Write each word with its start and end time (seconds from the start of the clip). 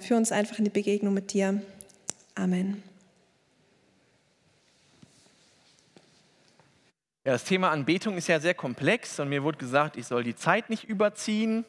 für 0.00 0.16
uns 0.16 0.32
einfach 0.32 0.58
in 0.58 0.64
die 0.64 0.70
Begegnung 0.70 1.14
mit 1.14 1.32
dir. 1.32 1.62
Amen. 2.34 2.82
Ja, 7.24 7.32
das 7.32 7.44
Thema 7.44 7.70
Anbetung 7.70 8.16
ist 8.16 8.28
ja 8.28 8.40
sehr 8.40 8.54
komplex 8.54 9.20
und 9.20 9.28
mir 9.28 9.42
wurde 9.42 9.58
gesagt, 9.58 9.96
ich 9.96 10.06
soll 10.06 10.24
die 10.24 10.34
Zeit 10.34 10.70
nicht 10.70 10.84
überziehen. 10.84 11.66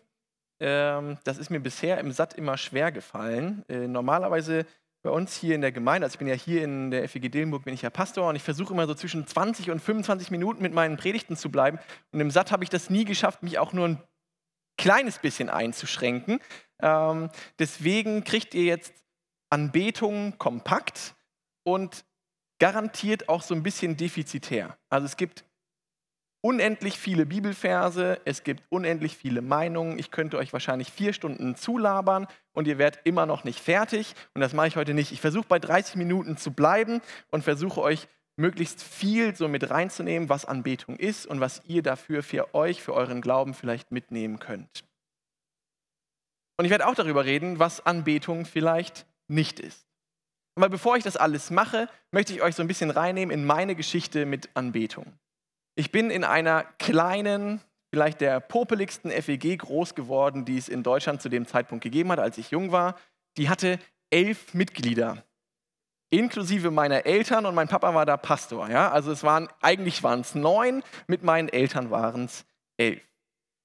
Ähm, 0.61 1.17
das 1.23 1.37
ist 1.37 1.49
mir 1.49 1.59
bisher 1.59 1.97
im 1.99 2.11
Satt 2.11 2.33
immer 2.33 2.57
schwer 2.57 2.91
gefallen. 2.91 3.65
Äh, 3.67 3.87
normalerweise 3.87 4.65
bei 5.01 5.09
uns 5.09 5.35
hier 5.35 5.55
in 5.55 5.61
der 5.61 5.71
Gemeinde, 5.71 6.05
also 6.05 6.15
ich 6.15 6.19
bin 6.19 6.27
ja 6.27 6.33
hier 6.33 6.63
in 6.63 6.91
der 6.91 7.07
FEG 7.07 7.31
Dillenburg, 7.31 7.63
bin 7.63 7.73
ich 7.73 7.81
ja 7.81 7.89
Pastor 7.89 8.29
und 8.29 8.35
ich 8.35 8.43
versuche 8.43 8.73
immer 8.73 8.85
so 8.85 8.93
zwischen 8.93 9.25
20 9.25 9.71
und 9.71 9.79
25 9.79 10.29
Minuten 10.31 10.61
mit 10.61 10.73
meinen 10.73 10.97
Predigten 10.97 11.37
zu 11.37 11.49
bleiben. 11.49 11.79
Und 12.11 12.19
im 12.19 12.31
Satt 12.31 12.51
habe 12.51 12.63
ich 12.63 12.69
das 12.69 12.89
nie 12.89 13.05
geschafft, 13.05 13.41
mich 13.41 13.59
auch 13.59 13.71
nur 13.71 13.87
ein 13.87 14.03
kleines 14.79 15.19
bisschen 15.19 15.49
einzuschränken. 15.49 16.39
Ähm, 16.81 17.29
deswegen 17.59 18.23
kriegt 18.23 18.55
ihr 18.55 18.63
jetzt 18.63 18.93
Anbetung 19.51 20.37
kompakt 20.37 21.15
und 21.63 22.05
garantiert 22.59 23.29
auch 23.29 23.41
so 23.41 23.53
ein 23.53 23.61
bisschen 23.61 23.97
defizitär. 23.97 24.77
Also 24.89 25.05
es 25.05 25.17
gibt 25.17 25.43
unendlich 26.41 26.97
viele 26.97 27.25
Bibelverse, 27.25 28.21
es 28.23 28.43
gibt 28.43 28.63
unendlich 28.69 29.17
viele 29.17 29.41
Meinungen. 29.41 29.99
Ich 29.99 30.11
könnte 30.11 30.37
euch 30.37 30.53
wahrscheinlich 30.53 30.91
vier 30.91 31.11
Stunden 31.11 31.55
zulabern 31.55 32.27
und 32.53 32.65
ihr 32.65 32.77
werdet 32.77 33.01
immer 33.03 33.25
noch 33.25 33.43
nicht 33.43 33.59
fertig. 33.59 34.15
Und 34.33 34.39
das 34.39 34.53
mache 34.53 34.67
ich 34.67 34.77
heute 34.77 34.93
nicht. 34.93 35.11
Ich 35.11 35.19
versuche 35.19 35.47
bei 35.47 35.59
30 35.59 35.95
Minuten 35.95 36.37
zu 36.37 36.51
bleiben 36.51 37.01
und 37.31 37.43
versuche 37.43 37.81
euch 37.81 38.07
möglichst 38.39 38.81
viel 38.81 39.35
so 39.35 39.47
mit 39.47 39.69
reinzunehmen, 39.69 40.29
was 40.29 40.45
Anbetung 40.45 40.95
ist 40.95 41.27
und 41.27 41.39
was 41.39 41.61
ihr 41.67 41.83
dafür 41.83 42.23
für 42.23 42.55
euch, 42.55 42.81
für 42.81 42.93
euren 42.93 43.21
Glauben 43.21 43.53
vielleicht 43.53 43.91
mitnehmen 43.91 44.39
könnt. 44.39 44.83
Und 46.57 46.65
ich 46.65 46.71
werde 46.71 46.87
auch 46.87 46.95
darüber 46.95 47.25
reden, 47.25 47.59
was 47.59 47.85
Anbetung 47.85 48.45
vielleicht 48.45 49.05
nicht 49.27 49.59
ist. 49.59 49.85
Aber 50.55 50.69
bevor 50.69 50.97
ich 50.97 51.03
das 51.03 51.15
alles 51.15 51.51
mache, 51.51 51.87
möchte 52.11 52.33
ich 52.33 52.41
euch 52.41 52.55
so 52.55 52.61
ein 52.61 52.67
bisschen 52.67 52.89
reinnehmen 52.89 53.33
in 53.33 53.45
meine 53.45 53.75
Geschichte 53.75 54.25
mit 54.25 54.49
Anbetung. 54.55 55.05
Ich 55.75 55.91
bin 55.91 56.09
in 56.09 56.23
einer 56.23 56.63
kleinen, 56.79 57.61
vielleicht 57.93 58.19
der 58.19 58.41
popeligsten 58.41 59.11
FEG 59.11 59.57
groß 59.59 59.95
geworden, 59.95 60.43
die 60.43 60.57
es 60.57 60.67
in 60.67 60.83
Deutschland 60.83 61.21
zu 61.21 61.29
dem 61.29 61.45
Zeitpunkt 61.45 61.83
gegeben 61.83 62.11
hat, 62.11 62.19
als 62.19 62.37
ich 62.37 62.51
jung 62.51 62.71
war. 62.71 62.99
Die 63.37 63.47
hatte 63.47 63.79
elf 64.09 64.53
Mitglieder, 64.53 65.23
inklusive 66.09 66.71
meiner 66.71 67.05
Eltern 67.05 67.45
und 67.45 67.55
mein 67.55 67.67
Papa 67.67 67.93
war 67.93 68.05
da 68.05 68.17
Pastor. 68.17 68.69
Ja? 68.69 68.91
Also 68.91 69.11
es 69.11 69.23
waren, 69.23 69.47
eigentlich 69.61 70.03
waren 70.03 70.21
es 70.21 70.35
neun, 70.35 70.83
mit 71.07 71.23
meinen 71.23 71.49
Eltern 71.49 71.91
waren 71.91 72.25
es 72.25 72.45
elf. 72.77 73.01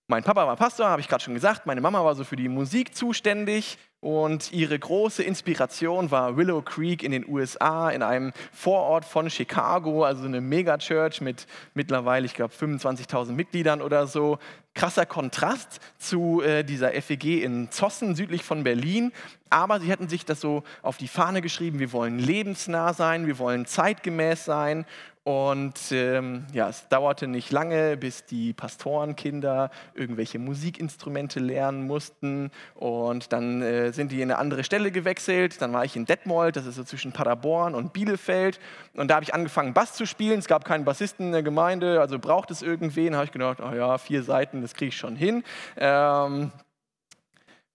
Mein 0.07 0.23
Papa 0.23 0.47
war 0.47 0.57
Pastor, 0.57 0.87
habe 0.87 1.01
ich 1.01 1.09
gerade 1.09 1.25
schon 1.25 1.33
gesagt. 1.33 1.65
Meine 1.65 1.81
Mama 1.81 2.05
war 2.05 2.15
so 2.15 2.25
für 2.25 2.37
die 2.37 2.51
Musik 2.51 2.95
zuständig 2.95 3.79
und 4.01 4.53
ihre 4.53 4.79
große 4.79 5.23
Inspiration 5.23 6.11
war 6.11 6.37
Willow 6.37 6.61
Creek 6.61 7.03
in 7.03 7.11
den 7.11 7.27
USA, 7.27 7.89
in 7.89 8.03
einem 8.03 8.35
Vorort 8.53 9.07
von 9.07 9.31
Chicago, 9.31 10.05
also 10.05 10.27
eine 10.27 10.43
Megachurch 10.43 11.23
mit 11.23 11.47
mittlerweile, 11.73 12.27
ich 12.27 12.35
glaube, 12.35 12.53
25.000 12.53 13.33
Mitgliedern 13.33 13.81
oder 13.81 14.07
so. 14.07 14.39
Krasser 14.75 15.07
Kontrast 15.07 15.81
zu 15.99 16.43
äh, 16.43 16.65
dieser 16.65 16.91
FEG 16.91 17.43
in 17.43 17.71
Zossen, 17.71 18.17
südlich 18.17 18.43
von 18.43 18.65
Berlin. 18.65 19.13
Aber 19.49 19.81
sie 19.81 19.93
hatten 19.93 20.09
sich 20.09 20.25
das 20.25 20.41
so 20.41 20.65
auf 20.83 20.97
die 20.97 21.07
Fahne 21.07 21.41
geschrieben, 21.41 21.79
wir 21.79 21.93
wollen 21.93 22.19
lebensnah 22.19 22.93
sein, 22.93 23.27
wir 23.27 23.39
wollen 23.39 23.67
zeitgemäß 23.67 24.45
sein. 24.45 24.85
Und 25.25 25.91
ähm, 25.91 26.45
ja, 26.53 26.69
es 26.69 26.87
dauerte 26.89 27.27
nicht 27.27 27.51
lange, 27.51 27.97
bis 27.97 28.27
die 28.27 28.53
Pastorenkinder 28.53 29.71
irgendwelche 29.95 30.39
Musikinstrumente 30.39 31.41
lernen 31.41 31.87
mussten. 31.87 32.51
Und 32.75 33.33
dann 33.33 33.63
äh, 33.63 33.91
sind 33.93 34.13
die 34.13 34.21
in 34.21 34.31
eine 34.31 34.39
andere 34.39 34.65
Stelle 34.65 34.91
gewechselt. 34.91 35.63
Dann 35.63 35.73
war 35.73 35.83
ich 35.83 35.97
in 35.97 36.05
Detmold, 36.05 36.57
das 36.57 36.67
ist 36.67 36.75
so 36.75 36.85
zwischen 36.85 37.13
Paderborn 37.13 37.75
und 37.75 37.95
Bielefeld. 37.95 38.61
Und 38.93 39.09
da 39.09 39.15
habe 39.15 39.25
ich 39.25 39.33
angefangen, 39.33 39.73
Bass 39.73 39.95
zu 39.95 40.05
spielen. 40.05 40.41
Es 40.41 40.47
gab 40.47 40.67
keinen 40.67 40.85
Bassisten 40.85 41.29
in 41.29 41.33
der 41.33 41.43
Gemeinde, 41.43 42.03
also 42.03 42.19
braucht 42.19 42.51
es 42.51 42.61
irgendwen. 42.61 43.13
Da 43.13 43.19
habe 43.19 43.25
ich 43.25 43.33
gedacht, 43.33 43.61
oh 43.63 43.75
ja, 43.75 43.97
vier 43.97 44.23
Seiten, 44.23 44.61
das 44.65 44.75
kriege 44.75 44.89
ich 44.89 44.97
schon 44.97 45.17
hin. 45.17 45.45
Ähm, 45.77 46.51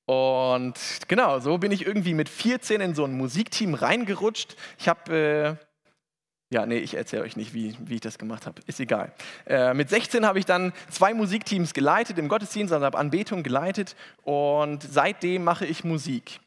und 0.05 0.73
genau, 1.07 1.39
so 1.39 1.57
bin 1.59 1.71
ich 1.71 1.85
irgendwie 1.85 2.13
mit 2.13 2.29
14 2.29 2.81
in 2.81 2.95
so 2.95 3.05
ein 3.05 3.15
Musikteam 3.15 3.75
reingerutscht. 3.75 4.55
Ich 4.79 4.89
habe 4.89 5.57
äh, 5.59 5.65
ja, 6.51 6.65
nee, 6.65 6.79
ich 6.79 6.95
erzähle 6.95 7.21
euch 7.23 7.35
nicht, 7.35 7.53
wie, 7.53 7.75
wie 7.79 7.95
ich 7.95 8.01
das 8.01 8.17
gemacht 8.17 8.47
habe. 8.47 8.61
Ist 8.65 8.79
egal. 8.79 9.13
Äh, 9.45 9.75
mit 9.75 9.89
16 9.89 10.25
habe 10.25 10.39
ich 10.39 10.45
dann 10.45 10.73
zwei 10.89 11.13
Musikteams 11.13 11.73
geleitet, 11.73 12.17
im 12.17 12.27
Gottesdienst, 12.27 12.73
also 12.73 12.85
habe 12.85 12.97
Anbetung 12.97 13.43
geleitet 13.43 13.95
und 14.23 14.81
seitdem 14.81 15.43
mache 15.43 15.67
ich 15.67 15.83
Musik. 15.83 16.39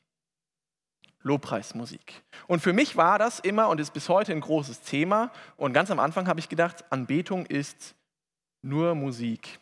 Lobpreismusik. 1.23 2.25
Und 2.49 2.61
für 2.61 2.73
mich 2.73 2.97
war 2.97 3.21
das 3.21 3.39
immer 3.39 3.69
und 3.69 3.79
ist 3.79 3.93
bis 3.93 4.09
heute 4.09 4.33
ein 4.33 4.41
großes 4.41 4.81
Thema. 4.81 5.31
Und 5.57 5.73
ganz 5.73 5.89
am 5.93 6.01
Anfang 6.01 6.27
habe 6.27 6.41
ich 6.41 6.49
gedacht, 6.49 6.85
Anbetung 6.91 7.47
ist 7.47 7.95
nur 8.61 8.97
Musik. 8.97 9.61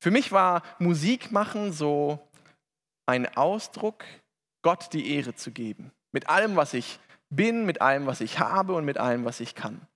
Für 0.00 0.10
mich 0.10 0.32
war 0.32 0.62
Musik 0.78 1.30
machen 1.30 1.72
so 1.72 2.18
ein 3.06 3.36
Ausdruck, 3.36 4.04
Gott 4.62 4.92
die 4.92 5.14
Ehre 5.14 5.34
zu 5.34 5.50
geben. 5.50 5.92
Mit 6.12 6.28
allem, 6.28 6.56
was 6.56 6.74
ich 6.74 6.98
bin, 7.28 7.66
mit 7.66 7.82
allem, 7.82 8.06
was 8.06 8.20
ich 8.20 8.38
habe 8.38 8.74
und 8.74 8.84
mit 8.84 8.98
allem, 8.98 9.24
was 9.24 9.40
ich 9.40 9.54
kann. 9.54 9.86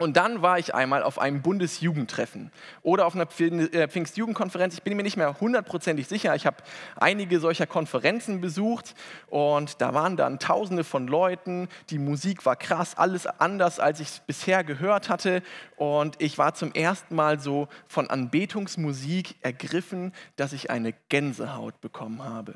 Und 0.00 0.16
dann 0.16 0.40
war 0.40 0.58
ich 0.58 0.74
einmal 0.74 1.02
auf 1.02 1.18
einem 1.18 1.42
Bundesjugendtreffen 1.42 2.50
oder 2.80 3.04
auf 3.04 3.14
einer 3.14 3.28
äh, 3.38 3.86
Pfingstjugendkonferenz. 3.86 4.72
Ich 4.72 4.82
bin 4.82 4.96
mir 4.96 5.02
nicht 5.02 5.18
mehr 5.18 5.38
hundertprozentig 5.42 6.08
sicher. 6.08 6.34
Ich 6.34 6.46
habe 6.46 6.56
einige 6.96 7.38
solcher 7.38 7.66
Konferenzen 7.66 8.40
besucht 8.40 8.94
und 9.26 9.82
da 9.82 9.92
waren 9.92 10.16
dann 10.16 10.38
Tausende 10.38 10.84
von 10.84 11.06
Leuten. 11.06 11.68
Die 11.90 11.98
Musik 11.98 12.46
war 12.46 12.56
krass, 12.56 12.96
alles 12.96 13.26
anders, 13.26 13.78
als 13.78 14.00
ich 14.00 14.08
es 14.08 14.20
bisher 14.20 14.64
gehört 14.64 15.10
hatte. 15.10 15.42
Und 15.76 16.16
ich 16.18 16.38
war 16.38 16.54
zum 16.54 16.72
ersten 16.72 17.14
Mal 17.14 17.38
so 17.38 17.68
von 17.86 18.08
Anbetungsmusik 18.08 19.36
ergriffen, 19.42 20.14
dass 20.36 20.54
ich 20.54 20.70
eine 20.70 20.94
Gänsehaut 21.10 21.78
bekommen 21.82 22.24
habe. 22.24 22.54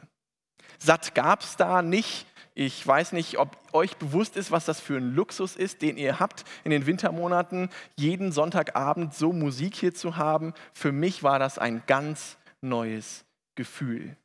Satt 0.78 1.14
gab 1.14 1.42
es 1.42 1.56
da 1.56 1.82
nicht 1.82 2.26
ich 2.54 2.86
weiß 2.86 3.12
nicht, 3.12 3.38
ob 3.38 3.56
euch 3.72 3.96
bewusst 3.96 4.36
ist, 4.36 4.52
was 4.52 4.64
das 4.64 4.80
für 4.80 4.96
ein 4.96 5.14
Luxus 5.14 5.56
ist, 5.56 5.82
den 5.82 5.96
ihr 5.96 6.20
habt 6.20 6.44
in 6.62 6.70
den 6.70 6.86
Wintermonaten, 6.86 7.68
jeden 7.96 8.30
Sonntagabend 8.30 9.12
so 9.12 9.32
Musik 9.32 9.74
hier 9.74 9.92
zu 9.92 10.16
haben. 10.16 10.54
Für 10.72 10.92
mich 10.92 11.24
war 11.24 11.40
das 11.40 11.58
ein 11.58 11.82
ganz 11.86 12.38
neues 12.60 13.24
Gefühl. 13.56 14.16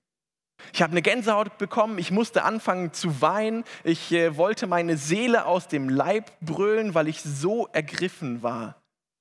Ich 0.73 0.81
habe 0.81 0.91
eine 0.91 1.01
Gänsehaut 1.01 1.57
bekommen, 1.57 1.97
ich 1.97 2.11
musste 2.11 2.43
anfangen 2.43 2.93
zu 2.93 3.21
weinen, 3.21 3.63
ich 3.83 4.11
äh, 4.11 4.35
wollte 4.35 4.67
meine 4.67 4.97
Seele 4.97 5.45
aus 5.45 5.67
dem 5.67 5.89
Leib 5.89 6.31
brüllen, 6.41 6.93
weil 6.93 7.07
ich 7.07 7.21
so 7.21 7.67
ergriffen 7.71 8.43
war. 8.43 8.75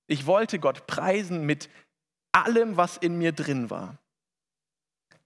Ich 0.09 0.27
wollte 0.27 0.59
Gott 0.59 0.87
preisen 0.87 1.47
mit 1.47 1.71
allem, 2.33 2.77
was 2.77 2.97
in 2.97 3.19
mir 3.19 3.33
drin 3.33 3.71
war. 3.71 3.99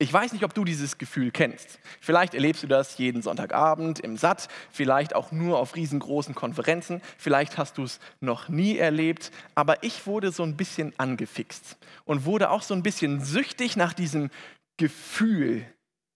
Ich 0.03 0.13
weiß 0.13 0.33
nicht, 0.33 0.43
ob 0.43 0.53
du 0.53 0.65
dieses 0.65 0.99
Gefühl 0.99 1.31
kennst. 1.31 1.79
Vielleicht 2.01 2.35
erlebst 2.35 2.65
du 2.65 2.67
das 2.67 2.99
jeden 2.99 3.23
Sonntagabend 3.23 4.01
im 4.01 4.17
Satt, 4.17 4.49
vielleicht 4.73 5.15
auch 5.15 5.31
nur 5.31 5.61
auf 5.61 5.77
riesengroßen 5.77 6.35
Konferenzen, 6.35 7.01
vielleicht 7.19 7.57
hast 7.57 7.79
du 7.79 7.85
es 7.85 8.01
noch 8.19 8.49
nie 8.49 8.79
erlebt, 8.79 9.31
aber 9.55 9.85
ich 9.85 10.05
wurde 10.09 10.33
so 10.33 10.43
ein 10.43 10.57
bisschen 10.57 10.93
angefixt 10.99 11.79
und 12.05 12.25
wurde 12.25 12.51
auch 12.51 12.63
so 12.63 12.75
ein 12.75 12.83
bisschen 12.83 13.21
süchtig 13.21 13.77
nach 13.77 13.93
diesem 13.93 14.31
Gefühl, 14.77 15.65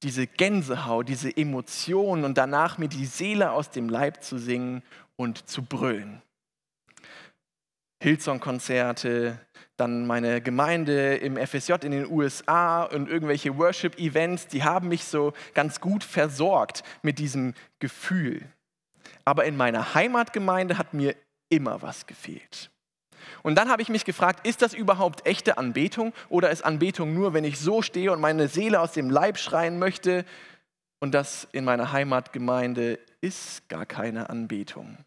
diese 0.02 0.26
Gänsehaut, 0.26 1.08
diese 1.08 1.36
Emotionen 1.36 2.24
und 2.24 2.36
danach 2.36 2.78
mir 2.78 2.88
die 2.88 3.06
Seele 3.06 3.52
aus 3.52 3.70
dem 3.70 3.88
Leib 3.88 4.24
zu 4.24 4.36
singen 4.36 4.82
und 5.14 5.48
zu 5.48 5.62
brüllen. 5.62 6.22
Hillsong-Konzerte, 8.02 9.40
dann 9.76 10.06
meine 10.06 10.40
Gemeinde 10.40 11.16
im 11.16 11.36
FSJ 11.36 11.72
in 11.82 11.90
den 11.92 12.10
USA 12.10 12.84
und 12.84 13.08
irgendwelche 13.08 13.56
Worship-Events, 13.56 14.48
die 14.48 14.64
haben 14.64 14.88
mich 14.88 15.04
so 15.04 15.32
ganz 15.54 15.80
gut 15.80 16.04
versorgt 16.04 16.82
mit 17.02 17.18
diesem 17.18 17.54
Gefühl. 17.78 18.42
Aber 19.24 19.44
in 19.44 19.56
meiner 19.56 19.94
Heimatgemeinde 19.94 20.78
hat 20.78 20.94
mir 20.94 21.14
immer 21.48 21.82
was 21.82 22.06
gefehlt. 22.06 22.70
Und 23.42 23.56
dann 23.56 23.70
habe 23.70 23.82
ich 23.82 23.88
mich 23.88 24.04
gefragt, 24.04 24.46
ist 24.46 24.62
das 24.62 24.74
überhaupt 24.74 25.26
echte 25.26 25.58
Anbetung 25.58 26.12
oder 26.28 26.50
ist 26.50 26.64
Anbetung 26.64 27.14
nur, 27.14 27.32
wenn 27.32 27.44
ich 27.44 27.58
so 27.58 27.82
stehe 27.82 28.12
und 28.12 28.20
meine 28.20 28.48
Seele 28.48 28.80
aus 28.80 28.92
dem 28.92 29.10
Leib 29.10 29.38
schreien 29.38 29.78
möchte? 29.78 30.24
Und 31.00 31.12
das 31.12 31.48
in 31.52 31.64
meiner 31.64 31.92
Heimatgemeinde 31.92 32.98
ist 33.20 33.68
gar 33.68 33.86
keine 33.86 34.30
Anbetung. 34.30 34.98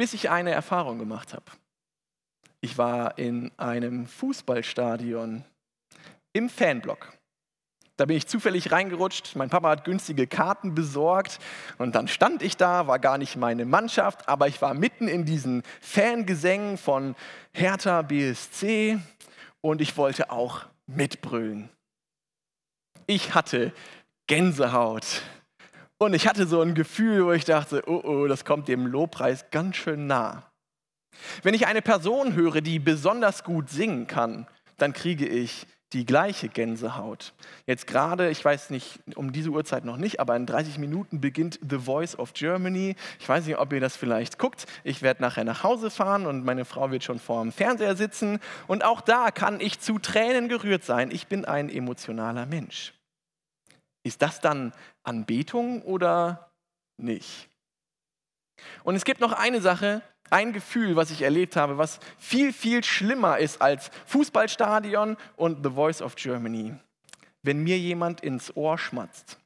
Bis 0.00 0.14
ich 0.14 0.30
eine 0.30 0.52
Erfahrung 0.52 0.98
gemacht 0.98 1.34
habe. 1.34 1.44
Ich 2.62 2.78
war 2.78 3.18
in 3.18 3.52
einem 3.58 4.06
Fußballstadion 4.06 5.44
im 6.32 6.48
Fanblock. 6.48 7.12
Da 7.98 8.06
bin 8.06 8.16
ich 8.16 8.26
zufällig 8.26 8.72
reingerutscht. 8.72 9.36
Mein 9.36 9.50
Papa 9.50 9.68
hat 9.68 9.84
günstige 9.84 10.26
Karten 10.26 10.74
besorgt 10.74 11.38
und 11.76 11.94
dann 11.94 12.08
stand 12.08 12.40
ich 12.40 12.56
da, 12.56 12.86
war 12.86 12.98
gar 12.98 13.18
nicht 13.18 13.36
meine 13.36 13.66
Mannschaft, 13.66 14.26
aber 14.26 14.48
ich 14.48 14.62
war 14.62 14.72
mitten 14.72 15.06
in 15.06 15.26
diesen 15.26 15.64
Fangesängen 15.82 16.78
von 16.78 17.14
Hertha 17.52 18.00
BSC 18.00 18.98
und 19.60 19.82
ich 19.82 19.98
wollte 19.98 20.30
auch 20.30 20.64
mitbrüllen. 20.86 21.68
ich 23.06 23.34
hatte 23.34 23.74
Gänsehaut. 24.28 25.20
Und 26.02 26.14
ich 26.14 26.26
hatte 26.26 26.46
so 26.46 26.62
ein 26.62 26.74
Gefühl, 26.74 27.26
wo 27.26 27.32
ich 27.32 27.44
dachte, 27.44 27.82
oh 27.86 28.00
oh, 28.02 28.26
das 28.26 28.46
kommt 28.46 28.68
dem 28.68 28.86
Lobpreis 28.86 29.50
ganz 29.50 29.76
schön 29.76 30.06
nah. 30.06 30.50
Wenn 31.42 31.52
ich 31.52 31.66
eine 31.66 31.82
Person 31.82 32.34
höre, 32.34 32.62
die 32.62 32.78
besonders 32.78 33.44
gut 33.44 33.68
singen 33.68 34.06
kann, 34.06 34.46
dann 34.78 34.94
kriege 34.94 35.28
ich 35.28 35.66
die 35.92 36.06
gleiche 36.06 36.48
Gänsehaut. 36.48 37.34
Jetzt 37.66 37.86
gerade, 37.86 38.30
ich 38.30 38.42
weiß 38.42 38.70
nicht, 38.70 39.00
um 39.14 39.30
diese 39.30 39.50
Uhrzeit 39.50 39.84
noch 39.84 39.98
nicht, 39.98 40.20
aber 40.20 40.36
in 40.36 40.46
30 40.46 40.78
Minuten 40.78 41.20
beginnt 41.20 41.58
The 41.68 41.76
Voice 41.76 42.18
of 42.18 42.32
Germany. 42.32 42.96
Ich 43.18 43.28
weiß 43.28 43.44
nicht, 43.44 43.58
ob 43.58 43.70
ihr 43.70 43.80
das 43.80 43.94
vielleicht 43.94 44.38
guckt. 44.38 44.64
Ich 44.84 45.02
werde 45.02 45.20
nachher 45.20 45.44
nach 45.44 45.64
Hause 45.64 45.90
fahren 45.90 46.24
und 46.24 46.46
meine 46.46 46.64
Frau 46.64 46.90
wird 46.90 47.04
schon 47.04 47.18
vor 47.18 47.42
dem 47.42 47.52
Fernseher 47.52 47.94
sitzen. 47.94 48.38
Und 48.68 48.86
auch 48.86 49.02
da 49.02 49.30
kann 49.30 49.60
ich 49.60 49.80
zu 49.80 49.98
Tränen 49.98 50.48
gerührt 50.48 50.82
sein. 50.82 51.10
Ich 51.10 51.26
bin 51.26 51.44
ein 51.44 51.68
emotionaler 51.68 52.46
Mensch. 52.46 52.94
Ist 54.10 54.22
das 54.22 54.40
dann 54.40 54.72
Anbetung 55.04 55.82
oder 55.82 56.50
nicht? 56.96 57.48
Und 58.82 58.96
es 58.96 59.04
gibt 59.04 59.20
noch 59.20 59.30
eine 59.30 59.60
Sache, 59.60 60.02
ein 60.30 60.52
Gefühl, 60.52 60.96
was 60.96 61.12
ich 61.12 61.22
erlebt 61.22 61.54
habe, 61.54 61.78
was 61.78 62.00
viel, 62.18 62.52
viel 62.52 62.82
schlimmer 62.82 63.38
ist 63.38 63.62
als 63.62 63.92
Fußballstadion 64.06 65.16
und 65.36 65.64
The 65.64 65.70
Voice 65.70 66.02
of 66.02 66.16
Germany. 66.16 66.74
Wenn 67.42 67.62
mir 67.62 67.78
jemand 67.78 68.20
ins 68.20 68.56
Ohr 68.56 68.78
schmatzt, 68.78 69.38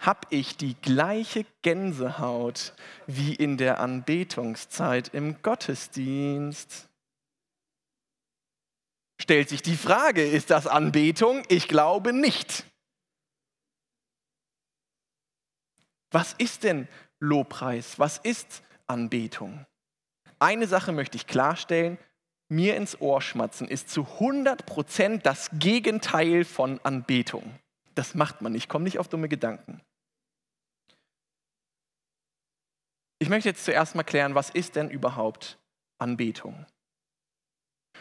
habe 0.00 0.26
ich 0.28 0.58
die 0.58 0.74
gleiche 0.82 1.46
Gänsehaut 1.62 2.74
wie 3.06 3.34
in 3.34 3.56
der 3.56 3.80
Anbetungszeit 3.80 5.08
im 5.14 5.40
Gottesdienst. 5.40 6.90
Stellt 9.18 9.48
sich 9.48 9.62
die 9.62 9.76
Frage, 9.76 10.22
ist 10.22 10.50
das 10.50 10.66
Anbetung? 10.66 11.44
Ich 11.48 11.66
glaube 11.66 12.12
nicht. 12.12 12.66
Was 16.14 16.32
ist 16.34 16.62
denn 16.62 16.86
Lobpreis? 17.18 17.98
Was 17.98 18.18
ist 18.18 18.62
Anbetung. 18.86 19.66
Eine 20.38 20.66
Sache 20.66 20.92
möchte 20.92 21.16
ich 21.16 21.26
klarstellen, 21.26 21.98
mir 22.48 22.76
ins 22.76 23.00
Ohr 23.00 23.22
schmatzen 23.22 23.66
ist 23.66 23.88
zu 23.88 24.02
100% 24.02 25.22
das 25.22 25.50
Gegenteil 25.54 26.44
von 26.44 26.78
Anbetung. 26.84 27.58
Das 27.94 28.14
macht 28.14 28.42
man 28.42 28.52
nicht, 28.52 28.68
komm 28.68 28.82
nicht 28.82 28.98
auf 28.98 29.08
dumme 29.08 29.28
Gedanken. 29.28 29.80
Ich 33.18 33.28
möchte 33.28 33.48
jetzt 33.48 33.64
zuerst 33.64 33.94
mal 33.94 34.02
klären, 34.02 34.34
was 34.34 34.50
ist 34.50 34.76
denn 34.76 34.90
überhaupt 34.90 35.58
Anbetung? 35.98 36.66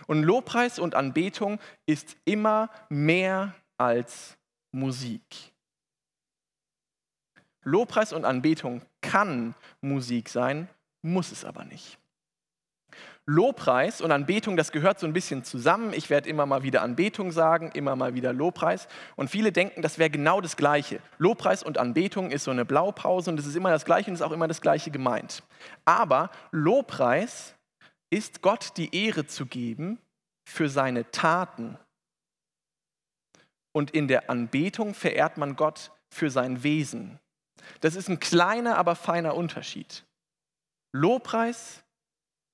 Und 0.07 0.23
Lobpreis 0.23 0.79
und 0.79 0.95
Anbetung 0.95 1.59
ist 1.85 2.17
immer 2.25 2.69
mehr 2.89 3.55
als 3.77 4.37
Musik. 4.71 5.52
Lobpreis 7.63 8.13
und 8.13 8.25
Anbetung 8.25 8.81
kann 9.01 9.55
Musik 9.81 10.29
sein, 10.29 10.67
muss 11.01 11.31
es 11.31 11.45
aber 11.45 11.65
nicht. 11.65 11.97
Lobpreis 13.25 14.01
und 14.01 14.11
Anbetung, 14.11 14.57
das 14.57 14.73
gehört 14.73 14.99
so 14.99 15.07
ein 15.07 15.13
bisschen 15.13 15.45
zusammen. 15.45 15.93
Ich 15.93 16.09
werde 16.09 16.27
immer 16.27 16.45
mal 16.45 16.63
wieder 16.63 16.81
Anbetung 16.81 17.31
sagen, 17.31 17.71
immer 17.73 17.95
mal 17.95 18.15
wieder 18.15 18.33
Lobpreis. 18.33 18.89
Und 19.15 19.29
viele 19.29 19.53
denken, 19.53 19.81
das 19.81 19.97
wäre 19.97 20.09
genau 20.09 20.41
das 20.41 20.57
Gleiche. 20.57 20.99
Lobpreis 21.19 21.63
und 21.63 21.77
Anbetung 21.77 22.31
ist 22.31 22.43
so 22.43 22.51
eine 22.51 22.65
Blaupause 22.65 23.31
und 23.31 23.39
es 23.39 23.45
ist 23.45 23.55
immer 23.55 23.69
das 23.69 23.85
Gleiche 23.85 24.09
und 24.09 24.15
ist 24.15 24.21
auch 24.21 24.33
immer 24.33 24.49
das 24.49 24.59
Gleiche 24.59 24.91
gemeint. 24.91 25.41
Aber 25.85 26.31
Lobpreis 26.51 27.55
ist 28.09 28.41
Gott 28.41 28.73
die 28.75 28.93
Ehre 28.93 29.25
zu 29.25 29.45
geben 29.45 29.99
für 30.45 30.67
seine 30.67 31.09
Taten. 31.11 31.77
Und 33.71 33.91
in 33.91 34.09
der 34.09 34.29
Anbetung 34.29 34.93
verehrt 34.93 35.37
man 35.37 35.55
Gott 35.55 35.91
für 36.09 36.29
sein 36.29 36.61
Wesen. 36.61 37.19
Das 37.81 37.95
ist 37.95 38.09
ein 38.09 38.19
kleiner, 38.19 38.77
aber 38.77 38.95
feiner 38.95 39.35
Unterschied. 39.35 40.05
Lobpreis 40.93 41.83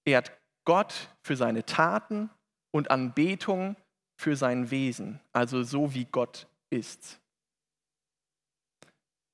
ehrt 0.06 0.31
Gott 0.65 1.09
für 1.23 1.35
seine 1.35 1.65
Taten 1.65 2.29
und 2.71 2.91
Anbetung 2.91 3.75
für 4.19 4.35
sein 4.35 4.71
Wesen, 4.71 5.19
also 5.31 5.63
so 5.63 5.94
wie 5.94 6.06
Gott 6.06 6.47
ist. 6.69 7.19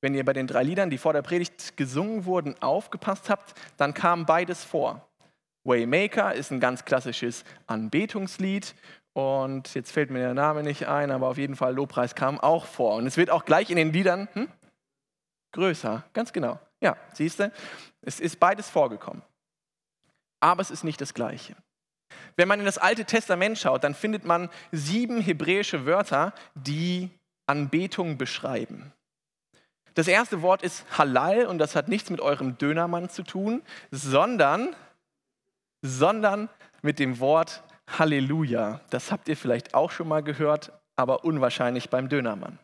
Wenn 0.01 0.13
ihr 0.13 0.23
bei 0.23 0.33
den 0.33 0.47
drei 0.47 0.63
Liedern, 0.63 0.89
die 0.89 0.99
vor 0.99 1.13
der 1.13 1.23
Predigt 1.23 1.77
gesungen 1.77 2.25
wurden, 2.25 2.61
aufgepasst 2.61 3.29
habt, 3.29 3.59
dann 3.77 3.93
kam 3.93 4.25
beides 4.25 4.63
vor. 4.63 5.09
Waymaker 5.65 6.35
ist 6.35 6.51
ein 6.51 6.59
ganz 6.59 6.85
klassisches 6.85 7.43
Anbetungslied 7.65 8.75
und 9.13 9.73
jetzt 9.73 9.91
fällt 9.91 10.11
mir 10.11 10.19
der 10.19 10.33
Name 10.33 10.61
nicht 10.61 10.87
ein, 10.87 11.09
aber 11.09 11.27
auf 11.27 11.37
jeden 11.37 11.55
Fall 11.55 11.73
Lobpreis 11.73 12.13
kam 12.13 12.39
auch 12.39 12.65
vor. 12.65 12.95
Und 12.95 13.07
es 13.07 13.17
wird 13.17 13.31
auch 13.31 13.45
gleich 13.45 13.69
in 13.71 13.77
den 13.77 13.91
Liedern, 13.91 14.27
hm? 14.33 14.47
Größer, 15.55 16.03
ganz 16.13 16.31
genau. 16.31 16.59
Ja, 16.81 16.95
siehst 17.13 17.39
du, 17.39 17.51
es 18.01 18.19
ist 18.19 18.39
beides 18.39 18.69
vorgekommen. 18.69 19.23
Aber 20.39 20.61
es 20.61 20.69
ist 20.69 20.83
nicht 20.83 21.01
das 21.01 21.13
Gleiche. 21.13 21.55
Wenn 22.35 22.47
man 22.47 22.59
in 22.59 22.65
das 22.65 22.77
Alte 22.77 23.05
Testament 23.05 23.57
schaut, 23.57 23.83
dann 23.83 23.95
findet 23.95 24.25
man 24.25 24.49
sieben 24.71 25.21
hebräische 25.21 25.85
Wörter, 25.85 26.33
die 26.53 27.09
Anbetung 27.47 28.17
beschreiben. 28.17 28.91
Das 29.93 30.07
erste 30.07 30.41
Wort 30.41 30.61
ist 30.61 30.85
Halal 30.97 31.45
und 31.45 31.57
das 31.57 31.75
hat 31.75 31.87
nichts 31.87 32.09
mit 32.09 32.19
eurem 32.19 32.57
Dönermann 32.57 33.09
zu 33.09 33.23
tun, 33.23 33.63
sondern, 33.91 34.75
sondern 35.81 36.49
mit 36.81 36.99
dem 36.99 37.19
Wort 37.19 37.63
Halleluja. 37.87 38.81
Das 38.89 39.11
habt 39.11 39.29
ihr 39.29 39.37
vielleicht 39.37 39.73
auch 39.73 39.91
schon 39.91 40.09
mal 40.09 40.21
gehört, 40.21 40.73
aber 40.97 41.23
unwahrscheinlich 41.23 41.89
beim 41.89 42.09
Dönermann. 42.09 42.59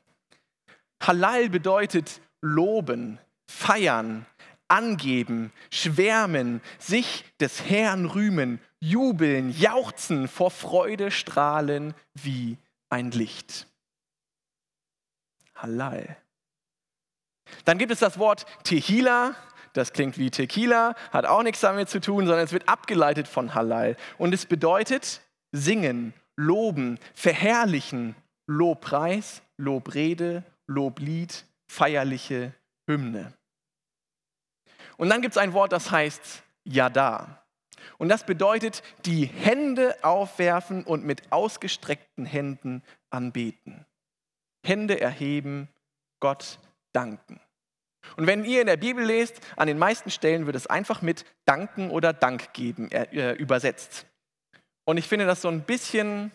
Halal 1.01 1.49
bedeutet 1.49 2.19
loben, 2.41 3.19
feiern, 3.47 4.25
angeben, 4.67 5.51
schwärmen, 5.69 6.61
sich 6.79 7.25
des 7.39 7.63
Herrn 7.69 8.05
rühmen, 8.05 8.59
jubeln, 8.79 9.51
jauchzen, 9.51 10.27
vor 10.27 10.49
Freude 10.51 11.11
strahlen 11.11 11.93
wie 12.13 12.57
ein 12.89 13.11
Licht. 13.11 13.67
Halal. 15.55 16.17
Dann 17.65 17.77
gibt 17.77 17.91
es 17.91 17.99
das 17.99 18.17
Wort 18.17 18.45
Tehila. 18.63 19.35
Das 19.73 19.93
klingt 19.93 20.17
wie 20.17 20.29
Tequila, 20.29 20.95
hat 21.11 21.25
auch 21.25 21.43
nichts 21.43 21.61
damit 21.61 21.89
zu 21.89 22.01
tun, 22.01 22.25
sondern 22.25 22.43
es 22.43 22.51
wird 22.51 22.67
abgeleitet 22.67 23.27
von 23.27 23.55
Halal. 23.55 23.95
Und 24.17 24.33
es 24.33 24.45
bedeutet 24.45 25.21
singen, 25.53 26.13
loben, 26.35 26.99
verherrlichen, 27.13 28.15
Lobpreis, 28.47 29.41
Lobrede, 29.55 30.43
Loblied, 30.67 31.45
feierliche 31.71 32.53
Hymne. 32.85 33.33
Und 34.97 35.09
dann 35.09 35.21
gibt 35.21 35.35
es 35.35 35.37
ein 35.37 35.53
Wort, 35.53 35.71
das 35.71 35.89
heißt 35.89 36.43
Yada. 36.65 37.43
Und 37.97 38.09
das 38.09 38.25
bedeutet 38.25 38.83
die 39.05 39.25
Hände 39.25 39.95
aufwerfen 40.03 40.83
und 40.83 41.05
mit 41.05 41.31
ausgestreckten 41.31 42.25
Händen 42.25 42.83
anbeten. 43.09 43.85
Hände 44.65 44.99
erheben, 44.99 45.69
Gott 46.19 46.59
danken. 46.93 47.39
Und 48.17 48.27
wenn 48.27 48.43
ihr 48.43 48.61
in 48.61 48.67
der 48.67 48.77
Bibel 48.77 49.05
lest, 49.05 49.39
an 49.55 49.67
den 49.67 49.79
meisten 49.79 50.11
Stellen 50.11 50.45
wird 50.45 50.57
es 50.57 50.67
einfach 50.67 51.01
mit 51.01 51.25
danken 51.45 51.89
oder 51.89 52.11
Dank 52.11 52.53
geben 52.53 52.91
äh, 52.91 53.33
übersetzt. 53.33 54.05
Und 54.85 54.97
ich 54.97 55.07
finde 55.07 55.25
das 55.25 55.41
so 55.41 55.47
ein 55.47 55.63
bisschen, 55.63 56.31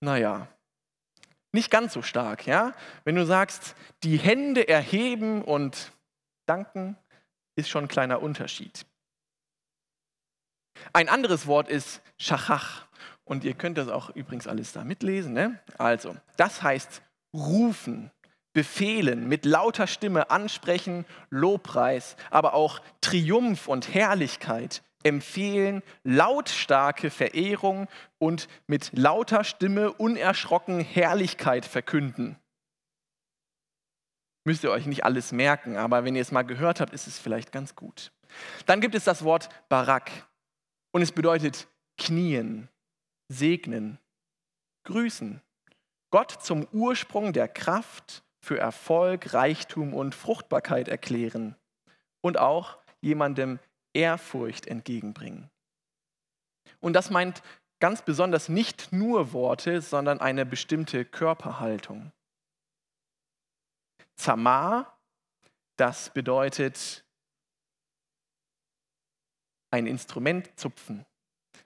naja, 0.00 0.48
nicht 1.56 1.70
ganz 1.70 1.92
so 1.92 2.02
stark. 2.02 2.46
Ja? 2.46 2.72
Wenn 3.04 3.16
du 3.16 3.26
sagst, 3.26 3.74
die 4.04 4.16
Hände 4.16 4.68
erheben 4.68 5.42
und 5.42 5.90
danken, 6.46 6.96
ist 7.56 7.68
schon 7.68 7.84
ein 7.84 7.88
kleiner 7.88 8.22
Unterschied. 8.22 8.86
Ein 10.92 11.08
anderes 11.08 11.46
Wort 11.46 11.68
ist 11.68 12.02
Schachach. 12.18 12.86
Und 13.24 13.42
ihr 13.42 13.54
könnt 13.54 13.76
das 13.76 13.88
auch 13.88 14.10
übrigens 14.10 14.46
alles 14.46 14.72
da 14.72 14.84
mitlesen. 14.84 15.32
Ne? 15.32 15.58
Also, 15.78 16.14
das 16.36 16.62
heißt 16.62 17.02
rufen, 17.34 18.12
befehlen, 18.52 19.28
mit 19.28 19.44
lauter 19.44 19.86
Stimme 19.86 20.30
ansprechen, 20.30 21.04
Lobpreis, 21.28 22.16
aber 22.30 22.54
auch 22.54 22.80
Triumph 23.00 23.68
und 23.68 23.92
Herrlichkeit, 23.92 24.82
empfehlen 25.06 25.82
lautstarke 26.04 27.10
Verehrung 27.10 27.88
und 28.18 28.48
mit 28.66 28.90
lauter 28.92 29.44
Stimme 29.44 29.92
unerschrocken 29.92 30.80
Herrlichkeit 30.80 31.64
verkünden. 31.64 32.36
Müsst 34.44 34.64
ihr 34.64 34.70
euch 34.70 34.86
nicht 34.86 35.04
alles 35.04 35.32
merken, 35.32 35.76
aber 35.76 36.04
wenn 36.04 36.14
ihr 36.14 36.22
es 36.22 36.32
mal 36.32 36.42
gehört 36.42 36.80
habt, 36.80 36.92
ist 36.92 37.06
es 37.06 37.18
vielleicht 37.18 37.52
ganz 37.52 37.74
gut. 37.74 38.12
Dann 38.66 38.80
gibt 38.80 38.94
es 38.94 39.04
das 39.04 39.24
Wort 39.24 39.48
Barak 39.68 40.10
und 40.92 41.02
es 41.02 41.12
bedeutet 41.12 41.68
knien, 41.98 42.68
segnen, 43.28 43.98
grüßen. 44.84 45.40
Gott 46.10 46.30
zum 46.30 46.66
Ursprung 46.72 47.32
der 47.32 47.48
Kraft 47.48 48.24
für 48.40 48.58
Erfolg, 48.58 49.34
Reichtum 49.34 49.94
und 49.94 50.14
Fruchtbarkeit 50.14 50.88
erklären 50.88 51.56
und 52.20 52.38
auch 52.38 52.78
jemandem 53.00 53.58
Ehrfurcht 53.96 54.66
entgegenbringen. 54.66 55.50
Und 56.80 56.92
das 56.92 57.10
meint 57.10 57.42
ganz 57.80 58.02
besonders 58.02 58.50
nicht 58.50 58.92
nur 58.92 59.32
Worte, 59.32 59.80
sondern 59.80 60.20
eine 60.20 60.44
bestimmte 60.44 61.04
Körperhaltung. 61.06 62.12
Zamar, 64.16 64.98
das 65.76 66.10
bedeutet 66.12 67.04
ein 69.70 69.86
Instrument 69.86 70.58
zupfen, 70.58 71.06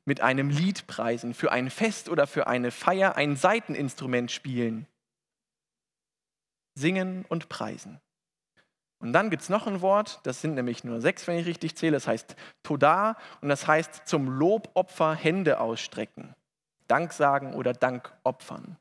mit 0.04 0.20
einem 0.20 0.50
Lied 0.50 0.87
preisen, 0.87 1.34
für 1.34 1.50
ein 1.50 1.68
Fest 1.68 2.08
oder 2.08 2.26
für 2.26 2.46
eine 2.46 2.70
Feier 2.70 3.16
ein 3.16 3.37
Saiteninstrument 3.37 4.30
spielen, 4.30 4.87
singen 6.75 7.25
und 7.28 7.49
preisen. 7.49 8.00
Und 9.00 9.14
dann 9.14 9.30
gibt 9.30 9.42
es 9.42 9.49
noch 9.49 9.66
ein 9.66 9.80
Wort, 9.80 10.21
das 10.25 10.42
sind 10.42 10.54
nämlich 10.54 10.85
nur 10.85 11.00
sechs, 11.00 11.26
wenn 11.26 11.38
ich 11.38 11.47
richtig 11.47 11.75
zähle, 11.75 11.92
das 11.92 12.07
heißt 12.07 12.37
Toda 12.62 13.16
und 13.40 13.49
das 13.49 13.66
heißt 13.66 14.07
zum 14.07 14.28
Lobopfer 14.28 15.14
Hände 15.14 15.59
ausstrecken, 15.59 16.35
Dank 16.87 17.14
sagen 17.14 17.54
oder 17.54 17.73
Dank 17.73 18.12
opfern. 18.25 18.76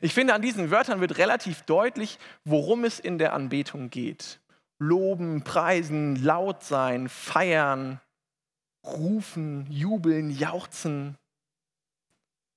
Ich 0.00 0.14
finde, 0.14 0.32
an 0.32 0.40
diesen 0.40 0.70
Wörtern 0.70 1.00
wird 1.00 1.18
relativ 1.18 1.62
deutlich, 1.62 2.18
worum 2.44 2.84
es 2.84 2.98
in 2.98 3.18
der 3.18 3.34
Anbetung 3.34 3.90
geht. 3.90 4.40
Loben, 4.78 5.44
preisen, 5.44 6.16
laut 6.16 6.62
sein, 6.62 7.08
feiern, 7.08 8.00
rufen, 8.86 9.66
jubeln, 9.70 10.30
jauchzen. 10.30 11.18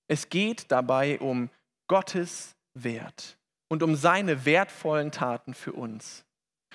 Es 0.08 0.30
geht 0.30 0.72
dabei 0.72 1.20
um 1.20 1.50
Gottes 1.88 2.56
Wert 2.74 3.38
und 3.68 3.84
um 3.84 3.96
seine 3.96 4.46
wertvollen 4.46 5.12
Taten 5.12 5.54
für 5.54 5.74
uns. 5.74 6.26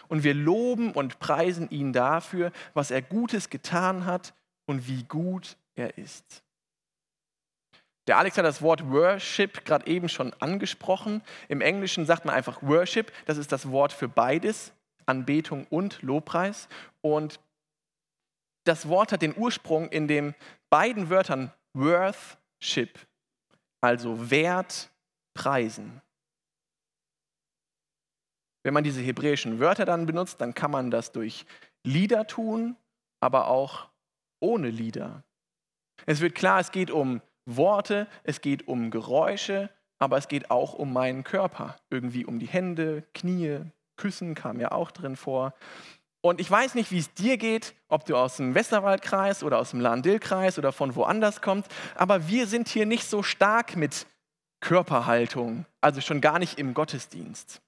Und 0.08 0.24
wir 0.24 0.34
loben 0.34 0.92
und 0.92 1.18
preisen 1.18 1.70
ihn 1.70 1.92
dafür, 1.92 2.52
was 2.74 2.90
er 2.90 3.02
Gutes 3.02 3.50
getan 3.50 4.06
hat 4.06 4.34
und 4.66 4.88
wie 4.88 5.04
gut 5.04 5.56
er 5.74 5.98
ist. 5.98 6.42
Der 8.06 8.18
Alex 8.18 8.36
hat 8.38 8.44
das 8.44 8.62
Wort 8.62 8.90
Worship 8.90 9.64
gerade 9.64 9.86
eben 9.86 10.08
schon 10.08 10.32
angesprochen. 10.40 11.22
Im 11.48 11.60
Englischen 11.60 12.06
sagt 12.06 12.24
man 12.24 12.34
einfach 12.34 12.62
Worship. 12.62 13.12
Das 13.26 13.38
ist 13.38 13.52
das 13.52 13.70
Wort 13.70 13.92
für 13.92 14.08
beides, 14.08 14.72
Anbetung 15.06 15.66
und 15.70 16.02
Lobpreis. 16.02 16.68
Und 17.02 17.38
das 18.64 18.88
Wort 18.88 19.12
hat 19.12 19.22
den 19.22 19.36
Ursprung 19.36 19.88
in 19.90 20.08
den 20.08 20.34
beiden 20.70 21.08
Wörtern 21.10 21.52
Worthship, 21.74 22.98
also 23.80 24.30
Wert, 24.30 24.90
Preisen. 25.34 26.02
Wenn 28.62 28.74
man 28.74 28.84
diese 28.84 29.00
hebräischen 29.00 29.58
Wörter 29.58 29.84
dann 29.84 30.06
benutzt, 30.06 30.40
dann 30.40 30.54
kann 30.54 30.70
man 30.70 30.90
das 30.90 31.12
durch 31.12 31.46
Lieder 31.82 32.26
tun, 32.26 32.76
aber 33.20 33.48
auch 33.48 33.88
ohne 34.40 34.70
Lieder. 34.70 35.22
Es 36.06 36.20
wird 36.20 36.34
klar, 36.34 36.60
es 36.60 36.72
geht 36.72 36.90
um 36.90 37.20
Worte, 37.46 38.06
es 38.22 38.40
geht 38.40 38.68
um 38.68 38.90
Geräusche, 38.90 39.70
aber 39.98 40.16
es 40.16 40.28
geht 40.28 40.50
auch 40.50 40.74
um 40.74 40.92
meinen 40.92 41.24
Körper. 41.24 41.76
Irgendwie 41.90 42.24
um 42.24 42.38
die 42.38 42.46
Hände, 42.46 43.04
Knie, 43.14 43.60
Küssen 43.96 44.34
kam 44.34 44.60
ja 44.60 44.72
auch 44.72 44.90
drin 44.90 45.16
vor. 45.16 45.54
Und 46.22 46.40
ich 46.40 46.50
weiß 46.50 46.74
nicht, 46.74 46.90
wie 46.90 46.98
es 46.98 47.14
dir 47.14 47.38
geht, 47.38 47.74
ob 47.88 48.04
du 48.04 48.16
aus 48.16 48.36
dem 48.36 48.54
Westerwaldkreis 48.54 49.42
oder 49.42 49.58
aus 49.58 49.70
dem 49.70 49.80
Lahn-Dill-Kreis 49.80 50.58
oder 50.58 50.72
von 50.72 50.94
woanders 50.94 51.40
kommst, 51.40 51.70
aber 51.94 52.28
wir 52.28 52.46
sind 52.46 52.68
hier 52.68 52.84
nicht 52.84 53.04
so 53.04 53.22
stark 53.22 53.76
mit 53.76 54.06
Körperhaltung, 54.60 55.64
also 55.80 56.02
schon 56.02 56.20
gar 56.20 56.38
nicht 56.38 56.58
im 56.58 56.74
Gottesdienst. 56.74 57.62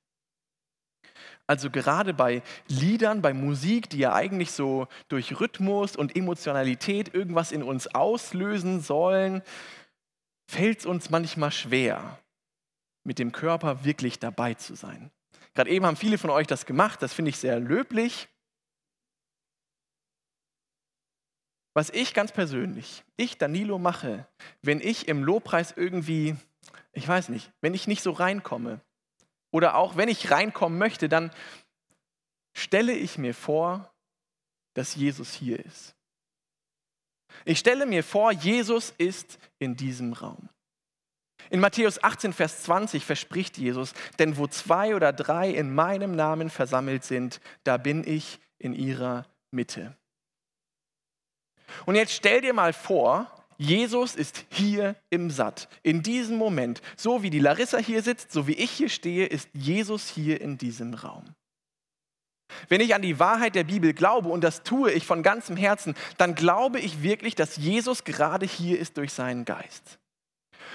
Also 1.47 1.71
gerade 1.71 2.15
bei 2.15 2.43
Liedern, 2.69 3.21
bei 3.21 3.35
Musik, 3.35 3.91
die 3.91 3.99
ja 3.99 4.15
eigentlich 4.15 4.53
so 4.53 4.87
durch 5.09 5.41
Rhythmus 5.41 5.97
und 5.97 6.17
Emotionalität 6.17 7.15
irgendwas 7.15 7.53
in 7.53 7.63
uns 7.63 7.89
auslösen 7.89 8.81
sollen, 8.81 9.43
fällt 10.49 10.81
es 10.81 10.87
uns 10.87 11.11
manchmal 11.11 11.51
schwer, 11.51 12.19
mit 13.05 13.19
dem 13.19 13.33
Körper 13.33 13.85
wirklich 13.85 14.19
dabei 14.19 14.55
zu 14.55 14.75
sein. 14.75 15.11
Gerade 15.55 15.71
eben 15.71 15.85
haben 15.85 15.97
viele 15.97 16.19
von 16.19 16.31
euch 16.31 16.47
das 16.47 16.65
gemacht, 16.67 17.03
das 17.03 17.13
finde 17.13 17.31
ich 17.31 17.39
sehr 17.39 17.59
löblich. 17.59 18.29
Was 21.75 21.91
ich 21.91 22.13
ganz 22.13 22.33
persönlich, 22.33 23.03
ich 23.17 23.39
Danilo 23.39 23.79
mache, 23.79 24.27
wenn 24.61 24.81
ich 24.81 25.09
im 25.09 25.25
Lobpreis 25.25 25.73
irgendwie, 25.75 26.37
ich 26.93 27.09
weiß 27.09 27.31
nicht, 27.31 27.51
wenn 27.63 27.75
ich 27.75 27.87
nicht 27.87 28.03
so 28.03 28.13
reinkomme, 28.13 28.81
oder 29.53 29.77
auch 29.77 29.97
wenn 29.97 30.09
ich 30.09 30.33
reinkommen 30.33 30.79
möchte, 30.79 31.09
dann 31.09 31.31
stelle 32.55 32.93
ich 32.93 33.19
mir 33.19 33.35
vor, 33.35 33.93
dass 34.75 34.97
Jesus 34.97 35.33
hier 35.33 35.65
ist. 35.65 35.95
Ich 37.45 37.59
stelle 37.59 37.87
mir 37.87 38.03
vor, 38.03 38.33
Jesus 38.33 38.93
ist 38.99 39.39
in 39.59 39.77
diesem 39.77 40.13
Raum. 40.13 40.49
In 41.51 41.61
Matthäus 41.61 42.03
18, 42.03 42.33
Vers 42.33 42.63
20 42.63 43.05
verspricht 43.05 43.59
Jesus, 43.59 43.95
denn 44.19 44.37
wo 44.37 44.47
zwei 44.47 44.95
oder 44.95 45.13
drei 45.13 45.51
in 45.51 45.75
meinem 45.75 46.15
Namen 46.15 46.51
versammelt 46.51 47.05
sind, 47.05 47.41
da 47.65 47.77
bin 47.77 48.07
ich 48.07 48.39
in 48.59 48.75
ihrer 48.75 49.27
Mitte. 49.51 49.97
Und 51.85 51.97
jetzt 51.97 52.13
stell 52.13 52.41
dir 52.41 52.55
mal 52.55 52.73
vor, 52.73 53.42
Jesus 53.59 54.15
ist 54.15 54.45
hier 54.51 54.97
im 55.11 55.31
Satt, 55.31 55.69
in 55.83 56.03
diesem 56.03 56.37
Moment. 56.37 56.83
So 56.97 57.23
wie 57.23 57.31
die 57.31 57.39
Larissa 57.39 57.79
hier 57.79 58.03
sitzt, 58.03 58.33
so 58.33 58.47
wie 58.47 58.55
ich 58.55 58.71
hier 58.71 58.89
stehe, 58.89 59.27
ist 59.27 59.49
Jesus 59.53 60.09
hier 60.09 60.41
in 60.41 60.59
diesem 60.59 60.95
Raum. 60.95 61.25
Wenn 62.69 62.81
ich 62.81 62.95
an 62.95 63.03
die 63.03 63.19
Wahrheit 63.19 63.55
der 63.55 63.65
Bibel 63.65 63.95
glaube, 63.95 64.29
und 64.29 64.43
das 64.45 64.63
tue 64.63 64.93
ich 64.93 65.07
von 65.07 65.23
ganzem 65.23 65.57
Herzen, 65.57 65.95
dann 66.19 66.35
glaube 66.35 66.81
ich 66.81 67.03
wirklich, 67.03 67.35
dass 67.35 67.57
Jesus 67.57 68.05
gerade 68.05 68.47
hier 68.47 68.79
ist 68.79 68.97
durch 68.97 69.13
seinen 69.13 69.45
Geist. 69.45 69.99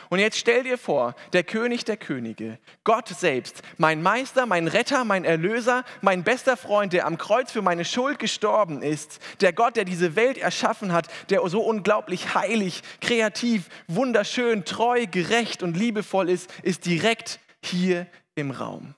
Und 0.09 0.19
jetzt 0.19 0.37
stell 0.37 0.63
dir 0.63 0.77
vor, 0.77 1.15
der 1.33 1.43
König 1.43 1.85
der 1.85 1.97
Könige, 1.97 2.59
Gott 2.83 3.07
selbst, 3.09 3.61
mein 3.77 4.01
Meister, 4.01 4.45
mein 4.45 4.67
Retter, 4.67 5.03
mein 5.03 5.25
Erlöser, 5.25 5.83
mein 6.01 6.23
bester 6.23 6.57
Freund, 6.57 6.93
der 6.93 7.05
am 7.05 7.17
Kreuz 7.17 7.51
für 7.51 7.61
meine 7.61 7.85
Schuld 7.85 8.19
gestorben 8.19 8.81
ist, 8.81 9.19
der 9.41 9.53
Gott, 9.53 9.75
der 9.75 9.85
diese 9.85 10.15
Welt 10.15 10.37
erschaffen 10.37 10.93
hat, 10.93 11.07
der 11.29 11.47
so 11.49 11.61
unglaublich 11.61 12.35
heilig, 12.35 12.83
kreativ, 13.01 13.69
wunderschön, 13.87 14.65
treu, 14.65 15.05
gerecht 15.07 15.63
und 15.63 15.77
liebevoll 15.77 16.29
ist, 16.29 16.51
ist 16.63 16.85
direkt 16.85 17.39
hier 17.63 18.07
im 18.35 18.51
Raum. 18.51 18.95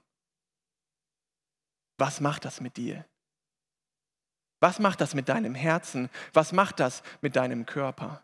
Was 1.98 2.22
macht 2.22 2.46
das 2.46 2.62
mit 2.62 2.77
dir? 2.77 3.05
Was 4.60 4.79
macht 4.79 5.01
das 5.01 5.13
mit 5.13 5.29
deinem 5.29 5.55
Herzen? 5.55 6.10
Was 6.34 6.51
macht 6.51 6.79
das 6.79 7.01
mit 7.22 7.36
deinem 7.36 7.65
Körper? 7.65 8.24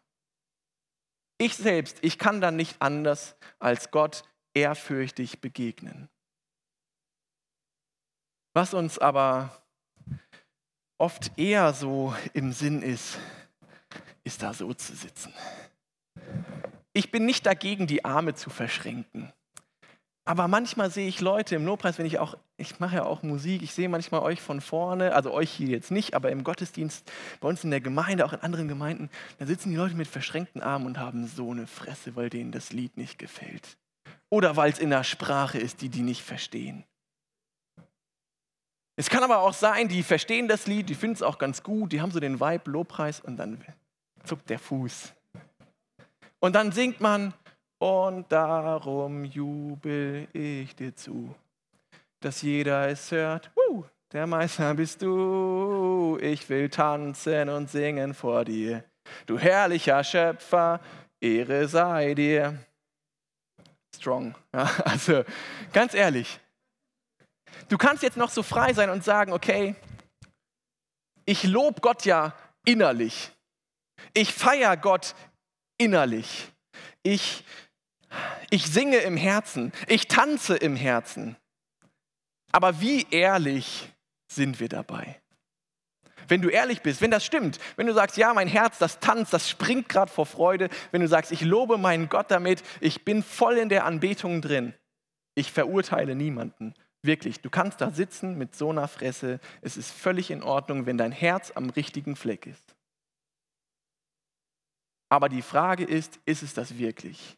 Ich 1.38 1.56
selbst, 1.56 1.98
ich 2.02 2.18
kann 2.18 2.42
dann 2.42 2.56
nicht 2.56 2.82
anders 2.82 3.36
als 3.60 3.92
Gott 3.92 4.24
ehrfürchtig 4.54 5.42
begegnen. 5.42 6.10
Was 8.54 8.74
uns 8.74 8.98
aber 8.98 9.62
oft 10.98 11.38
eher 11.38 11.74
so 11.74 12.16
im 12.34 12.54
Sinn 12.54 12.82
ist, 12.82 13.18
ist 14.24 14.42
da 14.42 14.54
so 14.54 14.74
zu 14.74 14.96
sitzen. 14.96 15.34
Ich 16.94 17.12
bin 17.12 17.26
nicht 17.26 17.46
dagegen, 17.46 17.86
die 17.86 18.06
Arme 18.06 18.34
zu 18.34 18.50
verschränken. 18.50 19.34
Aber 20.28 20.48
manchmal 20.48 20.90
sehe 20.90 21.08
ich 21.08 21.22
Leute 21.22 21.56
im 21.56 21.66
Lobpreis, 21.66 22.00
wenn 22.00 22.08
ich 22.08 22.18
auch, 22.18 22.36
ich 22.58 22.80
mache 22.80 22.96
ja 22.96 23.06
auch 23.06 23.22
Musik, 23.22 23.62
ich 23.62 23.76
sehe 23.76 23.88
manchmal 23.88 24.22
euch 24.22 24.42
von 24.42 24.60
vorne, 24.60 25.14
also 25.14 25.32
euch 25.32 25.52
hier 25.52 25.68
jetzt 25.68 25.92
nicht, 25.92 26.16
aber 26.16 26.32
im 26.32 26.44
Gottesdienst, 26.44 27.10
bei 27.40 27.48
uns 27.48 27.64
in 27.64 27.70
der 27.70 27.80
Gemeinde, 27.80 28.26
auch 28.26 28.34
in 28.34 28.42
anderen 28.42 28.68
Gemeinden, 28.68 29.12
da 29.38 29.46
sitzen 29.46 29.70
die 29.70 29.76
Leute 29.76 29.94
mit 29.94 30.08
verschränkten 30.08 30.64
Armen 30.64 30.88
und 30.88 30.98
haben 30.98 31.28
so 31.28 31.52
eine 31.52 31.68
Fresse, 31.68 32.16
weil 32.16 32.32
denen 32.32 32.52
das 32.52 32.74
Lied 32.74 32.98
nicht 32.98 33.20
gefällt. 33.20 33.78
Oder 34.32 34.56
weil 34.56 34.72
es 34.72 34.80
in 34.80 34.90
der 34.90 35.04
Sprache 35.04 35.60
ist, 35.60 35.82
die 35.82 35.90
die 35.90 36.02
nicht 36.02 36.24
verstehen. 36.24 36.84
Es 38.96 39.10
kann 39.10 39.24
aber 39.24 39.40
auch 39.40 39.54
sein, 39.54 39.90
die 39.90 40.02
verstehen 40.02 40.48
das 40.48 40.66
Lied, 40.66 40.90
die 40.90 40.96
finden 40.96 41.16
es 41.16 41.22
auch 41.22 41.38
ganz 41.38 41.62
gut, 41.62 41.92
die 41.92 42.02
haben 42.02 42.12
so 42.12 42.20
den 42.20 42.40
Vibe 42.40 42.72
Lobpreis 42.72 43.20
und 43.20 43.38
dann 43.38 43.64
zuckt 44.24 44.50
der 44.50 44.58
Fuß. 44.58 45.14
Und 46.40 46.54
dann 46.54 46.72
singt 46.72 47.00
man, 47.00 47.34
und 47.80 48.32
darum 48.32 49.26
jubel 49.26 50.28
ich 50.34 50.76
dir 50.76 50.96
zu, 50.96 51.36
dass 52.20 52.42
jeder 52.42 52.88
es 52.90 53.12
hört. 53.12 53.52
Uh, 53.56 53.84
der 54.12 54.28
Meister 54.28 54.74
bist 54.74 55.02
du, 55.02 56.18
ich 56.22 56.48
will 56.50 56.70
tanzen 56.70 57.50
und 57.50 57.70
singen 57.70 58.14
vor 58.14 58.46
dir. 58.46 58.84
Du 59.26 59.38
herrlicher 59.38 60.04
Schöpfer, 60.04 60.80
Ehre 61.20 61.68
sei 61.68 62.14
dir. 62.14 62.58
Strong. 63.96 64.36
Ja, 64.54 64.70
also 64.86 65.24
ganz 65.74 65.94
ehrlich, 65.94 66.40
du 67.70 67.78
kannst 67.78 68.04
jetzt 68.04 68.18
noch 68.18 68.30
so 68.30 68.44
frei 68.44 68.74
sein 68.74 68.90
und 68.90 69.04
sagen, 69.04 69.34
okay, 69.34 69.76
ich 71.26 71.44
lobe 71.44 71.82
Gott 71.82 72.06
ja 72.06 72.34
innerlich. 72.66 73.32
Ich 74.14 74.34
feiere 74.34 74.78
Gott 74.78 75.16
innerlich. 75.78 76.52
Ich 77.04 77.44
ich 78.50 78.66
singe 78.68 78.98
im 78.98 79.18
Herzen, 79.18 79.72
ich 79.88 80.08
tanze 80.08 80.56
im 80.56 80.76
Herzen. 80.76 81.36
Aber 82.52 82.80
wie 82.80 83.06
ehrlich 83.12 83.92
sind 84.28 84.60
wir 84.60 84.70
dabei? 84.70 85.22
Wenn 86.28 86.42
du 86.42 86.50
ehrlich 86.50 86.82
bist, 86.82 87.02
wenn 87.02 87.12
das 87.12 87.26
stimmt, 87.26 87.60
wenn 87.76 87.88
du 87.88 87.94
sagst, 87.94 88.18
ja, 88.18 88.34
mein 88.34 88.48
Herz, 88.48 88.78
das 88.78 89.00
tanzt, 89.00 89.34
das 89.34 89.50
springt 89.50 89.90
gerade 89.90 90.12
vor 90.12 90.26
Freude, 90.26 90.70
wenn 90.92 91.02
du 91.02 91.08
sagst, 91.08 91.32
ich 91.32 91.42
lobe 91.42 91.78
meinen 91.78 92.10
Gott 92.10 92.32
damit, 92.32 92.64
ich 92.82 93.06
bin 93.06 93.22
voll 93.24 93.58
in 93.58 93.70
der 93.70 93.86
Anbetung 93.86 94.42
drin, 94.42 94.74
ich 95.36 95.52
verurteile 95.52 96.16
niemanden. 96.16 96.74
Wirklich, 97.04 97.42
du 97.42 97.52
kannst 97.52 97.82
da 97.82 97.92
sitzen 97.92 98.38
mit 98.38 98.56
so 98.56 98.72
einer 98.72 98.88
Fresse, 98.88 99.40
es 99.62 99.78
ist 99.78 99.92
völlig 99.92 100.32
in 100.32 100.42
Ordnung, 100.42 100.88
wenn 100.88 100.98
dein 100.98 101.12
Herz 101.12 101.52
am 101.54 101.70
richtigen 101.70 102.16
Fleck 102.16 102.48
ist. 102.48 102.76
Aber 105.10 105.30
die 105.30 105.44
Frage 105.44 105.84
ist, 105.84 106.20
ist 106.26 106.42
es 106.42 106.56
das 106.56 106.80
wirklich? 106.80 107.38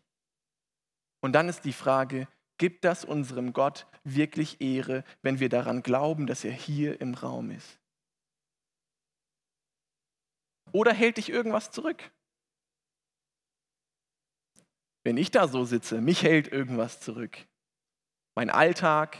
Und 1.22 1.34
dann 1.34 1.50
ist 1.50 1.66
die 1.66 1.74
Frage, 1.74 2.28
gibt 2.58 2.84
das 2.84 3.06
unserem 3.06 3.54
Gott 3.54 3.88
wirklich 4.04 4.62
Ehre, 4.62 5.04
wenn 5.22 5.40
wir 5.40 5.50
daran 5.50 5.84
glauben, 5.84 6.28
dass 6.28 6.44
er 6.44 6.52
hier 6.52 7.02
im 7.02 7.14
Raum 7.14 7.52
ist? 7.52 7.80
Oder 10.72 10.94
hält 10.94 11.18
dich 11.18 11.30
irgendwas 11.30 11.72
zurück? 11.72 12.12
Wenn 15.04 15.18
ich 15.18 15.32
da 15.32 15.48
so 15.48 15.64
sitze, 15.64 16.02
mich 16.02 16.24
hält 16.24 16.50
irgendwas 16.50 17.00
zurück. 17.00 17.38
Mein 18.36 18.50
Alltag, 18.50 19.18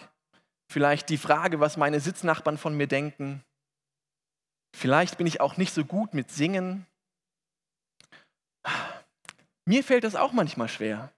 vielleicht 0.70 1.10
die 1.10 1.18
Frage, 1.18 1.60
was 1.60 1.78
meine 1.78 2.00
Sitznachbarn 2.00 2.58
von 2.58 2.76
mir 2.76 2.88
denken. 2.88 3.44
Vielleicht 4.76 5.18
bin 5.18 5.26
ich 5.26 5.40
auch 5.40 5.58
nicht 5.58 5.74
so 5.74 5.86
gut 5.86 6.14
mit 6.14 6.30
Singen. 6.30 6.86
Mir 9.66 9.84
fällt 9.84 10.04
das 10.04 10.16
auch 10.16 10.34
manchmal 10.34 10.68
schwer. 10.68 11.12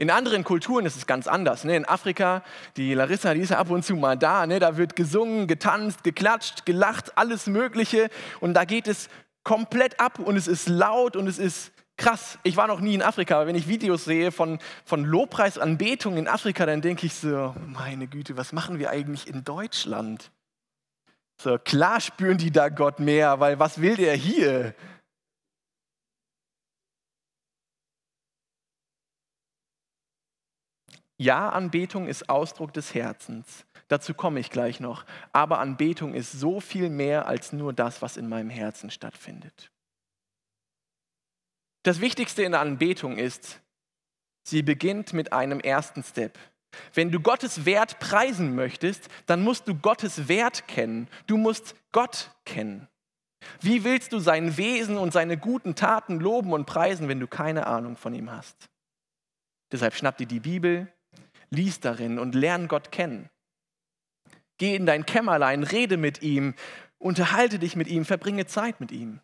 In 0.00 0.08
anderen 0.08 0.44
Kulturen 0.44 0.86
ist 0.86 0.96
es 0.96 1.06
ganz 1.06 1.26
anders. 1.26 1.64
Ne? 1.64 1.76
In 1.76 1.84
Afrika, 1.84 2.42
die 2.78 2.94
Larissa, 2.94 3.34
die 3.34 3.40
ist 3.40 3.50
ja 3.50 3.58
ab 3.58 3.68
und 3.68 3.84
zu 3.84 3.96
mal 3.96 4.16
da, 4.16 4.46
ne? 4.46 4.58
da 4.58 4.78
wird 4.78 4.96
gesungen, 4.96 5.46
getanzt, 5.46 6.04
geklatscht, 6.04 6.64
gelacht, 6.64 7.18
alles 7.18 7.46
Mögliche. 7.46 8.08
Und 8.40 8.54
da 8.54 8.64
geht 8.64 8.88
es 8.88 9.10
komplett 9.44 10.00
ab 10.00 10.18
und 10.18 10.36
es 10.36 10.48
ist 10.48 10.70
laut 10.70 11.16
und 11.16 11.26
es 11.26 11.38
ist 11.38 11.72
krass. 11.98 12.38
Ich 12.44 12.56
war 12.56 12.66
noch 12.66 12.80
nie 12.80 12.94
in 12.94 13.02
Afrika, 13.02 13.36
aber 13.36 13.48
wenn 13.48 13.54
ich 13.54 13.68
Videos 13.68 14.06
sehe 14.06 14.32
von, 14.32 14.58
von 14.86 15.04
Lobpreisanbetung 15.04 16.16
in 16.16 16.28
Afrika, 16.28 16.64
dann 16.64 16.80
denke 16.80 17.04
ich 17.04 17.12
so, 17.12 17.54
meine 17.66 18.06
Güte, 18.06 18.38
was 18.38 18.54
machen 18.54 18.78
wir 18.78 18.88
eigentlich 18.88 19.28
in 19.28 19.44
Deutschland? 19.44 20.30
So, 21.42 21.58
klar 21.58 22.00
spüren 22.00 22.38
die 22.38 22.50
da 22.50 22.70
Gott 22.70 23.00
mehr, 23.00 23.38
weil 23.38 23.58
was 23.58 23.82
will 23.82 23.96
der 23.96 24.14
hier? 24.14 24.74
Ja, 31.20 31.50
Anbetung 31.50 32.06
ist 32.06 32.30
Ausdruck 32.30 32.72
des 32.72 32.94
Herzens. 32.94 33.66
Dazu 33.88 34.14
komme 34.14 34.40
ich 34.40 34.48
gleich 34.48 34.80
noch. 34.80 35.04
Aber 35.34 35.58
Anbetung 35.58 36.14
ist 36.14 36.32
so 36.32 36.60
viel 36.60 36.88
mehr 36.88 37.26
als 37.26 37.52
nur 37.52 37.74
das, 37.74 38.00
was 38.00 38.16
in 38.16 38.26
meinem 38.26 38.48
Herzen 38.48 38.90
stattfindet. 38.90 39.70
Das 41.82 42.00
Wichtigste 42.00 42.42
in 42.42 42.52
der 42.52 42.62
Anbetung 42.62 43.18
ist, 43.18 43.60
sie 44.44 44.62
beginnt 44.62 45.12
mit 45.12 45.34
einem 45.34 45.60
ersten 45.60 46.02
Step. 46.02 46.38
Wenn 46.94 47.10
du 47.10 47.20
Gottes 47.20 47.66
Wert 47.66 47.98
preisen 47.98 48.54
möchtest, 48.54 49.10
dann 49.26 49.44
musst 49.44 49.68
du 49.68 49.74
Gottes 49.74 50.26
Wert 50.26 50.68
kennen. 50.68 51.06
Du 51.26 51.36
musst 51.36 51.74
Gott 51.92 52.30
kennen. 52.46 52.88
Wie 53.60 53.84
willst 53.84 54.14
du 54.14 54.20
sein 54.20 54.56
Wesen 54.56 54.96
und 54.96 55.12
seine 55.12 55.36
guten 55.36 55.74
Taten 55.74 56.18
loben 56.18 56.54
und 56.54 56.64
preisen, 56.64 57.08
wenn 57.08 57.20
du 57.20 57.26
keine 57.26 57.66
Ahnung 57.66 57.98
von 57.98 58.14
ihm 58.14 58.30
hast? 58.30 58.70
Deshalb 59.70 59.94
schnapp 59.94 60.16
dir 60.16 60.26
die 60.26 60.40
Bibel, 60.40 60.90
lies 61.50 61.80
darin 61.80 62.18
und 62.18 62.34
lern 62.34 62.68
Gott 62.68 62.92
kennen. 62.92 63.28
Geh 64.58 64.74
in 64.74 64.86
dein 64.86 65.06
Kämmerlein, 65.06 65.62
rede 65.62 65.96
mit 65.96 66.22
ihm, 66.22 66.54
unterhalte 66.98 67.58
dich 67.58 67.76
mit 67.76 67.88
ihm, 67.88 68.04
verbringe 68.04 68.46
Zeit 68.46 68.80
mit 68.80 68.92
ihm. 68.92 69.20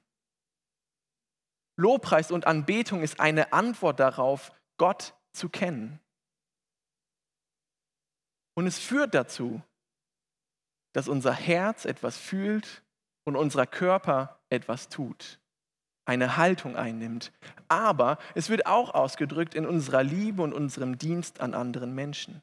Lobpreis 1.77 2.31
und 2.31 2.47
Anbetung 2.47 3.03
ist 3.03 3.21
eine 3.21 3.53
Antwort 3.53 4.01
darauf, 4.01 4.51
Gott 4.79 5.15
zu 5.33 5.49
kennen. 5.49 6.01
Und 8.55 8.67
es 8.67 8.79
führt 8.79 9.15
dazu, 9.15 9.63
dass 10.95 11.09
unser 11.09 11.35
Herz 11.35 11.85
etwas 11.85 12.17
fühlt 12.17 12.83
und 13.25 13.37
unser 13.37 13.67
Körper 13.67 14.41
etwas 14.49 14.89
tut 14.89 15.39
eine 16.07 16.37
Haltung 16.37 16.77
einnimmt. 16.77 17.33
Aber 17.69 18.19
es 18.35 18.49
wird 18.49 18.67
auch 18.67 18.95
ausgedrückt 18.95 19.55
in 19.55 19.67
unserer 19.67 20.03
Liebe 20.03 20.43
und 20.43 20.55
unserem 20.55 20.97
Dienst 20.97 21.41
an 21.41 21.53
anderen 21.53 21.95
Menschen. 21.95 22.43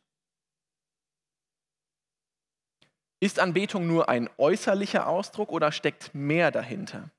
Ist 3.20 3.40
Anbetung 3.40 3.88
nur 3.88 4.10
ein 4.10 4.30
äußerlicher 4.38 5.08
Ausdruck 5.08 5.50
oder 5.50 5.72
steckt 5.72 6.14
mehr 6.14 6.52
dahinter? 6.52 7.10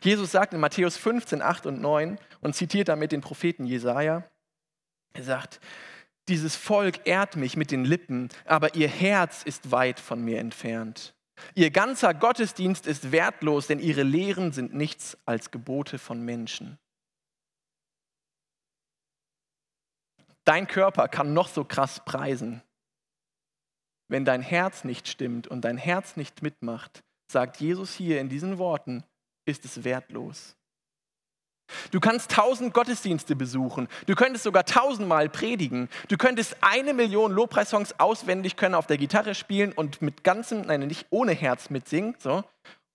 Jesus 0.00 0.32
sagt 0.32 0.54
in 0.54 0.60
Matthäus 0.60 0.96
15, 0.96 1.42
8 1.42 1.66
und 1.66 1.80
9 1.80 2.18
und 2.40 2.56
zitiert 2.56 2.88
damit 2.88 3.12
den 3.12 3.20
Propheten 3.20 3.66
Jesaja. 3.66 4.24
Er 5.12 5.22
sagt: 5.22 5.60
Dieses 6.28 6.56
Volk 6.56 7.06
ehrt 7.06 7.36
mich 7.36 7.56
mit 7.56 7.70
den 7.70 7.84
Lippen, 7.84 8.30
aber 8.46 8.74
ihr 8.76 8.88
Herz 8.88 9.42
ist 9.42 9.70
weit 9.70 10.00
von 10.00 10.24
mir 10.24 10.38
entfernt. 10.38 11.14
Ihr 11.54 11.70
ganzer 11.70 12.14
Gottesdienst 12.14 12.86
ist 12.86 13.12
wertlos, 13.12 13.66
denn 13.66 13.78
ihre 13.78 14.02
Lehren 14.02 14.52
sind 14.52 14.74
nichts 14.74 15.18
als 15.24 15.50
Gebote 15.50 15.98
von 15.98 16.22
Menschen. 16.22 16.78
Dein 20.44 20.66
Körper 20.66 21.08
kann 21.08 21.34
noch 21.34 21.48
so 21.48 21.64
krass 21.64 22.04
preisen. 22.04 22.62
Wenn 24.08 24.24
dein 24.24 24.42
Herz 24.42 24.84
nicht 24.84 25.08
stimmt 25.08 25.46
und 25.46 25.62
dein 25.62 25.78
Herz 25.78 26.16
nicht 26.16 26.42
mitmacht, 26.42 27.02
sagt 27.30 27.58
Jesus 27.58 27.94
hier 27.94 28.20
in 28.20 28.28
diesen 28.28 28.58
Worten, 28.58 29.04
ist 29.46 29.64
es 29.64 29.84
wertlos. 29.84 30.56
Du 31.90 32.00
kannst 32.00 32.30
tausend 32.30 32.74
Gottesdienste 32.74 33.36
besuchen. 33.36 33.88
Du 34.06 34.14
könntest 34.14 34.44
sogar 34.44 34.64
tausendmal 34.64 35.28
predigen. 35.28 35.88
Du 36.08 36.16
könntest 36.16 36.56
eine 36.60 36.94
Million 36.94 37.32
Lobpreissongs 37.32 37.98
auswendig 37.98 38.56
können, 38.56 38.74
auf 38.74 38.86
der 38.86 38.98
Gitarre 38.98 39.34
spielen 39.34 39.72
und 39.72 40.02
mit 40.02 40.24
ganzem, 40.24 40.62
nein, 40.62 40.80
nicht 40.80 41.06
ohne 41.10 41.32
Herz 41.32 41.70
mitsingen. 41.70 42.16
So. 42.18 42.44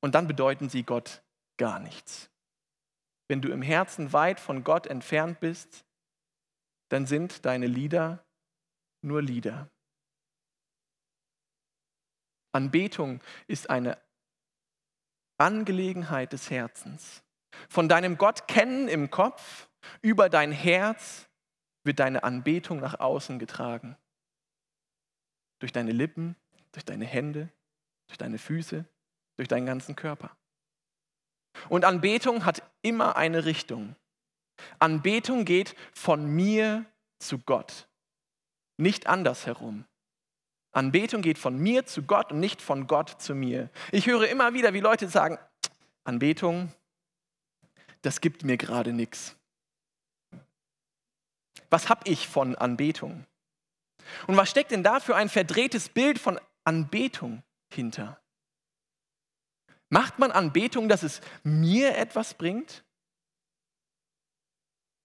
Und 0.01 0.15
dann 0.15 0.27
bedeuten 0.27 0.69
sie 0.69 0.83
Gott 0.83 1.21
gar 1.57 1.79
nichts. 1.79 2.29
Wenn 3.27 3.41
du 3.41 3.49
im 3.49 3.61
Herzen 3.61 4.13
weit 4.13 4.39
von 4.39 4.63
Gott 4.63 4.87
entfernt 4.87 5.39
bist, 5.39 5.85
dann 6.89 7.05
sind 7.05 7.45
deine 7.45 7.67
Lieder 7.67 8.23
nur 9.01 9.21
Lieder. 9.21 9.69
Anbetung 12.53 13.21
ist 13.47 13.69
eine 13.69 13.97
Angelegenheit 15.37 16.33
des 16.33 16.49
Herzens. 16.49 17.23
Von 17.69 17.89
deinem 17.89 18.17
Gott 18.17 18.47
kennen 18.47 18.87
im 18.87 19.09
Kopf 19.09 19.67
über 20.01 20.29
dein 20.29 20.51
Herz 20.51 21.27
wird 21.83 21.99
deine 21.99 22.23
Anbetung 22.23 22.79
nach 22.79 22.99
außen 22.99 23.39
getragen. 23.39 23.97
Durch 25.59 25.71
deine 25.71 25.91
Lippen, 25.91 26.35
durch 26.73 26.85
deine 26.85 27.05
Hände, 27.05 27.49
durch 28.07 28.17
deine 28.17 28.37
Füße, 28.37 28.85
durch 29.37 29.47
deinen 29.47 29.65
ganzen 29.65 29.95
Körper. 29.95 30.35
Und 31.69 31.85
Anbetung 31.85 32.45
hat 32.45 32.61
immer 32.81 33.15
eine 33.15 33.45
Richtung. 33.45 33.95
Anbetung 34.79 35.45
geht 35.45 35.75
von 35.93 36.25
mir 36.25 36.85
zu 37.19 37.39
Gott, 37.39 37.87
nicht 38.77 39.07
andersherum. 39.07 39.85
Anbetung 40.71 41.21
geht 41.21 41.39
von 41.39 41.57
mir 41.57 41.85
zu 41.85 42.03
Gott 42.03 42.31
und 42.31 42.39
nicht 42.39 42.61
von 42.61 42.85
Gott 42.85 43.21
zu 43.21 43.33
mir. 43.33 43.69
Ich 43.91 44.05
höre 44.05 44.27
immer 44.27 44.53
wieder, 44.53 44.73
wie 44.73 44.79
Leute 44.79 45.07
sagen, 45.07 45.39
Anbetung, 46.03 46.71
das 48.07 48.21
gibt 48.21 48.45
mir 48.45 48.55
gerade 48.55 48.93
nichts. 48.93 49.35
Was 51.69 51.89
habe 51.89 52.09
ich 52.09 52.25
von 52.25 52.55
Anbetung? 52.55 53.25
Und 54.27 54.37
was 54.37 54.49
steckt 54.49 54.71
denn 54.71 54.81
da 54.81 55.01
für 55.01 55.17
ein 55.17 55.27
verdrehtes 55.27 55.89
Bild 55.89 56.17
von 56.17 56.39
Anbetung 56.63 57.43
hinter? 57.69 58.17
Macht 59.89 60.19
man 60.19 60.31
Anbetung, 60.31 60.87
dass 60.87 61.03
es 61.03 61.19
mir 61.43 61.97
etwas 61.97 62.33
bringt? 62.33 62.85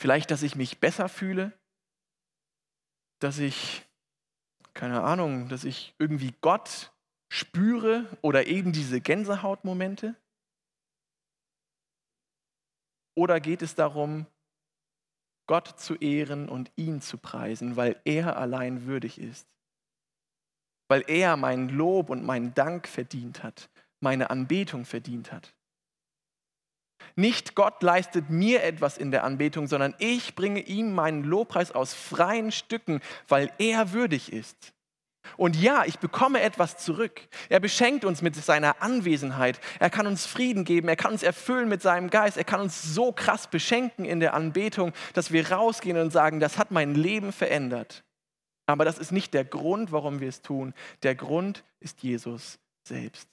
Vielleicht, 0.00 0.30
dass 0.30 0.44
ich 0.44 0.54
mich 0.54 0.78
besser 0.78 1.08
fühle? 1.08 1.52
Dass 3.18 3.40
ich, 3.40 3.82
keine 4.74 5.02
Ahnung, 5.02 5.48
dass 5.48 5.64
ich 5.64 5.92
irgendwie 5.98 6.34
Gott 6.40 6.92
spüre 7.32 8.06
oder 8.20 8.46
eben 8.46 8.72
diese 8.72 9.00
Gänsehautmomente? 9.00 10.14
Oder 13.14 13.40
geht 13.40 13.62
es 13.62 13.74
darum, 13.74 14.26
Gott 15.46 15.78
zu 15.78 15.96
ehren 15.96 16.48
und 16.48 16.70
ihn 16.76 17.00
zu 17.00 17.18
preisen, 17.18 17.76
weil 17.76 18.00
er 18.04 18.36
allein 18.36 18.86
würdig 18.86 19.18
ist? 19.18 19.46
Weil 20.88 21.04
er 21.08 21.36
mein 21.36 21.68
Lob 21.68 22.10
und 22.10 22.24
meinen 22.24 22.54
Dank 22.54 22.88
verdient 22.88 23.42
hat, 23.42 23.70
meine 24.00 24.30
Anbetung 24.30 24.84
verdient 24.84 25.32
hat. 25.32 25.54
Nicht 27.16 27.54
Gott 27.54 27.82
leistet 27.82 28.30
mir 28.30 28.62
etwas 28.62 28.96
in 28.96 29.10
der 29.10 29.24
Anbetung, 29.24 29.66
sondern 29.66 29.94
ich 29.98 30.34
bringe 30.34 30.60
ihm 30.60 30.94
meinen 30.94 31.24
Lobpreis 31.24 31.72
aus 31.72 31.94
freien 31.94 32.52
Stücken, 32.52 33.00
weil 33.28 33.52
er 33.58 33.92
würdig 33.92 34.32
ist. 34.32 34.72
Und 35.36 35.56
ja, 35.56 35.84
ich 35.84 35.98
bekomme 35.98 36.40
etwas 36.40 36.78
zurück. 36.78 37.20
Er 37.48 37.60
beschenkt 37.60 38.04
uns 38.04 38.22
mit 38.22 38.34
seiner 38.36 38.82
Anwesenheit. 38.82 39.60
Er 39.78 39.90
kann 39.90 40.06
uns 40.06 40.26
Frieden 40.26 40.64
geben. 40.64 40.88
Er 40.88 40.96
kann 40.96 41.12
uns 41.12 41.22
erfüllen 41.22 41.68
mit 41.68 41.82
seinem 41.82 42.10
Geist. 42.10 42.36
Er 42.36 42.44
kann 42.44 42.60
uns 42.60 42.82
so 42.82 43.12
krass 43.12 43.46
beschenken 43.46 44.04
in 44.04 44.20
der 44.20 44.34
Anbetung, 44.34 44.92
dass 45.14 45.32
wir 45.32 45.50
rausgehen 45.50 45.96
und 45.96 46.12
sagen, 46.12 46.40
das 46.40 46.58
hat 46.58 46.70
mein 46.70 46.94
Leben 46.94 47.32
verändert. 47.32 48.04
Aber 48.66 48.84
das 48.84 48.98
ist 48.98 49.12
nicht 49.12 49.34
der 49.34 49.44
Grund, 49.44 49.92
warum 49.92 50.20
wir 50.20 50.28
es 50.28 50.42
tun. 50.42 50.74
Der 51.02 51.14
Grund 51.14 51.64
ist 51.80 52.02
Jesus 52.02 52.58
selbst. 52.86 53.28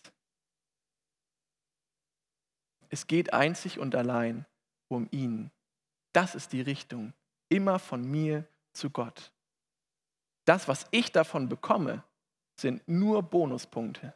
Es 2.90 3.08
geht 3.08 3.34
einzig 3.34 3.80
und 3.80 3.96
allein 3.96 4.46
um 4.88 5.08
ihn. 5.12 5.52
Das 6.14 6.36
ist 6.36 6.54
die 6.54 6.62
Richtung. 6.62 7.14
Immer 7.50 7.80
von 7.80 8.04
mir 8.10 8.48
zu 8.74 8.90
Gott. 8.90 9.32
Das, 10.50 10.68
was 10.68 10.88
ich 10.90 11.12
davon 11.12 11.48
bekomme, 11.48 12.04
sind 12.60 12.82
nur 12.88 13.22
Bonuspunkte. 13.22 14.16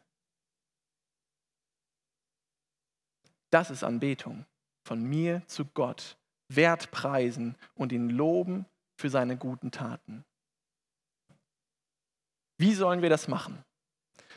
Das 3.50 3.70
ist 3.70 3.84
Anbetung. 3.84 4.44
Von 4.84 5.04
mir 5.04 5.46
zu 5.46 5.64
Gott. 5.64 6.16
Wert 6.48 6.90
preisen 6.90 7.54
und 7.76 7.92
ihn 7.92 8.10
loben 8.10 8.66
für 8.96 9.10
seine 9.10 9.36
guten 9.36 9.70
Taten. 9.70 10.24
Wie 12.58 12.74
sollen 12.74 13.00
wir 13.00 13.10
das 13.10 13.28
machen? 13.28 13.64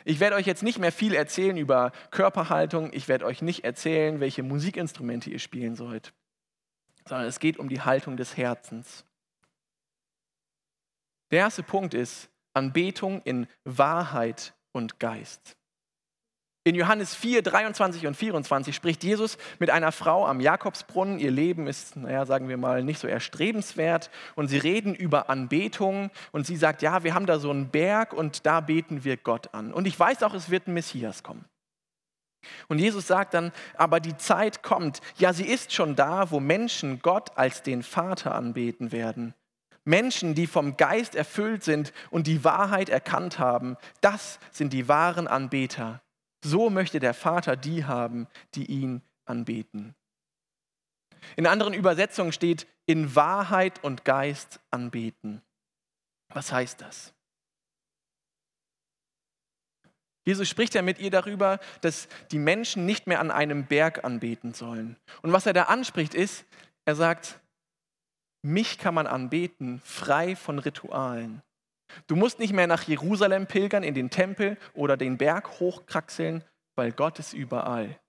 Ich 0.05 0.19
werde 0.19 0.35
euch 0.35 0.45
jetzt 0.45 0.61
nicht 0.61 0.77
mehr 0.77 0.91
viel 0.91 1.15
erzählen 1.15 1.57
über 1.57 1.93
Körperhaltung. 2.11 2.93
Ich 2.93 3.07
werde 3.07 3.25
euch 3.25 3.41
nicht 3.41 3.63
erzählen, 3.63 4.19
welche 4.19 4.43
Musikinstrumente 4.43 5.31
ihr 5.31 5.39
spielen 5.39 5.75
sollt, 5.75 6.13
sondern 7.07 7.25
es 7.25 7.39
geht 7.39 7.57
um 7.57 7.69
die 7.69 7.81
Haltung 7.81 8.17
des 8.17 8.37
Herzens. 8.37 9.03
Der 11.31 11.39
erste 11.39 11.63
Punkt 11.63 11.93
ist 11.93 12.29
Anbetung 12.53 13.21
in 13.23 13.47
Wahrheit 13.63 14.53
und 14.71 14.99
Geist. 14.99 15.57
In 16.63 16.75
Johannes 16.75 17.15
4, 17.15 17.43
23 17.43 18.07
und 18.07 18.17
24 18.17 18.75
spricht 18.75 19.01
Jesus 19.01 19.37
mit 19.57 19.69
einer 19.69 19.93
Frau 19.93 20.27
am 20.27 20.41
Jakobsbrunnen. 20.41 21.17
Ihr 21.17 21.31
Leben 21.31 21.65
ist, 21.65 21.95
naja, 21.95 22.25
sagen 22.25 22.49
wir 22.49 22.57
mal, 22.57 22.83
nicht 22.83 22.99
so 22.99 23.07
erstrebenswert. 23.07 24.09
Und 24.35 24.49
sie 24.49 24.57
reden 24.57 24.93
über 24.93 25.29
Anbetung. 25.29 26.11
Und 26.33 26.45
sie 26.45 26.57
sagt, 26.57 26.81
ja, 26.81 27.05
wir 27.05 27.13
haben 27.13 27.25
da 27.25 27.39
so 27.39 27.51
einen 27.51 27.69
Berg 27.69 28.11
und 28.11 28.45
da 28.45 28.59
beten 28.59 29.05
wir 29.05 29.15
Gott 29.15 29.53
an. 29.53 29.71
Und 29.71 29.87
ich 29.87 29.97
weiß 29.97 30.23
auch, 30.23 30.33
es 30.33 30.49
wird 30.49 30.67
ein 30.67 30.73
Messias 30.73 31.23
kommen. 31.23 31.45
Und 32.67 32.79
Jesus 32.79 33.07
sagt 33.07 33.33
dann, 33.33 33.53
aber 33.75 34.01
die 34.01 34.17
Zeit 34.17 34.61
kommt, 34.61 34.99
ja, 35.17 35.31
sie 35.31 35.47
ist 35.47 35.73
schon 35.73 35.95
da, 35.95 36.31
wo 36.31 36.41
Menschen 36.41 37.01
Gott 37.01 37.37
als 37.37 37.63
den 37.63 37.81
Vater 37.81 38.35
anbeten 38.35 38.91
werden. 38.91 39.33
Menschen, 39.87 40.35
die 40.35 40.47
vom 40.47 40.77
Geist 40.77 41.15
erfüllt 41.15 41.63
sind 41.63 41.93
und 42.11 42.27
die 42.27 42.43
Wahrheit 42.43 42.89
erkannt 42.89 43.39
haben, 43.39 43.77
das 44.01 44.37
sind 44.51 44.73
die 44.73 44.87
wahren 44.87 45.27
Anbeter. 45.27 46.01
So 46.43 46.69
möchte 46.69 46.99
der 46.99 47.13
Vater 47.13 47.55
die 47.55 47.85
haben, 47.85 48.27
die 48.53 48.65
ihn 48.65 49.01
anbeten. 49.25 49.95
In 51.35 51.47
anderen 51.47 51.73
Übersetzungen 51.73 52.31
steht 52.31 52.67
in 52.85 53.15
Wahrheit 53.15 53.83
und 53.83 54.05
Geist 54.05 54.59
anbeten. 54.71 55.41
Was 56.29 56.51
heißt 56.51 56.81
das? 56.81 57.13
Jesus 60.25 60.49
spricht 60.49 60.75
ja 60.75 60.81
mit 60.81 60.99
ihr 60.99 61.09
darüber, 61.09 61.59
dass 61.79 62.09
die 62.31 62.39
Menschen 62.39 62.85
nicht 62.85 63.07
mehr 63.07 63.21
an 63.21 63.31
einem 63.31 63.65
Berg 63.65 64.03
anbeten 64.03 64.53
sollen. 64.53 64.97
Und 65.21 65.31
was 65.31 65.45
er 65.45 65.53
da 65.53 65.63
anspricht 65.63 66.13
ist, 66.13 66.45
er 66.83 66.95
sagt, 66.95 67.39
mich 68.47 68.77
kann 68.77 68.93
man 68.93 69.07
anbeten, 69.07 69.79
frei 69.83 70.35
von 70.35 70.59
Ritualen. 70.59 71.41
Du 72.07 72.15
musst 72.15 72.39
nicht 72.39 72.53
mehr 72.53 72.67
nach 72.67 72.83
Jerusalem 72.83 73.47
pilgern, 73.47 73.83
in 73.83 73.93
den 73.93 74.09
Tempel 74.09 74.57
oder 74.73 74.97
den 74.97 75.17
Berg 75.17 75.59
hochkraxeln, 75.59 76.43
weil 76.75 76.91
Gott 76.91 77.19
ist 77.19 77.33
überall. 77.33 77.99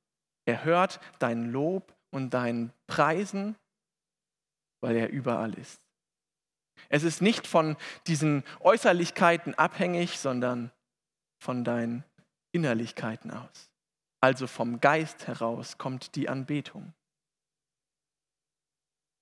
Er 0.46 0.64
hört 0.64 1.00
dein 1.18 1.50
Lob 1.50 1.94
und 2.10 2.30
dein 2.30 2.72
Preisen, 2.86 3.56
weil 4.80 4.96
er 4.96 5.10
überall 5.10 5.54
ist. 5.54 5.80
Es 6.88 7.02
ist 7.02 7.20
nicht 7.20 7.46
von 7.46 7.76
diesen 8.06 8.44
Äußerlichkeiten 8.60 9.54
abhängig, 9.54 10.18
sondern 10.18 10.70
von 11.42 11.64
deinen 11.64 12.04
Innerlichkeiten 12.52 13.30
aus. 13.30 13.70
Also 14.20 14.46
vom 14.46 14.80
Geist 14.80 15.26
heraus 15.26 15.78
kommt 15.78 16.14
die 16.14 16.28
Anbetung. 16.28 16.92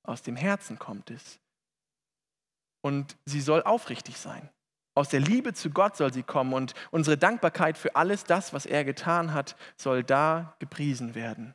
Aus 0.07 0.23
dem 0.23 0.37
Herzen 0.37 0.79
kommt 0.79 1.11
es. 1.11 1.41
Und 2.81 3.17
sie 3.25 3.41
soll 3.41 3.63
aufrichtig 3.63 4.19
sein. 4.19 4.49
Aus 4.95 5.09
der 5.09 5.21
Liebe 5.21 5.53
zu 5.53 5.71
Gott 5.71 5.97
soll 5.97 6.13
sie 6.13 6.23
kommen 6.23 6.55
und 6.55 6.75
unsere 6.91 7.19
Dankbarkeit 7.19 7.77
für 7.77 7.97
alles 7.97 8.25
das, 8.25 8.55
was 8.55 8.65
er 8.65 8.85
getan 8.85 9.35
hat, 9.35 9.57
soll 9.77 10.03
da 10.03 10.57
gepriesen 10.59 11.15
werden. 11.15 11.55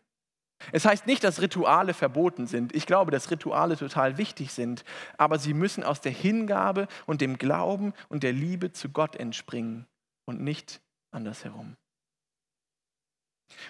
Es 0.72 0.86
heißt 0.86 1.08
nicht, 1.08 1.24
dass 1.24 1.42
Rituale 1.42 1.96
verboten 1.96 2.46
sind. 2.46 2.76
Ich 2.76 2.86
glaube, 2.86 3.10
dass 3.10 3.32
Rituale 3.32 3.78
total 3.78 4.18
wichtig 4.18 4.54
sind, 4.54 4.84
aber 5.18 5.40
sie 5.40 5.56
müssen 5.56 5.84
aus 5.84 6.02
der 6.02 6.12
Hingabe 6.12 6.88
und 7.08 7.22
dem 7.22 7.40
Glauben 7.40 7.94
und 8.10 8.22
der 8.22 8.34
Liebe 8.34 8.72
zu 8.74 8.90
Gott 8.90 9.16
entspringen 9.16 9.88
und 10.26 10.42
nicht 10.42 10.82
andersherum. 11.12 11.78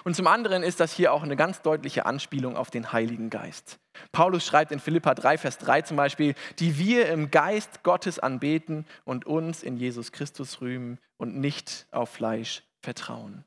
Und 0.04 0.16
zum 0.16 0.28
anderen 0.28 0.64
ist 0.64 0.80
das 0.80 0.94
hier 0.94 1.14
auch 1.14 1.24
eine 1.24 1.36
ganz 1.36 1.62
deutliche 1.62 2.06
Anspielung 2.06 2.56
auf 2.56 2.70
den 2.72 2.92
Heiligen 2.92 3.30
Geist. 3.30 3.80
Paulus 4.12 4.46
schreibt 4.46 4.72
in 4.72 4.80
Philippa 4.80 5.14
3, 5.14 5.38
Vers 5.38 5.58
3 5.60 5.82
zum 5.82 5.98
Beispiel, 5.98 6.36
die 6.60 6.78
wir 6.78 7.10
im 7.10 7.32
Geist 7.32 7.84
Gottes 7.84 8.20
anbeten 8.20 8.86
und 9.04 9.26
uns 9.26 9.64
in 9.64 9.78
Jesus 9.78 10.12
Christus 10.12 10.62
rühmen 10.62 11.00
und 11.18 11.38
nicht 11.38 11.88
auf 11.92 12.10
Fleisch 12.10 12.64
vertrauen. 12.82 13.46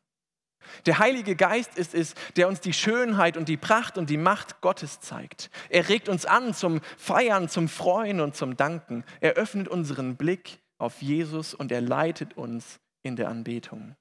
Der 0.87 0.99
Heilige 0.99 1.37
Geist 1.37 1.77
ist 1.77 1.95
es, 1.95 2.15
der 2.37 2.49
uns 2.49 2.61
die 2.61 2.73
Schönheit 2.73 3.37
und 3.37 3.49
die 3.49 3.57
Pracht 3.57 3.99
und 3.99 4.09
die 4.11 4.17
Macht 4.17 4.61
Gottes 4.61 5.01
zeigt. 5.01 5.51
Er 5.69 5.89
regt 5.89 6.09
uns 6.09 6.25
an 6.25 6.55
zum 6.55 6.81
Feiern, 6.97 7.49
zum 7.49 7.69
Freuen 7.69 8.21
und 8.21 8.35
zum 8.35 8.57
Danken. 8.57 9.05
Er 9.21 9.33
öffnet 9.33 9.69
unseren 9.69 10.17
Blick 10.17 10.61
auf 10.79 11.03
Jesus 11.03 11.55
und 11.55 11.71
er 11.71 11.81
leitet 11.81 12.37
uns 12.37 12.81
in 13.03 13.17
der 13.17 13.29
Anbetung. 13.29 13.95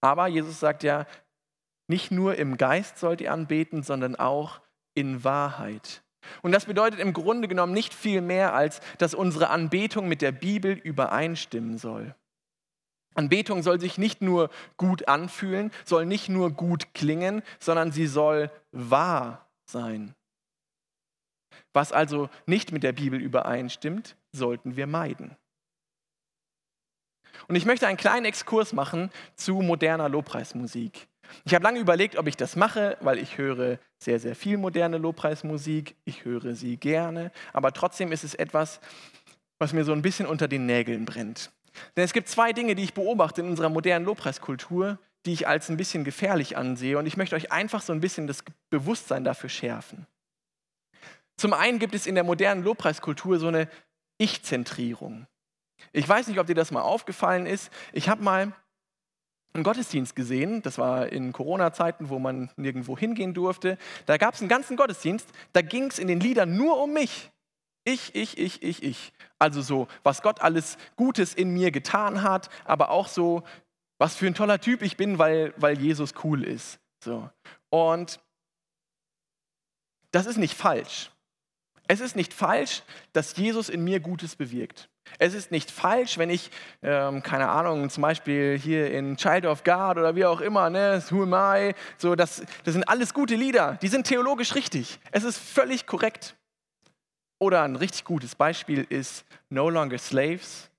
Aber 0.00 0.26
Jesus 0.26 0.60
sagt 0.60 0.82
ja, 0.82 1.06
nicht 1.86 2.10
nur 2.10 2.36
im 2.36 2.56
Geist 2.56 2.98
sollt 2.98 3.20
ihr 3.20 3.32
anbeten, 3.32 3.82
sondern 3.82 4.16
auch 4.16 4.60
in 4.94 5.24
Wahrheit. 5.24 6.02
Und 6.42 6.52
das 6.52 6.66
bedeutet 6.66 7.00
im 7.00 7.12
Grunde 7.12 7.48
genommen 7.48 7.74
nicht 7.74 7.92
viel 7.92 8.20
mehr, 8.20 8.54
als 8.54 8.80
dass 8.98 9.14
unsere 9.14 9.50
Anbetung 9.50 10.08
mit 10.08 10.22
der 10.22 10.32
Bibel 10.32 10.72
übereinstimmen 10.72 11.78
soll. 11.78 12.14
Anbetung 13.14 13.62
soll 13.62 13.80
sich 13.80 13.98
nicht 13.98 14.22
nur 14.22 14.50
gut 14.76 15.06
anfühlen, 15.06 15.70
soll 15.84 16.06
nicht 16.06 16.28
nur 16.28 16.50
gut 16.50 16.94
klingen, 16.94 17.42
sondern 17.60 17.92
sie 17.92 18.06
soll 18.06 18.50
wahr 18.72 19.48
sein. 19.66 20.14
Was 21.72 21.92
also 21.92 22.28
nicht 22.46 22.72
mit 22.72 22.82
der 22.82 22.92
Bibel 22.92 23.20
übereinstimmt, 23.20 24.16
sollten 24.32 24.76
wir 24.76 24.86
meiden. 24.86 25.36
Und 27.48 27.56
ich 27.56 27.66
möchte 27.66 27.86
einen 27.86 27.96
kleinen 27.96 28.26
Exkurs 28.26 28.72
machen 28.72 29.10
zu 29.36 29.60
moderner 29.60 30.08
Lobpreismusik. 30.08 31.08
Ich 31.44 31.54
habe 31.54 31.64
lange 31.64 31.78
überlegt, 31.78 32.16
ob 32.16 32.26
ich 32.26 32.36
das 32.36 32.56
mache, 32.56 32.96
weil 33.00 33.18
ich 33.18 33.38
höre 33.38 33.78
sehr, 33.98 34.18
sehr 34.18 34.36
viel 34.36 34.56
moderne 34.56 34.98
Lobpreismusik. 34.98 35.96
Ich 36.04 36.24
höre 36.24 36.54
sie 36.54 36.76
gerne, 36.76 37.32
aber 37.52 37.72
trotzdem 37.72 38.12
ist 38.12 38.24
es 38.24 38.34
etwas, 38.34 38.80
was 39.58 39.72
mir 39.72 39.84
so 39.84 39.92
ein 39.92 40.02
bisschen 40.02 40.26
unter 40.26 40.48
den 40.48 40.66
Nägeln 40.66 41.04
brennt. 41.04 41.50
Denn 41.96 42.04
es 42.04 42.12
gibt 42.12 42.28
zwei 42.28 42.52
Dinge, 42.52 42.74
die 42.74 42.84
ich 42.84 42.94
beobachte 42.94 43.40
in 43.40 43.48
unserer 43.48 43.68
modernen 43.68 44.04
Lobpreiskultur, 44.04 44.98
die 45.26 45.32
ich 45.32 45.48
als 45.48 45.68
ein 45.70 45.76
bisschen 45.76 46.04
gefährlich 46.04 46.56
ansehe. 46.56 46.98
Und 46.98 47.06
ich 47.06 47.16
möchte 47.16 47.36
euch 47.36 47.50
einfach 47.50 47.82
so 47.82 47.92
ein 47.92 48.00
bisschen 48.00 48.26
das 48.26 48.44
Bewusstsein 48.70 49.24
dafür 49.24 49.48
schärfen. 49.48 50.06
Zum 51.36 51.52
einen 51.52 51.78
gibt 51.78 51.94
es 51.94 52.06
in 52.06 52.14
der 52.14 52.24
modernen 52.24 52.62
Lobpreiskultur 52.62 53.38
so 53.38 53.48
eine 53.48 53.68
Ich-Zentrierung. 54.18 55.26
Ich 55.92 56.08
weiß 56.08 56.28
nicht, 56.28 56.38
ob 56.38 56.46
dir 56.46 56.54
das 56.54 56.70
mal 56.70 56.82
aufgefallen 56.82 57.46
ist. 57.46 57.72
Ich 57.92 58.08
habe 58.08 58.22
mal 58.22 58.52
einen 59.54 59.62
Gottesdienst 59.64 60.16
gesehen, 60.16 60.62
das 60.62 60.78
war 60.78 61.10
in 61.12 61.32
Corona-Zeiten, 61.32 62.08
wo 62.08 62.18
man 62.18 62.50
nirgendwo 62.56 62.98
hingehen 62.98 63.34
durfte. 63.34 63.78
Da 64.06 64.16
gab 64.16 64.34
es 64.34 64.40
einen 64.40 64.48
ganzen 64.48 64.76
Gottesdienst, 64.76 65.28
da 65.52 65.62
ging 65.62 65.84
es 65.84 66.00
in 66.00 66.08
den 66.08 66.20
Liedern 66.20 66.56
nur 66.56 66.80
um 66.82 66.92
mich. 66.92 67.30
Ich, 67.84 68.14
ich, 68.14 68.36
ich, 68.38 68.62
ich, 68.62 68.82
ich. 68.82 69.12
Also 69.38 69.62
so, 69.62 69.86
was 70.02 70.22
Gott 70.22 70.40
alles 70.40 70.76
Gutes 70.96 71.34
in 71.34 71.50
mir 71.50 71.70
getan 71.70 72.22
hat, 72.22 72.48
aber 72.64 72.90
auch 72.90 73.06
so, 73.06 73.44
was 73.98 74.16
für 74.16 74.26
ein 74.26 74.34
toller 74.34 74.60
Typ 74.60 74.82
ich 74.82 74.96
bin, 74.96 75.18
weil, 75.18 75.54
weil 75.56 75.78
Jesus 75.78 76.14
cool 76.24 76.42
ist. 76.42 76.80
So. 77.02 77.30
Und 77.70 78.18
das 80.10 80.26
ist 80.26 80.36
nicht 80.36 80.54
falsch. 80.54 81.10
Es 81.86 82.00
ist 82.00 82.16
nicht 82.16 82.34
falsch, 82.34 82.82
dass 83.12 83.36
Jesus 83.36 83.68
in 83.68 83.84
mir 83.84 84.00
Gutes 84.00 84.34
bewirkt. 84.34 84.88
Es 85.18 85.34
ist 85.34 85.50
nicht 85.50 85.70
falsch, 85.70 86.18
wenn 86.18 86.30
ich, 86.30 86.50
ähm, 86.82 87.22
keine 87.22 87.48
Ahnung, 87.48 87.88
zum 87.90 88.02
Beispiel 88.02 88.58
hier 88.58 88.90
in 88.90 89.16
Child 89.16 89.46
of 89.46 89.64
God 89.64 89.98
oder 89.98 90.16
wie 90.16 90.24
auch 90.24 90.40
immer, 90.40 90.70
ne, 90.70 91.02
Who 91.10 91.22
Am 91.22 91.34
I, 91.34 91.74
so, 91.98 92.14
das, 92.14 92.42
das 92.64 92.74
sind 92.74 92.88
alles 92.88 93.14
gute 93.14 93.36
Lieder, 93.36 93.78
die 93.82 93.88
sind 93.88 94.06
theologisch 94.06 94.54
richtig. 94.54 94.98
Es 95.12 95.24
ist 95.24 95.38
völlig 95.38 95.86
korrekt. 95.86 96.36
Oder 97.38 97.62
ein 97.62 97.76
richtig 97.76 98.04
gutes 98.04 98.34
Beispiel 98.34 98.86
ist 98.88 99.24
No 99.50 99.68
Longer 99.68 99.98
Slaves 99.98 100.70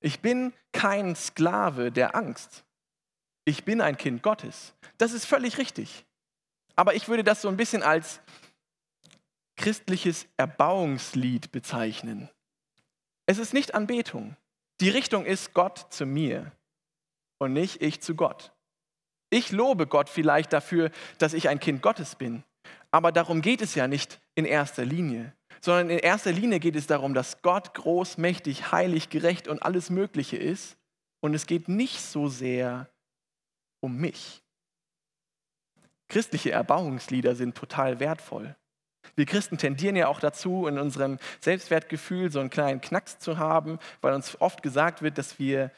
Ich 0.00 0.20
bin 0.20 0.52
kein 0.72 1.14
Sklave 1.14 1.92
der 1.92 2.16
Angst. 2.16 2.64
Ich 3.44 3.64
bin 3.64 3.80
ein 3.80 3.96
Kind 3.96 4.22
Gottes. 4.22 4.74
Das 4.98 5.12
ist 5.12 5.26
völlig 5.26 5.58
richtig. 5.58 6.04
Aber 6.74 6.94
ich 6.94 7.08
würde 7.08 7.24
das 7.24 7.42
so 7.42 7.48
ein 7.48 7.56
bisschen 7.56 7.82
als 7.82 8.20
christliches 9.56 10.26
Erbauungslied 10.36 11.50
bezeichnen. 11.52 12.28
Es 13.26 13.38
ist 13.38 13.52
nicht 13.52 13.74
Anbetung. 13.74 14.36
Die 14.80 14.88
Richtung 14.88 15.24
ist 15.24 15.52
Gott 15.52 15.86
zu 15.90 16.06
mir 16.06 16.52
und 17.38 17.52
nicht 17.52 17.82
ich 17.82 18.00
zu 18.00 18.14
Gott. 18.14 18.52
Ich 19.30 19.50
lobe 19.50 19.86
Gott 19.86 20.08
vielleicht 20.08 20.52
dafür, 20.52 20.90
dass 21.18 21.34
ich 21.34 21.48
ein 21.48 21.60
Kind 21.60 21.82
Gottes 21.82 22.14
bin. 22.14 22.44
Aber 22.90 23.12
darum 23.12 23.42
geht 23.42 23.62
es 23.62 23.74
ja 23.74 23.88
nicht 23.88 24.20
in 24.34 24.44
erster 24.44 24.84
Linie, 24.84 25.34
sondern 25.60 25.90
in 25.90 25.98
erster 25.98 26.32
Linie 26.32 26.60
geht 26.60 26.76
es 26.76 26.86
darum, 26.86 27.14
dass 27.14 27.42
Gott 27.42 27.74
groß, 27.74 28.18
mächtig, 28.18 28.70
heilig, 28.70 29.10
gerecht 29.10 29.48
und 29.48 29.62
alles 29.62 29.90
Mögliche 29.90 30.36
ist. 30.36 30.76
Und 31.20 31.34
es 31.34 31.46
geht 31.46 31.68
nicht 31.68 32.00
so 32.00 32.28
sehr 32.28 32.88
um 33.80 33.96
mich. 33.96 34.42
Christliche 36.08 36.52
Erbauungslieder 36.52 37.34
sind 37.34 37.56
total 37.56 37.98
wertvoll. 37.98 38.54
Wir 39.14 39.26
Christen 39.26 39.58
tendieren 39.58 39.96
ja 39.96 40.08
auch 40.08 40.20
dazu, 40.20 40.66
in 40.66 40.78
unserem 40.78 41.18
Selbstwertgefühl 41.40 42.30
so 42.30 42.40
einen 42.40 42.50
kleinen 42.50 42.80
Knacks 42.80 43.18
zu 43.18 43.38
haben, 43.38 43.78
weil 44.00 44.14
uns 44.14 44.40
oft 44.40 44.62
gesagt 44.62 45.02
wird, 45.02 45.18
dass 45.18 45.38
wir 45.38 45.70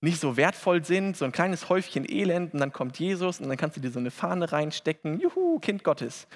nicht 0.00 0.20
so 0.20 0.36
wertvoll 0.36 0.84
sind, 0.84 1.16
so 1.16 1.24
ein 1.24 1.32
kleines 1.32 1.68
Häufchen 1.68 2.08
Elend 2.08 2.54
und 2.54 2.60
dann 2.60 2.72
kommt 2.72 2.98
Jesus 2.98 3.40
und 3.40 3.48
dann 3.48 3.56
kannst 3.56 3.76
du 3.76 3.80
dir 3.80 3.90
so 3.90 3.98
eine 3.98 4.10
Fahne 4.10 4.52
reinstecken, 4.52 5.18
juhu, 5.18 5.58
Kind 5.58 5.82
Gottes. 5.82 6.28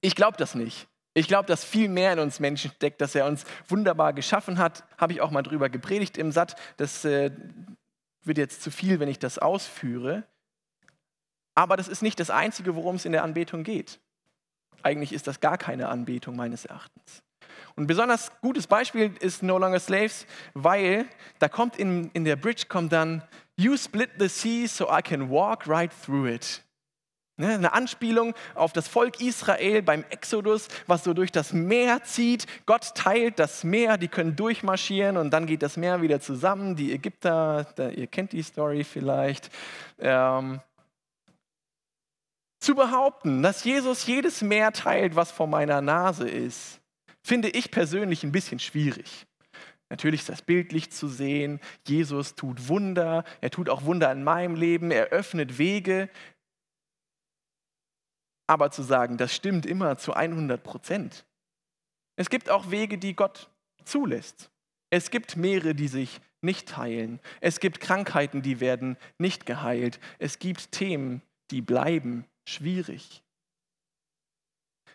Ich 0.00 0.14
glaube 0.14 0.36
das 0.36 0.54
nicht. 0.54 0.86
Ich 1.14 1.28
glaube, 1.28 1.46
dass 1.46 1.64
viel 1.64 1.88
mehr 1.88 2.12
in 2.12 2.18
uns 2.18 2.40
Menschen 2.40 2.72
steckt, 2.72 3.00
dass 3.00 3.14
er 3.14 3.26
uns 3.26 3.44
wunderbar 3.68 4.12
geschaffen 4.12 4.58
hat. 4.58 4.84
Habe 4.98 5.12
ich 5.12 5.20
auch 5.20 5.30
mal 5.30 5.42
drüber 5.42 5.70
gepredigt 5.70 6.18
im 6.18 6.32
Satt. 6.32 6.56
Das 6.76 7.04
äh, 7.04 7.30
wird 8.24 8.36
jetzt 8.36 8.62
zu 8.62 8.72
viel, 8.72 8.98
wenn 8.98 9.08
ich 9.08 9.20
das 9.20 9.38
ausführe. 9.38 10.24
Aber 11.54 11.76
das 11.76 11.86
ist 11.86 12.02
nicht 12.02 12.18
das 12.18 12.30
Einzige, 12.30 12.74
worum 12.74 12.96
es 12.96 13.04
in 13.04 13.12
der 13.12 13.22
Anbetung 13.22 13.62
geht. 13.62 14.00
Eigentlich 14.84 15.12
ist 15.12 15.26
das 15.26 15.40
gar 15.40 15.58
keine 15.58 15.88
Anbetung 15.88 16.36
meines 16.36 16.64
Erachtens. 16.64 17.22
Und 17.74 17.84
ein 17.84 17.86
besonders 17.86 18.30
gutes 18.40 18.66
Beispiel 18.66 19.12
ist 19.20 19.42
No 19.42 19.58
Longer 19.58 19.80
Slaves, 19.80 20.26
weil 20.52 21.06
da 21.38 21.48
kommt 21.48 21.76
in, 21.76 22.10
in 22.12 22.24
der 22.24 22.36
Bridge 22.36 22.64
kommt 22.68 22.92
dann 22.92 23.22
You 23.56 23.76
split 23.76 24.10
the 24.18 24.28
sea 24.28 24.68
so 24.68 24.88
I 24.90 25.00
can 25.02 25.30
walk 25.30 25.66
right 25.66 25.90
through 26.04 26.26
it. 26.26 26.62
Ne, 27.36 27.54
eine 27.54 27.72
Anspielung 27.72 28.32
auf 28.54 28.72
das 28.72 28.86
Volk 28.86 29.20
Israel 29.20 29.82
beim 29.82 30.04
Exodus, 30.10 30.68
was 30.86 31.02
so 31.02 31.14
durch 31.14 31.32
das 31.32 31.52
Meer 31.52 32.04
zieht. 32.04 32.46
Gott 32.64 32.94
teilt 32.94 33.40
das 33.40 33.64
Meer, 33.64 33.96
die 33.96 34.06
können 34.06 34.36
durchmarschieren 34.36 35.16
und 35.16 35.30
dann 35.30 35.46
geht 35.46 35.62
das 35.62 35.76
Meer 35.76 36.00
wieder 36.00 36.20
zusammen. 36.20 36.76
Die 36.76 36.92
Ägypter, 36.92 37.66
ihr 37.96 38.06
kennt 38.06 38.32
die 38.32 38.42
Story 38.42 38.84
vielleicht. 38.84 39.50
Ähm, 39.98 40.60
zu 42.64 42.74
behaupten, 42.74 43.42
dass 43.42 43.64
Jesus 43.64 44.06
jedes 44.06 44.42
Meer 44.42 44.72
teilt, 44.72 45.14
was 45.14 45.30
vor 45.30 45.46
meiner 45.46 45.80
Nase 45.80 46.28
ist, 46.28 46.80
finde 47.22 47.48
ich 47.48 47.70
persönlich 47.70 48.24
ein 48.24 48.32
bisschen 48.32 48.58
schwierig. 48.58 49.26
Natürlich 49.90 50.22
ist 50.22 50.30
das 50.30 50.42
bildlich 50.42 50.90
zu 50.90 51.06
sehen. 51.06 51.60
Jesus 51.86 52.34
tut 52.34 52.68
Wunder. 52.68 53.24
Er 53.40 53.50
tut 53.50 53.68
auch 53.68 53.84
Wunder 53.84 54.10
in 54.10 54.24
meinem 54.24 54.56
Leben. 54.56 54.90
Er 54.90 55.08
öffnet 55.08 55.58
Wege. 55.58 56.08
Aber 58.46 58.70
zu 58.70 58.82
sagen, 58.82 59.18
das 59.18 59.34
stimmt 59.34 59.66
immer 59.66 59.96
zu 59.96 60.14
100 60.14 60.62
Prozent. 60.62 61.24
Es 62.16 62.30
gibt 62.30 62.50
auch 62.50 62.70
Wege, 62.70 62.98
die 62.98 63.14
Gott 63.14 63.50
zulässt. 63.84 64.50
Es 64.90 65.10
gibt 65.10 65.36
Meere, 65.36 65.74
die 65.74 65.88
sich 65.88 66.20
nicht 66.40 66.76
heilen. 66.76 67.20
Es 67.40 67.60
gibt 67.60 67.80
Krankheiten, 67.80 68.42
die 68.42 68.60
werden 68.60 68.96
nicht 69.18 69.46
geheilt. 69.46 69.98
Es 70.18 70.38
gibt 70.38 70.72
Themen, 70.72 71.22
die 71.50 71.62
bleiben 71.62 72.26
schwierig. 72.44 73.22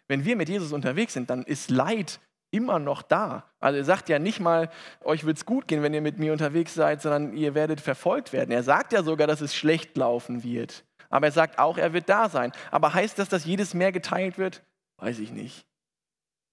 Wenn 0.08 0.26
wir 0.26 0.36
mit 0.36 0.50
Jesus 0.50 0.74
unterwegs 0.74 1.14
sind, 1.14 1.30
dann 1.30 1.44
ist 1.44 1.70
Leid 1.70 2.20
immer 2.52 2.80
noch 2.80 3.02
da. 3.02 3.50
Also 3.60 3.78
er 3.78 3.86
sagt 3.86 4.10
ja 4.10 4.18
nicht 4.18 4.40
mal, 4.40 4.72
euch 5.02 5.24
wird 5.24 5.38
es 5.38 5.46
gut 5.46 5.68
gehen, 5.68 5.84
wenn 5.84 5.94
ihr 5.94 6.02
mit 6.02 6.18
mir 6.18 6.32
unterwegs 6.32 6.74
seid, 6.74 7.02
sondern 7.02 7.34
ihr 7.34 7.54
werdet 7.54 7.80
verfolgt 7.80 8.34
werden. 8.34 8.52
Er 8.52 8.64
sagt 8.64 8.92
ja 8.92 9.04
sogar, 9.04 9.28
dass 9.28 9.42
es 9.42 9.56
schlecht 9.56 9.96
laufen 9.98 10.44
wird. 10.44 10.84
Aber 11.10 11.28
er 11.28 11.32
sagt 11.32 11.60
auch, 11.60 11.78
er 11.78 11.94
wird 11.94 12.10
da 12.10 12.30
sein. 12.30 12.52
Aber 12.72 12.94
heißt 12.94 13.20
das, 13.20 13.30
dass 13.30 13.46
jedes 13.46 13.74
Meer 13.74 13.92
geteilt 13.92 14.38
wird? 14.38 14.64
Weiß 14.98 15.20
ich 15.20 15.32
nicht. 15.32 15.66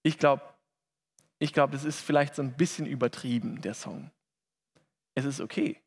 Ich 0.03 0.17
glaube, 0.17 0.43
ich 1.39 1.53
glaube, 1.53 1.73
das 1.73 1.83
ist 1.83 1.99
vielleicht 1.99 2.35
so 2.35 2.41
ein 2.41 2.55
bisschen 2.55 2.85
übertrieben, 2.85 3.61
der 3.61 3.73
Song. 3.73 4.11
Es 5.15 5.25
ist 5.25 5.41
okay. 5.41 5.81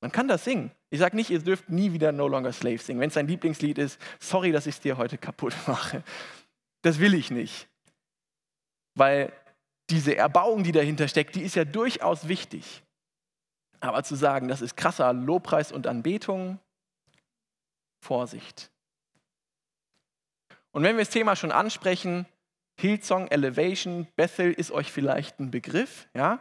Man 0.00 0.12
kann 0.12 0.28
das 0.28 0.44
singen. 0.44 0.70
Ich 0.88 0.98
sage 0.98 1.14
nicht, 1.14 1.30
ihr 1.30 1.40
dürft 1.40 1.68
nie 1.68 1.92
wieder 1.92 2.10
No 2.12 2.26
Longer 2.26 2.52
Slave 2.52 2.78
singen. 2.78 3.00
Wenn 3.00 3.08
es 3.08 3.14
dein 3.14 3.28
Lieblingslied 3.28 3.78
ist, 3.78 4.00
sorry, 4.18 4.50
dass 4.50 4.66
ich 4.66 4.76
es 4.76 4.80
dir 4.80 4.96
heute 4.96 5.18
kaputt 5.18 5.54
mache. 5.66 6.02
Das 6.82 6.98
will 6.98 7.14
ich 7.14 7.30
nicht. 7.30 7.68
Weil 8.94 9.32
diese 9.90 10.16
Erbauung, 10.16 10.64
die 10.64 10.72
dahinter 10.72 11.08
steckt, 11.08 11.34
die 11.34 11.42
ist 11.42 11.54
ja 11.54 11.64
durchaus 11.64 12.28
wichtig. 12.28 12.82
Aber 13.80 14.02
zu 14.02 14.14
sagen, 14.14 14.48
das 14.48 14.62
ist 14.62 14.76
krasser 14.76 15.12
Lobpreis 15.12 15.72
und 15.72 15.86
Anbetung, 15.86 16.58
Vorsicht. 18.02 18.70
Und 20.72 20.82
wenn 20.82 20.96
wir 20.96 21.04
das 21.04 21.12
Thema 21.12 21.36
schon 21.36 21.52
ansprechen, 21.52 22.26
Hillsong, 22.78 23.28
Elevation, 23.28 24.06
Bethel 24.16 24.52
ist 24.52 24.70
euch 24.70 24.90
vielleicht 24.90 25.38
ein 25.40 25.50
Begriff, 25.50 26.08
ja? 26.14 26.40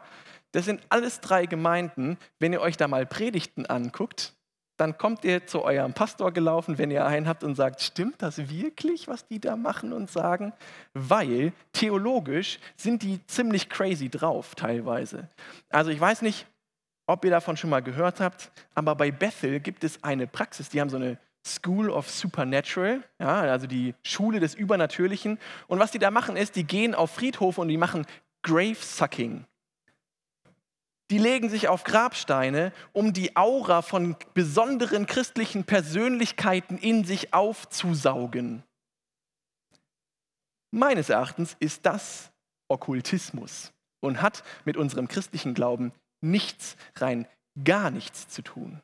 Das 0.51 0.65
sind 0.65 0.81
alles 0.89 1.21
drei 1.21 1.45
Gemeinden. 1.45 2.17
Wenn 2.39 2.53
ihr 2.53 2.61
euch 2.61 2.77
da 2.77 2.87
mal 2.87 3.05
Predigten 3.05 3.65
anguckt, 3.65 4.33
dann 4.79 4.97
kommt 4.97 5.25
ihr 5.25 5.45
zu 5.45 5.63
eurem 5.63 5.93
Pastor 5.93 6.31
gelaufen, 6.31 6.77
wenn 6.77 6.89
ihr 6.89 7.05
einen 7.05 7.27
habt 7.27 7.43
und 7.43 7.55
sagt, 7.55 7.81
stimmt 7.81 8.21
das 8.21 8.49
wirklich, 8.49 9.07
was 9.09 9.27
die 9.27 9.39
da 9.39 9.57
machen 9.57 9.91
und 9.91 10.09
sagen? 10.09 10.53
Weil 10.93 11.51
theologisch 11.73 12.59
sind 12.77 13.03
die 13.03 13.19
ziemlich 13.27 13.69
crazy 13.69 14.09
drauf 14.09 14.55
teilweise. 14.55 15.27
Also 15.69 15.91
ich 15.91 15.99
weiß 15.99 16.21
nicht, 16.21 16.47
ob 17.07 17.25
ihr 17.25 17.31
davon 17.31 17.57
schon 17.57 17.69
mal 17.69 17.81
gehört 17.81 18.21
habt, 18.21 18.51
aber 18.73 18.95
bei 18.95 19.11
Bethel 19.11 19.59
gibt 19.59 19.83
es 19.83 20.01
eine 20.03 20.27
Praxis, 20.27 20.69
die 20.69 20.79
haben 20.79 20.89
so 20.89 20.97
eine 20.97 21.17
School 21.45 21.89
of 21.89 22.09
Supernatural, 22.09 23.03
ja, 23.19 23.41
also 23.41 23.67
die 23.67 23.95
Schule 24.03 24.39
des 24.39 24.55
Übernatürlichen. 24.55 25.39
Und 25.67 25.79
was 25.79 25.91
die 25.91 25.99
da 25.99 26.11
machen 26.11 26.37
ist, 26.37 26.55
die 26.55 26.63
gehen 26.63 26.95
auf 26.95 27.11
Friedhofe 27.11 27.59
und 27.61 27.67
die 27.69 27.77
machen 27.77 28.05
Grave 28.43 28.75
Sucking 28.75 29.45
die 31.09 31.17
legen 31.17 31.49
sich 31.49 31.67
auf 31.67 31.83
Grabsteine, 31.83 32.71
um 32.93 33.13
die 33.13 33.35
Aura 33.35 33.81
von 33.81 34.15
besonderen 34.33 35.05
christlichen 35.05 35.63
Persönlichkeiten 35.63 36.77
in 36.77 37.03
sich 37.03 37.33
aufzusaugen. 37.33 38.63
Meines 40.71 41.09
Erachtens 41.09 41.55
ist 41.59 41.85
das 41.85 42.31
Okkultismus 42.67 43.71
und 44.01 44.21
hat 44.21 44.43
mit 44.65 44.77
unserem 44.77 45.07
christlichen 45.07 45.55
Glauben 45.55 45.91
nichts, 46.21 46.77
rein 46.95 47.27
gar 47.63 47.89
nichts 47.89 48.27
zu 48.27 48.43
tun. 48.43 48.81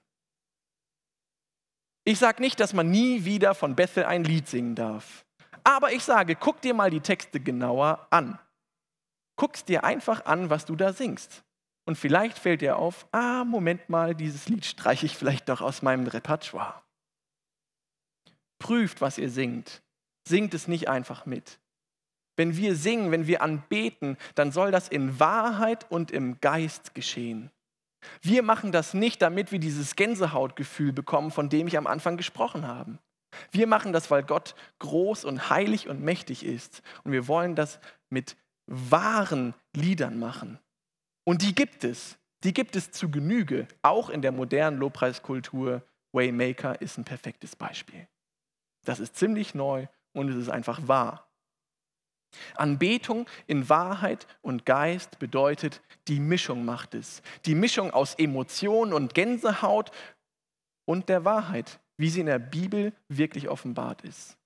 Ich 2.07 2.19
sage 2.19 2.41
nicht, 2.41 2.59
dass 2.59 2.73
man 2.73 2.89
nie 2.89 3.25
wieder 3.25 3.53
von 3.55 3.75
Bethel 3.75 4.05
ein 4.05 4.23
Lied 4.23 4.47
singen 4.47 4.75
darf. 4.75 5.25
Aber 5.63 5.91
ich 5.91 6.03
sage, 6.03 6.35
guck 6.35 6.61
dir 6.61 6.73
mal 6.73 6.89
die 6.89 6.99
Texte 7.01 7.39
genauer 7.39 8.07
an. 8.09 8.39
Guck's 9.35 9.65
dir 9.65 9.83
einfach 9.83 10.25
an, 10.25 10.49
was 10.49 10.65
du 10.65 10.75
da 10.75 10.93
singst. 10.93 11.44
Und 11.85 11.97
vielleicht 11.97 12.39
fällt 12.39 12.61
dir 12.61 12.77
auf, 12.77 13.07
ah, 13.11 13.43
Moment 13.43 13.89
mal, 13.89 14.15
dieses 14.15 14.49
Lied 14.49 14.65
streiche 14.65 15.05
ich 15.05 15.15
vielleicht 15.15 15.49
doch 15.49 15.61
aus 15.61 15.81
meinem 15.81 16.07
Repertoire. 16.07 16.81
Prüft, 18.59 19.01
was 19.01 19.17
ihr 19.17 19.29
singt. 19.29 19.83
Singt 20.27 20.53
es 20.55 20.67
nicht 20.67 20.89
einfach 20.89 21.25
mit. 21.27 21.59
Wenn 22.35 22.57
wir 22.57 22.75
singen, 22.75 23.11
wenn 23.11 23.27
wir 23.27 23.41
anbeten, 23.41 24.17
dann 24.33 24.51
soll 24.51 24.71
das 24.71 24.89
in 24.89 25.19
Wahrheit 25.19 25.89
und 25.89 26.11
im 26.11 26.41
Geist 26.41 26.95
geschehen. 26.95 27.51
Wir 28.21 28.43
machen 28.43 28.71
das 28.71 28.93
nicht, 28.93 29.21
damit 29.21 29.51
wir 29.51 29.59
dieses 29.59 29.95
Gänsehautgefühl 29.95 30.91
bekommen, 30.91 31.31
von 31.31 31.49
dem 31.49 31.67
ich 31.67 31.77
am 31.77 31.87
Anfang 31.87 32.17
gesprochen 32.17 32.67
habe. 32.67 32.97
Wir 33.51 33.67
machen 33.67 33.93
das, 33.93 34.11
weil 34.11 34.23
Gott 34.23 34.55
groß 34.79 35.25
und 35.25 35.49
heilig 35.49 35.87
und 35.87 36.01
mächtig 36.01 36.45
ist. 36.45 36.81
Und 37.03 37.11
wir 37.11 37.27
wollen 37.27 37.55
das 37.55 37.79
mit 38.09 38.37
wahren 38.67 39.53
Liedern 39.75 40.17
machen. 40.17 40.59
Und 41.25 41.41
die 41.41 41.53
gibt 41.53 41.83
es. 41.83 42.17
Die 42.43 42.53
gibt 42.53 42.75
es 42.75 42.91
zu 42.91 43.09
Genüge, 43.09 43.67
auch 43.81 44.09
in 44.09 44.21
der 44.21 44.31
modernen 44.31 44.77
Lobpreiskultur. 44.77 45.81
Waymaker 46.13 46.79
ist 46.79 46.97
ein 46.97 47.03
perfektes 47.03 47.55
Beispiel. 47.55 48.07
Das 48.85 48.99
ist 48.99 49.15
ziemlich 49.15 49.55
neu 49.55 49.87
und 50.13 50.29
es 50.29 50.35
ist 50.35 50.49
einfach 50.49 50.87
wahr. 50.87 51.27
Anbetung 52.55 53.27
in 53.47 53.69
Wahrheit 53.69 54.27
und 54.41 54.65
Geist 54.65 55.19
bedeutet, 55.19 55.81
die 56.07 56.19
Mischung 56.19 56.65
macht 56.65 56.93
es. 56.93 57.21
Die 57.45 57.55
Mischung 57.55 57.91
aus 57.91 58.15
Emotion 58.15 58.93
und 58.93 59.13
Gänsehaut 59.13 59.91
und 60.85 61.09
der 61.09 61.25
Wahrheit, 61.25 61.79
wie 61.97 62.09
sie 62.09 62.19
in 62.19 62.25
der 62.27 62.39
Bibel 62.39 62.93
wirklich 63.07 63.49
offenbart 63.49 64.03
ist. 64.03 64.37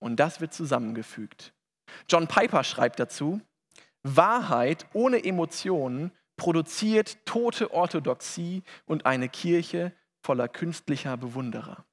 Und 0.00 0.16
das 0.16 0.40
wird 0.40 0.52
zusammengefügt. 0.52 1.52
John 2.08 2.26
Piper 2.26 2.64
schreibt 2.64 3.00
dazu, 3.00 3.40
Wahrheit 4.16 4.86
ohne 4.92 5.24
Emotionen 5.24 6.12
produziert 6.36 7.18
tote 7.26 7.72
Orthodoxie 7.72 8.62
und 8.86 9.06
eine 9.06 9.28
Kirche 9.28 9.92
voller 10.22 10.48
künstlicher 10.48 11.16
Bewunderer. 11.16 11.84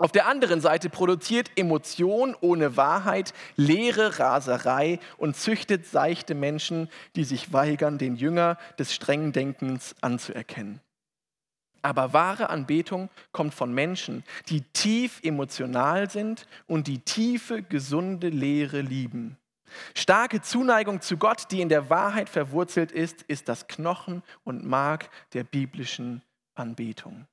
Auf 0.00 0.12
der 0.12 0.28
anderen 0.28 0.60
Seite 0.60 0.90
produziert 0.90 1.50
Emotion 1.56 2.36
ohne 2.40 2.76
Wahrheit 2.76 3.34
leere 3.56 4.20
Raserei 4.20 5.00
und 5.16 5.36
züchtet 5.36 5.86
seichte 5.86 6.36
Menschen, 6.36 6.88
die 7.16 7.24
sich 7.24 7.52
weigern, 7.52 7.98
den 7.98 8.14
Jünger 8.14 8.58
des 8.78 8.94
strengen 8.94 9.32
Denkens 9.32 9.96
anzuerkennen. 10.00 10.80
Aber 11.82 12.12
wahre 12.12 12.48
Anbetung 12.48 13.08
kommt 13.32 13.54
von 13.54 13.72
Menschen, 13.72 14.22
die 14.48 14.60
tief 14.60 15.20
emotional 15.24 16.08
sind 16.10 16.46
und 16.68 16.86
die 16.86 17.00
tiefe, 17.00 17.62
gesunde 17.62 18.28
Lehre 18.28 18.80
lieben. 18.80 19.36
Starke 19.94 20.40
Zuneigung 20.40 21.00
zu 21.00 21.16
Gott, 21.16 21.50
die 21.50 21.60
in 21.60 21.68
der 21.68 21.90
Wahrheit 21.90 22.28
verwurzelt 22.28 22.92
ist, 22.92 23.22
ist 23.22 23.48
das 23.48 23.66
Knochen 23.66 24.22
und 24.44 24.64
Mark 24.64 25.10
der 25.32 25.44
biblischen 25.44 26.22
Anbetung. 26.54 27.26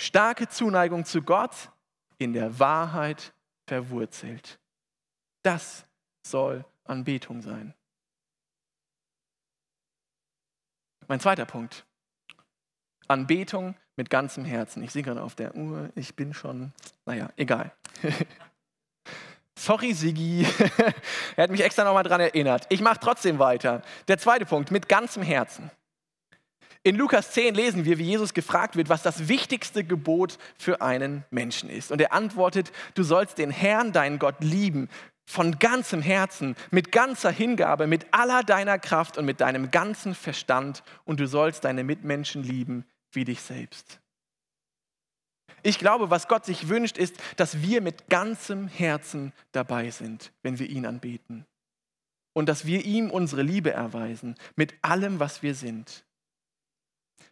Starke 0.00 0.48
Zuneigung 0.48 1.04
zu 1.04 1.22
Gott, 1.22 1.70
in 2.18 2.32
der 2.32 2.58
Wahrheit 2.58 3.32
verwurzelt. 3.66 4.58
Das 5.42 5.84
soll 6.26 6.64
Anbetung 6.84 7.42
sein. 7.42 7.74
Mein 11.08 11.20
zweiter 11.20 11.44
Punkt. 11.44 11.84
Anbetung 13.08 13.76
mit 13.96 14.08
ganzem 14.08 14.44
Herzen. 14.44 14.82
Ich 14.82 14.92
sehe 14.92 15.02
gerade 15.02 15.22
auf 15.22 15.34
der 15.34 15.54
Uhr, 15.54 15.90
ich 15.94 16.16
bin 16.16 16.32
schon, 16.32 16.72
naja, 17.04 17.30
egal. 17.36 17.72
Sorry, 19.58 19.92
Sigi. 19.92 20.46
er 21.36 21.44
hat 21.44 21.50
mich 21.50 21.62
extra 21.62 21.84
nochmal 21.84 22.04
dran 22.04 22.20
erinnert. 22.20 22.66
Ich 22.68 22.80
mache 22.80 22.98
trotzdem 23.00 23.38
weiter. 23.38 23.82
Der 24.08 24.18
zweite 24.18 24.46
Punkt, 24.46 24.70
mit 24.70 24.88
ganzem 24.88 25.22
Herzen. 25.22 25.70
In 26.84 26.96
Lukas 26.96 27.30
10 27.30 27.54
lesen 27.54 27.84
wir, 27.84 27.98
wie 27.98 28.04
Jesus 28.04 28.34
gefragt 28.34 28.74
wird, 28.74 28.88
was 28.88 29.02
das 29.02 29.28
wichtigste 29.28 29.84
Gebot 29.84 30.38
für 30.58 30.82
einen 30.82 31.24
Menschen 31.30 31.70
ist. 31.70 31.92
Und 31.92 32.00
er 32.00 32.12
antwortet, 32.12 32.72
du 32.94 33.04
sollst 33.04 33.38
den 33.38 33.52
Herrn, 33.52 33.92
deinen 33.92 34.18
Gott, 34.18 34.36
lieben, 34.40 34.88
von 35.24 35.60
ganzem 35.60 36.02
Herzen, 36.02 36.56
mit 36.72 36.90
ganzer 36.90 37.30
Hingabe, 37.30 37.86
mit 37.86 38.06
aller 38.10 38.42
deiner 38.42 38.80
Kraft 38.80 39.16
und 39.16 39.26
mit 39.26 39.40
deinem 39.40 39.70
ganzen 39.70 40.16
Verstand. 40.16 40.82
Und 41.04 41.20
du 41.20 41.28
sollst 41.28 41.64
deine 41.64 41.84
Mitmenschen 41.84 42.42
lieben 42.42 42.84
wie 43.12 43.24
dich 43.24 43.40
selbst. 43.40 44.01
Ich 45.62 45.78
glaube, 45.78 46.10
was 46.10 46.28
Gott 46.28 46.44
sich 46.44 46.68
wünscht, 46.68 46.98
ist, 46.98 47.16
dass 47.36 47.62
wir 47.62 47.80
mit 47.80 48.08
ganzem 48.08 48.68
Herzen 48.68 49.32
dabei 49.52 49.90
sind, 49.90 50.32
wenn 50.42 50.58
wir 50.58 50.68
ihn 50.68 50.86
anbeten. 50.86 51.46
Und 52.32 52.48
dass 52.48 52.66
wir 52.66 52.84
ihm 52.84 53.10
unsere 53.10 53.42
Liebe 53.42 53.72
erweisen, 53.72 54.36
mit 54.56 54.74
allem, 54.82 55.20
was 55.20 55.42
wir 55.42 55.54
sind. 55.54 56.04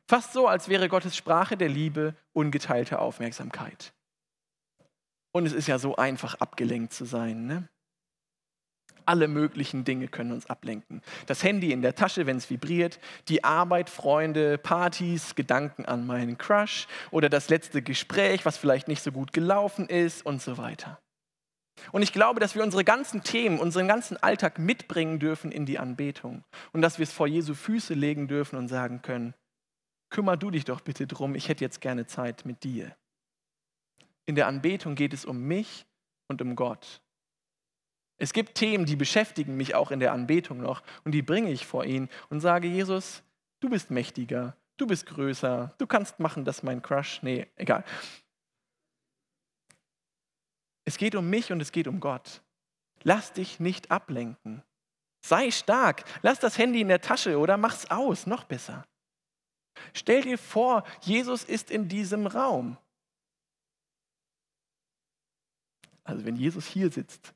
Fast 0.07 0.33
so, 0.33 0.47
als 0.47 0.69
wäre 0.69 0.89
Gottes 0.89 1.17
Sprache 1.17 1.57
der 1.57 1.69
Liebe 1.69 2.15
ungeteilte 2.33 2.99
Aufmerksamkeit. 2.99 3.93
Und 5.33 5.47
es 5.47 5.53
ist 5.53 5.69
ja 5.69 5.79
so 5.79 5.97
einfach, 5.97 6.35
abgelenkt 6.35 6.93
zu 6.93 7.05
sein. 7.05 7.47
Ne? 7.47 7.69
Alle 9.11 9.27
möglichen 9.27 9.83
Dinge 9.83 10.07
können 10.07 10.31
uns 10.31 10.47
ablenken. 10.47 11.03
Das 11.27 11.43
Handy 11.43 11.73
in 11.73 11.83
der 11.83 11.97
Tasche, 11.97 12.27
wenn 12.27 12.37
es 12.37 12.49
vibriert, 12.49 13.01
die 13.27 13.43
Arbeit, 13.43 13.91
Freunde, 13.91 14.57
Partys, 14.57 15.35
Gedanken 15.35 15.85
an 15.85 16.07
meinen 16.07 16.39
Crush 16.39 16.87
oder 17.11 17.29
das 17.29 17.49
letzte 17.49 17.83
Gespräch, 17.83 18.47
was 18.47 18.57
vielleicht 18.57 18.87
nicht 18.87 19.03
so 19.03 19.11
gut 19.11 19.33
gelaufen 19.33 19.89
ist 19.89 20.25
und 20.25 20.41
so 20.41 20.59
weiter. 20.59 21.01
Und 21.91 22.03
ich 22.03 22.13
glaube, 22.13 22.39
dass 22.39 22.55
wir 22.55 22.63
unsere 22.63 22.85
ganzen 22.85 23.25
Themen, 23.25 23.59
unseren 23.59 23.89
ganzen 23.89 24.17
Alltag 24.17 24.61
mitbringen 24.61 25.19
dürfen 25.19 25.51
in 25.51 25.67
die 25.67 25.81
Anbetung 25.81 26.45
und 26.71 26.81
dass 26.81 27.01
wir 27.01 27.03
es 27.03 27.13
vor 27.13 27.27
Jesu 27.27 27.55
Füße 27.55 27.95
legen 27.95 28.29
dürfen 28.29 28.57
und 28.57 28.69
sagen 28.69 29.03
können, 29.03 29.35
kümmer 30.11 30.37
du 30.37 30.53
dich 30.53 30.65
doch 30.65 30.83
bitte 30.83 31.09
drum, 31.09 31.35
ich 31.35 31.49
hätte 31.49 31.65
jetzt 31.65 31.81
gerne 31.81 32.07
Zeit 32.07 32.45
mit 32.45 32.63
dir. 32.63 32.95
In 34.27 34.37
der 34.37 34.47
Anbetung 34.47 34.95
geht 34.95 35.13
es 35.13 35.25
um 35.25 35.43
mich 35.43 35.85
und 36.29 36.41
um 36.43 36.55
Gott. 36.55 37.03
Es 38.23 38.35
gibt 38.35 38.55
Themen, 38.55 38.85
die 38.85 38.97
beschäftigen 38.97 39.57
mich 39.57 39.75
auch 39.75 39.91
in 39.91 39.99
der 39.99 40.13
Anbetung 40.13 40.61
noch 40.61 40.83
und 41.05 41.13
die 41.13 41.23
bringe 41.23 41.51
ich 41.51 41.65
vor 41.65 41.87
ihn 41.87 42.11
und 42.29 42.41
sage, 42.41 42.69
Jesus, 42.69 43.23
du 43.61 43.71
bist 43.71 43.91
mächtiger, 43.91 44.55
du 44.77 44.87
bist 44.87 45.07
größer, 45.07 45.75
du 45.79 45.87
kannst 45.87 46.21
machen, 46.21 46.45
dass 46.45 46.63
mein 46.63 46.83
Crush, 46.83 47.23
nee, 47.23 47.47
egal. 47.57 47.83
Es 50.85 50.99
geht 50.99 51.15
um 51.15 51.31
mich 51.31 51.51
und 51.51 51.63
es 51.63 51.73
geht 51.73 51.89
um 51.89 51.99
Gott. 51.99 52.43
Lass 53.05 53.33
dich 53.33 53.59
nicht 53.59 53.91
ablenken. 53.91 54.63
Sei 55.23 55.51
stark. 55.51 56.05
Lass 56.21 56.39
das 56.41 56.59
Handy 56.59 56.83
in 56.83 56.89
der 56.89 57.01
Tasche 57.01 57.39
oder 57.39 57.57
mach's 57.57 57.91
aus, 57.91 58.27
noch 58.27 58.45
besser. 58.45 58.87
Stell 59.95 60.21
dir 60.21 60.37
vor, 60.37 60.85
Jesus 61.01 61.43
ist 61.43 61.71
in 61.71 61.89
diesem 61.89 62.27
Raum. 62.27 62.77
Also 66.05 66.27
wenn 66.27 66.37
Jesus 66.37 66.67
hier 66.67 66.91
sitzt, 66.91 67.33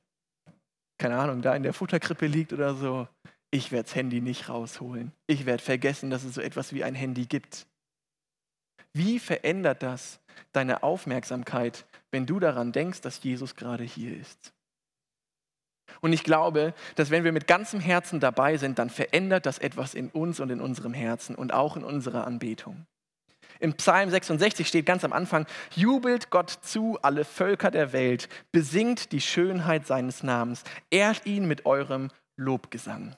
keine 0.99 1.17
Ahnung, 1.19 1.43
da 1.43 1.55
in 1.55 1.63
der 1.63 1.73
Futterkrippe 1.73 2.27
liegt 2.27 2.53
oder 2.53 2.75
so, 2.75 3.09
ich 3.51 3.71
werde 3.71 3.85
das 3.85 3.95
Handy 3.95 4.21
nicht 4.21 4.49
rausholen. 4.49 5.13
Ich 5.27 5.47
werde 5.47 5.63
vergessen, 5.63 6.11
dass 6.11 6.25
es 6.25 6.35
so 6.35 6.41
etwas 6.41 6.73
wie 6.73 6.83
ein 6.83 6.95
Handy 6.95 7.27
gibt. 7.27 7.67
Wie 8.93 9.19
verändert 9.19 9.83
das 9.83 10.21
deine 10.53 10.83
Aufmerksamkeit, 10.83 11.87
wenn 12.11 12.27
du 12.27 12.41
daran 12.41 12.73
denkst, 12.73 13.01
dass 13.01 13.23
Jesus 13.23 13.57
gerade 13.57 13.85
hier 13.85 14.17
ist? 14.17 14.53
Und 16.01 16.13
ich 16.13 16.25
glaube, 16.25 16.75
dass 16.97 17.11
wenn 17.11 17.25
wir 17.25 17.33
mit 17.33 17.47
ganzem 17.47 17.81
Herzen 17.81 18.21
dabei 18.21 18.57
sind, 18.57 18.79
dann 18.79 18.91
verändert 18.91 19.47
das 19.47 19.59
etwas 19.59 19.95
in 19.95 20.11
uns 20.11 20.41
und 20.41 20.51
in 20.51 20.61
unserem 20.61 20.95
Herzen 20.95 21.35
und 21.35 21.53
auch 21.53 21.77
in 21.77 21.85
unserer 21.85 22.27
Anbetung. 22.27 22.87
Im 23.61 23.75
Psalm 23.75 24.11
66 24.11 24.67
steht 24.67 24.87
ganz 24.87 25.05
am 25.05 25.13
Anfang, 25.13 25.47
jubelt 25.75 26.31
Gott 26.31 26.51
zu, 26.51 26.99
alle 27.03 27.25
Völker 27.25 27.71
der 27.71 27.93
Welt, 27.93 28.29
besingt 28.53 29.13
die 29.13 29.21
Schönheit 29.21 29.87
seines 29.87 30.23
Namens, 30.23 30.65
ehrt 30.91 31.27
ihn 31.27 31.47
mit 31.47 31.67
eurem 31.67 32.11
Lobgesang. 32.37 33.17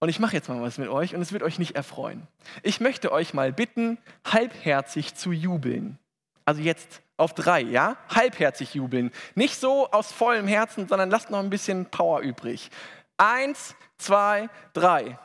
Und 0.00 0.08
ich 0.08 0.20
mache 0.20 0.34
jetzt 0.34 0.48
mal 0.48 0.60
was 0.60 0.78
mit 0.78 0.88
euch 0.88 1.14
und 1.14 1.22
es 1.22 1.32
wird 1.32 1.42
euch 1.42 1.58
nicht 1.58 1.76
erfreuen. 1.76 2.26
Ich 2.62 2.80
möchte 2.80 3.10
euch 3.10 3.32
mal 3.32 3.52
bitten, 3.52 3.98
halbherzig 4.24 5.14
zu 5.14 5.32
jubeln. 5.32 5.98
Also 6.44 6.60
jetzt 6.60 7.00
auf 7.16 7.32
drei, 7.32 7.60
ja? 7.60 7.96
Halbherzig 8.08 8.74
jubeln. 8.74 9.12
Nicht 9.34 9.58
so 9.58 9.90
aus 9.90 10.12
vollem 10.12 10.46
Herzen, 10.46 10.88
sondern 10.88 11.10
lasst 11.10 11.30
noch 11.30 11.38
ein 11.38 11.50
bisschen 11.50 11.86
Power 11.86 12.20
übrig. 12.20 12.70
Eins, 13.16 13.74
zwei, 13.96 14.50
drei. 14.72 15.18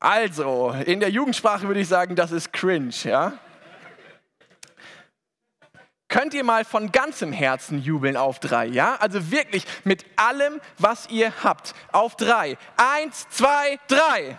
Also, 0.00 0.74
in 0.86 1.00
der 1.00 1.10
Jugendsprache 1.10 1.66
würde 1.66 1.80
ich 1.80 1.88
sagen, 1.88 2.14
das 2.14 2.30
ist 2.30 2.52
cringe, 2.52 2.94
ja? 3.02 3.32
Könnt 6.08 6.32
ihr 6.32 6.44
mal 6.44 6.64
von 6.64 6.90
ganzem 6.90 7.32
Herzen 7.32 7.82
jubeln 7.82 8.16
auf 8.16 8.38
drei, 8.38 8.66
ja? 8.66 8.96
Also 8.96 9.30
wirklich 9.30 9.64
mit 9.84 10.06
allem, 10.16 10.60
was 10.78 11.08
ihr 11.10 11.32
habt. 11.42 11.74
Auf 11.92 12.16
drei. 12.16 12.56
Eins, 12.76 13.28
zwei, 13.28 13.78
drei. 13.88 14.38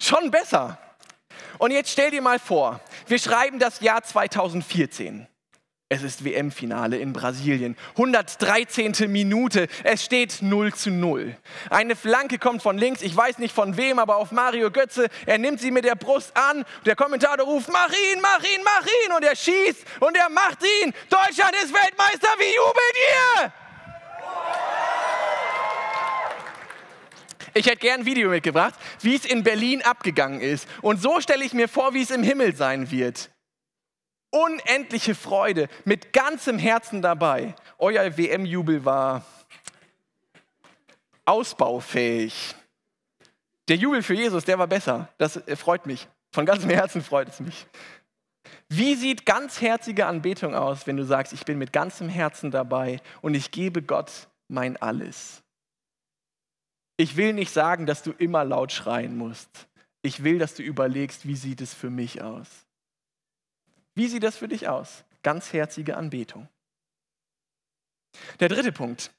Schon 0.00 0.30
besser. 0.30 0.78
Und 1.58 1.72
jetzt 1.72 1.90
stell 1.90 2.10
dir 2.10 2.22
mal 2.22 2.38
vor, 2.38 2.80
wir 3.06 3.18
schreiben 3.18 3.58
das 3.58 3.80
Jahr 3.80 4.02
2014. 4.02 5.26
Es 5.92 6.02
ist 6.02 6.24
WM-Finale 6.24 6.96
in 6.96 7.12
Brasilien. 7.12 7.76
113. 7.90 8.94
Minute. 9.12 9.68
Es 9.84 10.02
steht 10.02 10.38
0 10.40 10.72
zu 10.72 10.90
0. 10.90 11.36
Eine 11.68 11.96
Flanke 11.96 12.38
kommt 12.38 12.62
von 12.62 12.78
links. 12.78 13.02
Ich 13.02 13.14
weiß 13.14 13.36
nicht 13.36 13.54
von 13.54 13.76
wem, 13.76 13.98
aber 13.98 14.16
auf 14.16 14.32
Mario 14.32 14.70
Götze. 14.70 15.08
Er 15.26 15.36
nimmt 15.36 15.60
sie 15.60 15.70
mit 15.70 15.84
der 15.84 15.94
Brust 15.94 16.34
an. 16.34 16.64
Der 16.86 16.96
Kommentator 16.96 17.44
ruft, 17.44 17.68
mach 17.70 17.90
ihn, 17.90 18.22
mach 18.22 18.42
ihn, 18.42 18.62
mach 18.64 18.86
ihn. 18.86 19.12
Und 19.14 19.22
er 19.22 19.36
schießt 19.36 19.84
und 20.00 20.16
er 20.16 20.30
macht 20.30 20.60
ihn. 20.62 20.94
Deutschland 21.10 21.54
ist 21.62 21.74
Weltmeister. 21.74 22.28
Wie 22.38 22.54
jubelt 22.54 22.96
ihr? 23.10 23.52
Ich 27.52 27.66
hätte 27.66 27.76
gern 27.76 28.00
ein 28.00 28.06
Video 28.06 28.30
mitgebracht, 28.30 28.72
wie 29.02 29.14
es 29.14 29.26
in 29.26 29.42
Berlin 29.42 29.82
abgegangen 29.82 30.40
ist. 30.40 30.66
Und 30.80 31.02
so 31.02 31.20
stelle 31.20 31.44
ich 31.44 31.52
mir 31.52 31.68
vor, 31.68 31.92
wie 31.92 32.00
es 32.00 32.10
im 32.10 32.22
Himmel 32.22 32.56
sein 32.56 32.90
wird 32.90 33.31
unendliche 34.32 35.14
Freude, 35.14 35.68
mit 35.84 36.12
ganzem 36.12 36.58
Herzen 36.58 37.02
dabei. 37.02 37.54
Euer 37.78 38.16
WM-Jubel 38.16 38.84
war 38.84 39.24
ausbaufähig. 41.24 42.56
Der 43.68 43.76
Jubel 43.76 44.02
für 44.02 44.14
Jesus, 44.14 44.44
der 44.44 44.58
war 44.58 44.66
besser. 44.66 45.08
Das 45.18 45.36
äh, 45.36 45.54
freut 45.54 45.86
mich. 45.86 46.08
Von 46.32 46.46
ganzem 46.46 46.70
Herzen 46.70 47.02
freut 47.02 47.28
es 47.28 47.40
mich. 47.40 47.66
Wie 48.68 48.94
sieht 48.94 49.26
ganzherzige 49.26 50.06
Anbetung 50.06 50.54
aus, 50.54 50.86
wenn 50.86 50.96
du 50.96 51.04
sagst, 51.04 51.32
ich 51.32 51.44
bin 51.44 51.58
mit 51.58 51.72
ganzem 51.72 52.08
Herzen 52.08 52.50
dabei 52.50 53.00
und 53.20 53.34
ich 53.34 53.50
gebe 53.50 53.82
Gott 53.82 54.28
mein 54.48 54.76
Alles? 54.78 55.42
Ich 56.96 57.16
will 57.16 57.34
nicht 57.34 57.52
sagen, 57.52 57.86
dass 57.86 58.02
du 58.02 58.12
immer 58.12 58.44
laut 58.44 58.72
schreien 58.72 59.16
musst. 59.16 59.68
Ich 60.00 60.24
will, 60.24 60.38
dass 60.38 60.54
du 60.54 60.62
überlegst, 60.62 61.26
wie 61.26 61.36
sieht 61.36 61.60
es 61.60 61.74
für 61.74 61.90
mich 61.90 62.22
aus? 62.22 62.48
Wie 63.94 64.08
sieht 64.08 64.22
das 64.22 64.36
für 64.36 64.48
dich 64.48 64.68
aus? 64.68 65.04
Ganzherzige 65.22 65.96
Anbetung. 65.96 66.48
Der 68.40 68.48
dritte 68.48 68.72
Punkt, 68.72 69.12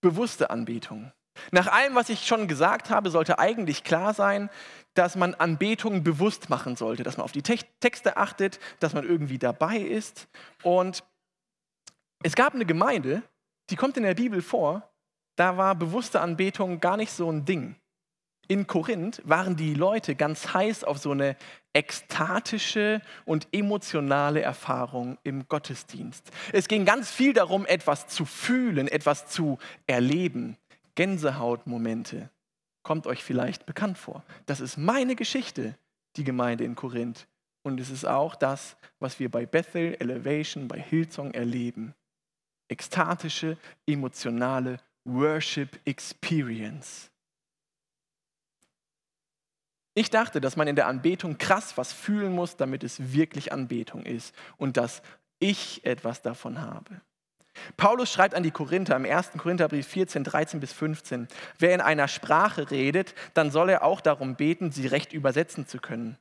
bewusste 0.00 0.50
Anbetung. 0.50 1.12
Nach 1.50 1.68
allem, 1.68 1.94
was 1.94 2.08
ich 2.08 2.26
schon 2.26 2.48
gesagt 2.48 2.90
habe, 2.90 3.10
sollte 3.10 3.38
eigentlich 3.38 3.84
klar 3.84 4.12
sein, 4.14 4.50
dass 4.94 5.14
man 5.14 5.34
Anbetung 5.34 6.02
bewusst 6.02 6.50
machen 6.50 6.76
sollte, 6.76 7.04
dass 7.04 7.16
man 7.16 7.24
auf 7.24 7.32
die 7.32 7.42
Texte 7.42 8.16
achtet, 8.16 8.58
dass 8.80 8.94
man 8.94 9.04
irgendwie 9.04 9.38
dabei 9.38 9.78
ist. 9.78 10.28
Und 10.62 11.04
es 12.22 12.34
gab 12.34 12.54
eine 12.54 12.66
Gemeinde, 12.66 13.22
die 13.70 13.76
kommt 13.76 13.96
in 13.96 14.02
der 14.02 14.14
Bibel 14.14 14.42
vor, 14.42 14.90
da 15.36 15.56
war 15.56 15.76
bewusste 15.76 16.20
Anbetung 16.20 16.80
gar 16.80 16.96
nicht 16.96 17.12
so 17.12 17.30
ein 17.30 17.44
Ding. 17.44 17.76
In 18.48 18.66
Korinth 18.66 19.22
waren 19.24 19.56
die 19.56 19.74
Leute 19.74 20.16
ganz 20.16 20.52
heiß 20.52 20.82
auf 20.82 20.98
so 20.98 21.12
eine 21.12 21.36
ekstatische 21.78 23.00
und 23.24 23.46
emotionale 23.52 24.42
Erfahrung 24.42 25.16
im 25.22 25.46
Gottesdienst. 25.46 26.28
Es 26.52 26.66
ging 26.66 26.84
ganz 26.84 27.08
viel 27.08 27.32
darum, 27.32 27.66
etwas 27.66 28.08
zu 28.08 28.24
fühlen, 28.24 28.88
etwas 28.88 29.28
zu 29.28 29.58
erleben. 29.86 30.56
Gänsehautmomente. 30.96 32.30
Kommt 32.82 33.06
euch 33.06 33.22
vielleicht 33.22 33.64
bekannt 33.64 33.96
vor. 33.96 34.24
Das 34.46 34.58
ist 34.58 34.76
meine 34.76 35.14
Geschichte, 35.14 35.78
die 36.16 36.24
Gemeinde 36.24 36.64
in 36.64 36.74
Korinth. 36.74 37.28
Und 37.62 37.78
es 37.78 37.90
ist 37.90 38.04
auch 38.04 38.34
das, 38.34 38.76
was 38.98 39.20
wir 39.20 39.30
bei 39.30 39.46
Bethel, 39.46 39.96
Elevation, 40.00 40.66
bei 40.66 40.80
Hillsong 40.80 41.30
erleben. 41.30 41.94
Ekstatische, 42.68 43.56
emotionale 43.86 44.80
Worship 45.04 45.78
Experience. 45.84 47.08
Ich 49.98 50.10
dachte, 50.10 50.40
dass 50.40 50.54
man 50.54 50.68
in 50.68 50.76
der 50.76 50.86
Anbetung 50.86 51.38
krass 51.38 51.76
was 51.76 51.92
fühlen 51.92 52.32
muss, 52.32 52.54
damit 52.54 52.84
es 52.84 53.12
wirklich 53.12 53.50
Anbetung 53.52 54.04
ist 54.04 54.32
und 54.56 54.76
dass 54.76 55.02
ich 55.40 55.84
etwas 55.84 56.22
davon 56.22 56.60
habe. 56.60 57.00
Paulus 57.76 58.12
schreibt 58.12 58.36
an 58.36 58.44
die 58.44 58.52
Korinther 58.52 58.94
im 58.94 59.04
1. 59.04 59.32
Korintherbrief 59.36 59.88
14, 59.88 60.22
13 60.22 60.60
bis 60.60 60.72
15, 60.72 61.26
wer 61.58 61.74
in 61.74 61.80
einer 61.80 62.06
Sprache 62.06 62.70
redet, 62.70 63.12
dann 63.34 63.50
soll 63.50 63.70
er 63.70 63.82
auch 63.82 64.00
darum 64.00 64.36
beten, 64.36 64.70
sie 64.70 64.86
recht 64.86 65.12
übersetzen 65.12 65.66
zu 65.66 65.78
können. 65.78 66.16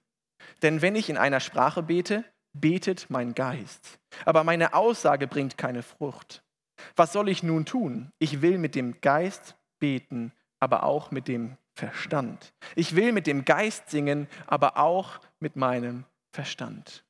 Denn 0.63 0.81
wenn 0.81 0.95
ich 0.95 1.11
in 1.11 1.17
einer 1.17 1.39
Sprache 1.39 1.83
bete, 1.83 2.23
betet 2.53 3.11
mein 3.11 3.35
Geist. 3.35 3.99
Aber 4.25 4.43
meine 4.43 4.73
Aussage 4.73 5.27
bringt 5.27 5.55
keine 5.55 5.83
Frucht. 5.83 6.41
Was 6.95 7.13
soll 7.13 7.29
ich 7.29 7.43
nun 7.43 7.65
tun? 7.65 8.11
Ich 8.17 8.41
will 8.41 8.57
mit 8.57 8.73
dem 8.73 9.01
Geist 9.01 9.55
beten, 9.77 10.31
aber 10.59 10.81
auch 10.81 11.11
mit 11.11 11.27
dem 11.27 11.57
Verstand. 11.77 12.53
Ich 12.75 12.95
will 12.95 13.11
mit 13.11 13.27
dem 13.27 13.45
Geist 13.45 13.91
singen, 13.91 14.27
aber 14.47 14.77
auch 14.77 15.19
mit 15.39 15.55
meinem 15.55 16.05
Verstand. 16.31 17.05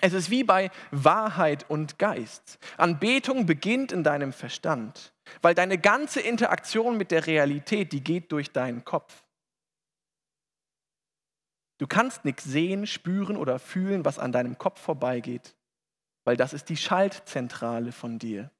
Es 0.00 0.12
ist 0.12 0.28
wie 0.28 0.44
bei 0.44 0.70
Wahrheit 0.90 1.70
und 1.70 1.98
Geist. 1.98 2.58
Anbetung 2.76 3.46
beginnt 3.46 3.90
in 3.90 4.04
deinem 4.04 4.34
Verstand, 4.34 5.14
weil 5.40 5.54
deine 5.54 5.78
ganze 5.78 6.20
Interaktion 6.20 6.98
mit 6.98 7.10
der 7.10 7.26
Realität, 7.26 7.92
die 7.92 8.04
geht 8.04 8.30
durch 8.30 8.52
deinen 8.52 8.84
Kopf. 8.84 9.24
Du 11.78 11.86
kannst 11.86 12.26
nichts 12.26 12.44
sehen, 12.44 12.86
spüren 12.86 13.38
oder 13.38 13.58
fühlen, 13.58 14.04
was 14.04 14.18
an 14.18 14.32
deinem 14.32 14.58
Kopf 14.58 14.80
vorbeigeht, 14.80 15.56
weil 16.24 16.36
das 16.36 16.52
ist 16.52 16.68
die 16.68 16.76
Schaltzentrale 16.76 17.92
von 17.92 18.18
dir. 18.18 18.50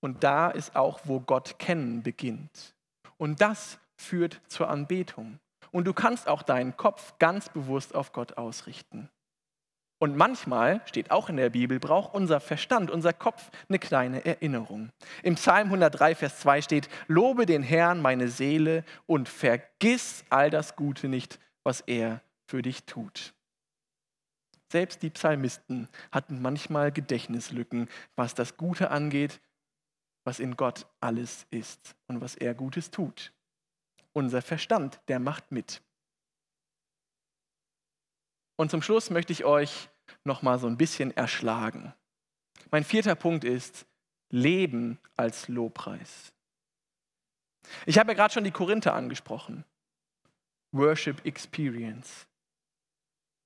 Und 0.00 0.24
da 0.24 0.50
ist 0.50 0.74
auch, 0.74 1.00
wo 1.04 1.20
Gott 1.20 1.58
kennen 1.60 2.02
beginnt. 2.02 2.74
Und 3.18 3.40
das 3.40 3.78
führt 3.96 4.40
zur 4.48 4.70
Anbetung. 4.70 5.38
Und 5.70 5.84
du 5.84 5.92
kannst 5.92 6.28
auch 6.28 6.42
deinen 6.42 6.76
Kopf 6.76 7.18
ganz 7.18 7.50
bewusst 7.50 7.94
auf 7.94 8.12
Gott 8.12 8.38
ausrichten. 8.38 9.10
Und 10.00 10.16
manchmal, 10.16 10.80
steht 10.86 11.10
auch 11.10 11.28
in 11.28 11.36
der 11.36 11.50
Bibel, 11.50 11.80
braucht 11.80 12.14
unser 12.14 12.38
Verstand, 12.38 12.90
unser 12.90 13.12
Kopf 13.12 13.50
eine 13.68 13.80
kleine 13.80 14.24
Erinnerung. 14.24 14.90
Im 15.24 15.34
Psalm 15.34 15.66
103, 15.66 16.14
Vers 16.14 16.38
2 16.38 16.62
steht, 16.62 16.88
Lobe 17.08 17.46
den 17.46 17.64
Herrn, 17.64 18.00
meine 18.00 18.28
Seele, 18.28 18.84
und 19.06 19.28
vergiss 19.28 20.24
all 20.30 20.50
das 20.50 20.76
Gute 20.76 21.08
nicht, 21.08 21.40
was 21.64 21.80
er 21.80 22.22
für 22.46 22.62
dich 22.62 22.84
tut. 22.84 23.34
Selbst 24.70 25.02
die 25.02 25.10
Psalmisten 25.10 25.88
hatten 26.12 26.40
manchmal 26.40 26.92
Gedächtnislücken, 26.92 27.88
was 28.14 28.34
das 28.34 28.56
Gute 28.56 28.90
angeht, 28.90 29.40
was 30.28 30.40
in 30.40 30.58
Gott 30.58 30.86
alles 31.00 31.46
ist 31.48 31.96
und 32.06 32.20
was 32.20 32.34
er 32.34 32.52
Gutes 32.52 32.90
tut. 32.90 33.32
Unser 34.12 34.42
Verstand, 34.42 35.00
der 35.08 35.20
macht 35.20 35.50
mit. 35.52 35.80
Und 38.56 38.70
zum 38.70 38.82
Schluss 38.82 39.08
möchte 39.08 39.32
ich 39.32 39.46
euch 39.46 39.88
noch 40.24 40.42
mal 40.42 40.58
so 40.58 40.66
ein 40.66 40.76
bisschen 40.76 41.16
erschlagen. 41.16 41.94
Mein 42.70 42.84
vierter 42.84 43.14
Punkt 43.14 43.42
ist 43.42 43.86
Leben 44.28 44.98
als 45.16 45.48
Lobpreis. 45.48 46.34
Ich 47.86 47.98
habe 47.98 48.10
ja 48.10 48.14
gerade 48.14 48.34
schon 48.34 48.44
die 48.44 48.50
Korinther 48.50 48.92
angesprochen. 48.92 49.64
Worship 50.72 51.24
Experience. 51.24 52.26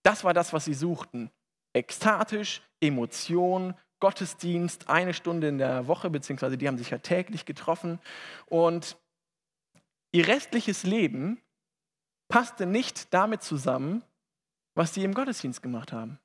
Das 0.02 0.24
war 0.24 0.34
das, 0.34 0.52
was 0.52 0.64
sie 0.64 0.74
suchten. 0.74 1.30
Ekstatisch, 1.74 2.60
Emotion, 2.80 3.74
Gottesdienst, 4.02 4.88
eine 4.88 5.14
Stunde 5.14 5.46
in 5.46 5.58
der 5.58 5.86
Woche, 5.86 6.10
beziehungsweise 6.10 6.58
die 6.58 6.66
haben 6.66 6.76
sich 6.76 6.90
ja 6.90 6.98
täglich 6.98 7.46
getroffen. 7.46 8.00
Und 8.46 8.98
ihr 10.10 10.26
restliches 10.26 10.82
Leben 10.82 11.40
passte 12.26 12.66
nicht 12.66 13.14
damit 13.14 13.44
zusammen, 13.44 14.02
was 14.74 14.92
sie 14.92 15.04
im 15.04 15.14
Gottesdienst 15.14 15.62
gemacht 15.62 15.92
haben. 15.92 16.18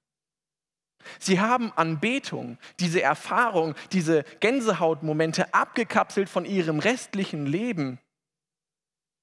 Sie 1.19 1.39
haben 1.39 1.71
Anbetung, 1.75 2.57
diese 2.79 3.03
Erfahrung, 3.03 3.75
diese 3.91 4.23
Gänsehautmomente 4.39 5.53
abgekapselt 5.53 6.29
von 6.29 6.45
ihrem 6.45 6.79
restlichen 6.79 7.45
Leben. 7.45 7.99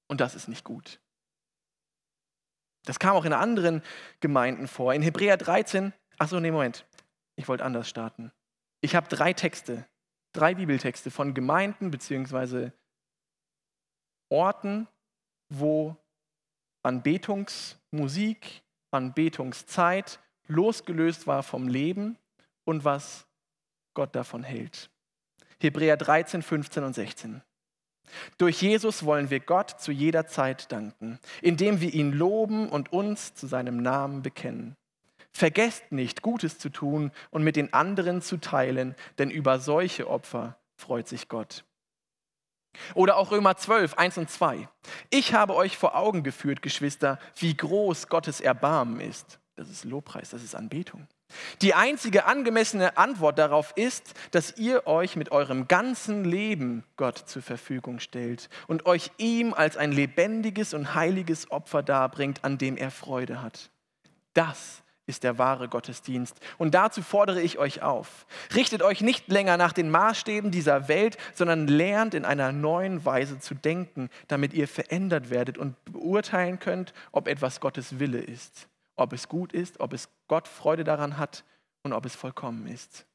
Und 0.07 0.21
das 0.21 0.33
ist 0.33 0.47
nicht 0.47 0.63
gut. 0.63 1.01
Das 2.85 2.99
kam 2.99 3.17
auch 3.17 3.25
in 3.25 3.33
anderen 3.33 3.83
Gemeinden 4.21 4.69
vor. 4.69 4.93
In 4.93 5.01
Hebräer 5.01 5.35
13, 5.35 5.91
achso, 6.17 6.39
nee, 6.39 6.51
Moment, 6.51 6.85
ich 7.35 7.49
wollte 7.49 7.65
anders 7.65 7.89
starten. 7.89 8.31
Ich 8.85 8.93
habe 8.93 9.07
drei 9.07 9.33
Texte, 9.33 9.83
drei 10.31 10.53
Bibeltexte 10.53 11.09
von 11.09 11.33
Gemeinden 11.33 11.89
bzw. 11.89 12.69
Orten, 14.29 14.87
wo 15.49 15.97
Anbetungsmusik 16.83 18.61
Anbetungszeit 18.91 20.19
losgelöst 20.45 21.25
war 21.25 21.41
vom 21.41 21.67
Leben 21.67 22.19
und 22.63 22.85
was 22.85 23.25
Gott 23.95 24.15
davon 24.15 24.43
hält. 24.43 24.91
Hebräer 25.59 25.97
13, 25.97 26.43
15 26.43 26.83
und 26.83 26.93
16. 26.93 27.41
Durch 28.37 28.61
Jesus 28.61 29.03
wollen 29.03 29.31
wir 29.31 29.39
Gott 29.39 29.81
zu 29.81 29.91
jeder 29.91 30.27
Zeit 30.27 30.71
danken, 30.71 31.17
indem 31.41 31.81
wir 31.81 31.91
ihn 31.91 32.13
loben 32.13 32.69
und 32.69 32.93
uns 32.93 33.33
zu 33.33 33.47
seinem 33.47 33.77
Namen 33.77 34.21
bekennen. 34.21 34.77
Vergesst 35.35 35.91
nicht, 35.91 36.21
Gutes 36.21 36.59
zu 36.59 36.69
tun 36.69 37.11
und 37.29 37.43
mit 37.43 37.57
den 37.57 37.73
anderen 37.73 38.21
zu 38.21 38.37
teilen, 38.37 38.95
denn 39.17 39.29
über 39.29 39.59
solche 39.59 40.09
Opfer 40.09 40.57
freut 40.77 41.09
sich 41.09 41.27
Gott. 41.27 41.65
Oder 42.93 43.17
auch 43.17 43.31
Römer 43.31 43.57
12, 43.57 43.95
1 43.95 44.17
und 44.17 44.29
2. 44.29 44.69
Ich 45.09 45.33
habe 45.33 45.53
euch 45.53 45.75
vor 45.75 45.97
Augen 45.97 46.23
geführt, 46.23 46.61
Geschwister, 46.61 47.19
wie 47.35 47.53
groß 47.53 48.07
Gottes 48.07 48.39
Erbarmen 48.39 49.01
ist. 49.01 49.41
Das 49.57 49.69
ist 49.69 49.83
Lobpreis, 49.83 50.29
das 50.29 50.41
ist 50.41 50.55
Anbetung. 50.55 51.05
Die 51.61 51.73
einzige 51.73 52.27
angemessene 52.27 52.95
Antwort 52.95 53.37
darauf 53.37 53.73
ist, 53.75 54.13
dass 54.31 54.55
ihr 54.55 54.87
euch 54.87 55.17
mit 55.17 55.33
eurem 55.33 55.67
ganzen 55.67 56.23
Leben 56.23 56.85
Gott 56.95 57.17
zur 57.17 57.41
Verfügung 57.41 57.99
stellt 57.99 58.49
und 58.67 58.85
euch 58.85 59.11
ihm 59.17 59.53
als 59.53 59.75
ein 59.75 59.91
lebendiges 59.91 60.73
und 60.73 60.95
heiliges 60.95 61.51
Opfer 61.51 61.83
darbringt, 61.83 62.45
an 62.45 62.57
dem 62.57 62.77
er 62.77 62.89
Freude 62.89 63.41
hat. 63.41 63.69
Das 64.33 64.84
ist 65.07 65.23
der 65.23 65.37
wahre 65.37 65.67
Gottesdienst. 65.67 66.39
Und 66.57 66.73
dazu 66.73 67.01
fordere 67.01 67.41
ich 67.41 67.59
euch 67.59 67.81
auf. 67.81 68.25
Richtet 68.55 68.81
euch 68.81 69.01
nicht 69.01 69.27
länger 69.27 69.57
nach 69.57 69.73
den 69.73 69.89
Maßstäben 69.89 70.51
dieser 70.51 70.87
Welt, 70.87 71.17
sondern 71.33 71.67
lernt 71.67 72.13
in 72.13 72.25
einer 72.25 72.51
neuen 72.51 73.05
Weise 73.05 73.39
zu 73.39 73.53
denken, 73.53 74.09
damit 74.27 74.53
ihr 74.53 74.67
verändert 74.67 75.29
werdet 75.29 75.57
und 75.57 75.75
beurteilen 75.85 76.59
könnt, 76.59 76.93
ob 77.11 77.27
etwas 77.27 77.59
Gottes 77.59 77.99
Wille 77.99 78.19
ist, 78.19 78.67
ob 78.95 79.13
es 79.13 79.29
gut 79.29 79.53
ist, 79.53 79.79
ob 79.79 79.93
es 79.93 80.09
Gott 80.27 80.47
Freude 80.47 80.83
daran 80.83 81.17
hat 81.17 81.43
und 81.83 81.93
ob 81.93 82.05
es 82.05 82.15
vollkommen 82.15 82.65
ist. 82.67 83.05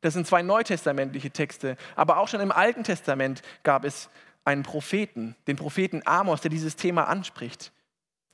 Das 0.00 0.14
sind 0.14 0.26
zwei 0.26 0.42
neutestamentliche 0.42 1.30
Texte, 1.30 1.76
aber 1.94 2.18
auch 2.18 2.28
schon 2.28 2.40
im 2.40 2.52
Alten 2.52 2.84
Testament 2.84 3.42
gab 3.62 3.84
es 3.84 4.10
einen 4.44 4.62
Propheten, 4.62 5.36
den 5.46 5.56
Propheten 5.56 6.02
Amos, 6.04 6.40
der 6.40 6.50
dieses 6.50 6.76
Thema 6.76 7.04
anspricht. 7.04 7.72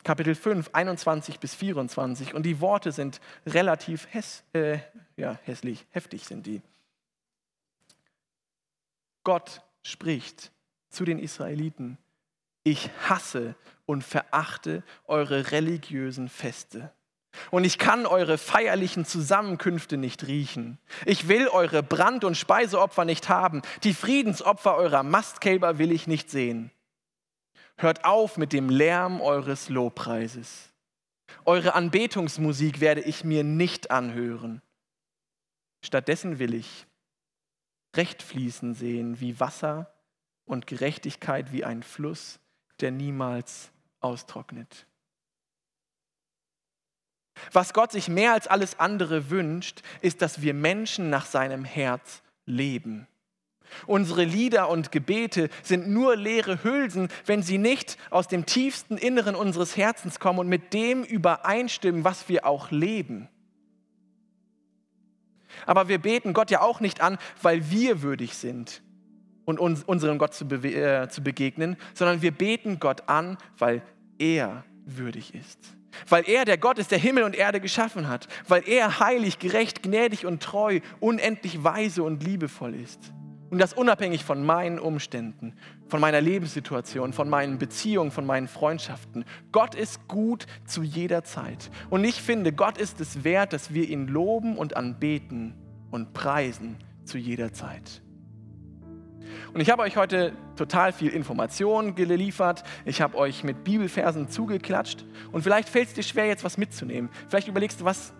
Kapitel 0.05 0.35
5, 0.35 0.71
21 0.73 1.39
bis 1.39 1.55
24. 1.55 2.35
Und 2.35 2.45
die 2.45 2.61
Worte 2.61 2.93
sind 2.93 3.21
relativ 3.47 4.09
häss, 4.11 4.43
äh, 4.53 4.79
ja, 5.17 5.39
hässlich, 5.45 5.87
heftig 5.91 6.27
sind 6.27 6.47
die. 6.47 6.63
Gott 9.25 9.63
spricht 9.83 10.51
zu 10.91 11.05
den 11.05 11.19
Israeliten, 11.19 11.99
ich 12.65 12.91
hasse 13.09 13.55
und 13.87 14.03
verachte 14.03 14.83
eure 15.07 15.53
religiösen 15.53 16.29
Feste. 16.29 16.93
Und 17.51 17.65
ich 17.65 17.79
kann 17.79 18.05
eure 18.05 18.37
feierlichen 18.37 19.05
Zusammenkünfte 19.05 19.97
nicht 19.97 20.27
riechen. 20.27 20.79
Ich 21.07 21.29
will 21.29 21.49
eure 21.49 21.83
Brand- 21.83 22.25
und 22.25 22.37
Speiseopfer 22.37 23.05
nicht 23.05 23.29
haben. 23.29 23.63
Die 23.85 23.95
Friedensopfer 23.95 24.77
eurer 24.77 25.03
Mastkälber 25.03 25.79
will 25.79 25.93
ich 25.93 26.07
nicht 26.07 26.31
sehen. 26.31 26.71
Hört 27.77 28.05
auf 28.05 28.37
mit 28.37 28.53
dem 28.53 28.69
Lärm 28.69 29.21
eures 29.21 29.69
Lobpreises. 29.69 30.73
Eure 31.45 31.75
Anbetungsmusik 31.75 32.81
werde 32.81 33.01
ich 33.01 33.25
mir 33.25 33.43
nicht 33.45 33.91
anhören. 33.91 34.63
Stattdessen 35.85 36.39
will 36.39 36.55
ich 36.55 36.87
Recht 37.95 38.23
fließen 38.23 38.75
sehen 38.75 39.21
wie 39.21 39.39
Wasser 39.39 39.93
und 40.47 40.67
Gerechtigkeit 40.67 41.53
wie 41.53 41.65
ein 41.65 41.83
Fluss, 41.83 42.41
der 42.81 42.91
niemals 42.91 43.71
austrocknet. 44.01 44.87
Was 47.53 47.75
Gott 47.75 47.93
sich 47.93 48.09
mehr 48.09 48.33
als 48.33 48.47
alles 48.47 48.79
andere 48.79 49.31
wünscht, 49.31 49.83
ist, 50.01 50.23
dass 50.23 50.43
wir 50.43 50.55
Menschen 50.55 51.11
nach 51.11 51.27
seinem 51.27 51.65
Herz 51.65 52.23
leben. 52.47 53.07
Unsere 53.87 54.25
Lieder 54.25 54.69
und 54.69 54.93
Gebete 54.93 55.49
sind 55.63 55.89
nur 55.89 56.17
leere 56.17 56.63
Hülsen, 56.65 57.09
wenn 57.27 57.43
sie 57.43 57.59
nicht 57.59 57.99
aus 58.11 58.29
dem 58.29 58.47
tiefsten 58.47 58.97
Inneren 58.97 59.35
unseres 59.35 59.77
Herzens 59.77 60.21
kommen 60.21 60.39
und 60.39 60.49
mit 60.49 60.73
dem 60.73 61.05
übereinstimmen, 61.05 62.05
was 62.05 62.29
wir 62.29 62.47
auch 62.47 62.71
leben. 62.71 63.29
Aber 65.67 65.89
wir 65.89 65.99
beten 65.99 66.33
Gott 66.33 66.51
ja 66.51 66.61
auch 66.61 66.81
nicht 66.81 67.01
an, 67.01 67.19
weil 67.41 67.71
wir 67.71 68.03
würdig 68.03 68.35
sind 68.35 68.83
und 69.45 69.59
uns, 69.59 69.83
unserem 69.85 70.19
Gott 70.19 70.35
zu, 70.35 70.45
äh, 70.47 71.09
zu 71.09 71.23
begegnen, 71.23 71.77
sondern 71.95 72.23
wir 72.23 72.33
beten 72.33 72.79
Gott 72.79 73.09
an, 73.09 73.39
weil 73.59 73.83
er 74.19 74.65
würdig 74.85 75.35
ist. 75.35 75.59
Weil 76.09 76.29
er 76.29 76.45
der 76.45 76.59
Gott 76.59 76.79
ist, 76.79 76.91
der 76.91 76.99
Himmel 76.99 77.25
und 77.25 77.37
Erde 77.37 77.61
geschaffen 77.61 78.09
hat. 78.09 78.27
Weil 78.49 78.67
er 78.67 78.99
heilig, 79.01 79.39
gerecht, 79.39 79.83
gnädig 79.83 80.25
und 80.25 80.43
treu, 80.43 80.81
unendlich 81.01 81.63
weise 81.63 82.03
und 82.03 82.23
liebevoll 82.23 82.75
ist. 82.75 83.13
Und 83.53 83.59
das 83.59 83.75
unabhängig 83.75 84.25
von 84.25 84.43
meinen 84.43 84.79
Umständen, 84.79 85.53
von 85.87 86.01
meiner 86.01 86.23
Lebenssituation, 86.23 87.13
von 87.13 87.29
meinen 87.29 87.59
Beziehungen, 87.59 88.11
von 88.11 88.25
meinen 88.25 88.49
Freundschaften. 88.49 89.27
Gott 89.53 89.75
ist 89.75 90.09
gut 90.09 90.47
zu 90.65 90.83
jeder 90.83 91.23
Zeit. 91.23 91.71
Und 91.91 92.03
ich 92.03 92.23
finde, 92.23 92.55
Gott 92.55 92.79
ist 92.79 92.99
es 92.99 93.25
wert, 93.25 93.53
dass 93.53 93.75
wir 93.75 93.87
ihn 93.87 94.09
loben 94.09 94.57
und 94.57 94.75
anbeten 94.75 95.53
und 95.91 96.15
preisen 96.15 96.79
zu 97.05 97.19
jeder 97.19 97.53
Zeit. 97.53 98.01
Und 99.53 99.61
ich 99.61 99.69
habe 99.69 99.83
euch 99.83 99.99
heute 99.99 100.33
total 100.57 100.95
viel 100.95 101.11
Information 101.11 101.95
geliefert. 101.95 102.65
Ich 102.87 103.03
habe 103.03 103.19
euch 103.19 103.45
mit 103.45 103.65
Bibelversen 103.65 104.31
zugeklatscht. 104.31 105.05
Und 105.31 105.43
vielleicht 105.43 105.69
fällt 105.69 105.89
es 105.89 105.93
dir 105.93 106.05
schwer, 106.05 106.25
jetzt 106.25 106.43
was 106.43 106.57
mitzunehmen. 106.57 107.11
Vielleicht 107.29 107.49
überlegst 107.49 107.83
du, 107.83 107.85
was, 107.85 108.15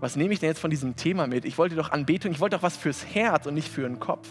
was 0.00 0.14
nehme 0.14 0.34
ich 0.34 0.40
denn 0.40 0.50
jetzt 0.50 0.60
von 0.60 0.70
diesem 0.70 0.94
Thema 0.94 1.26
mit? 1.26 1.46
Ich 1.46 1.56
wollte 1.56 1.74
doch 1.74 1.90
Anbetung, 1.90 2.32
ich 2.32 2.40
wollte 2.40 2.56
doch 2.56 2.62
was 2.62 2.76
fürs 2.76 3.06
Herz 3.14 3.46
und 3.46 3.54
nicht 3.54 3.70
für 3.70 3.88
den 3.88 3.98
Kopf. 3.98 4.28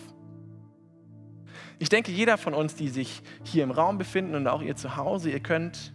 Ich 1.79 1.89
denke, 1.89 2.11
jeder 2.11 2.37
von 2.37 2.53
uns, 2.53 2.75
die 2.75 2.89
sich 2.89 3.21
hier 3.43 3.63
im 3.63 3.71
Raum 3.71 3.97
befinden 3.97 4.35
und 4.35 4.47
auch 4.47 4.61
ihr 4.61 4.75
zu 4.75 4.95
Hause, 4.95 5.29
ihr 5.29 5.39
könnt 5.39 5.93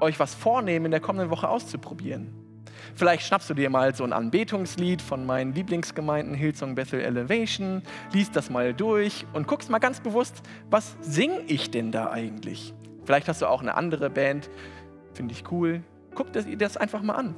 euch 0.00 0.18
was 0.20 0.34
vornehmen, 0.34 0.86
in 0.86 0.90
der 0.90 1.00
kommenden 1.00 1.30
Woche 1.30 1.48
auszuprobieren. 1.48 2.32
Vielleicht 2.94 3.26
schnappst 3.26 3.50
du 3.50 3.54
dir 3.54 3.70
mal 3.70 3.94
so 3.94 4.04
ein 4.04 4.12
Anbetungslied 4.12 5.02
von 5.02 5.26
meinen 5.26 5.54
Lieblingsgemeinden 5.54 6.34
Hillsong 6.34 6.74
Bethel 6.74 7.00
Elevation, 7.00 7.82
liest 8.12 8.36
das 8.36 8.50
mal 8.50 8.74
durch 8.74 9.26
und 9.32 9.46
guckst 9.46 9.70
mal 9.70 9.78
ganz 9.78 10.00
bewusst, 10.00 10.42
was 10.70 10.96
singe 11.00 11.40
ich 11.46 11.70
denn 11.70 11.92
da 11.92 12.10
eigentlich? 12.10 12.74
Vielleicht 13.04 13.28
hast 13.28 13.42
du 13.42 13.46
auch 13.46 13.62
eine 13.62 13.74
andere 13.74 14.10
Band, 14.10 14.50
finde 15.14 15.32
ich 15.32 15.50
cool. 15.50 15.82
Guck 16.14 16.32
dir 16.32 16.56
das 16.56 16.76
einfach 16.76 17.02
mal 17.02 17.14
an. 17.14 17.34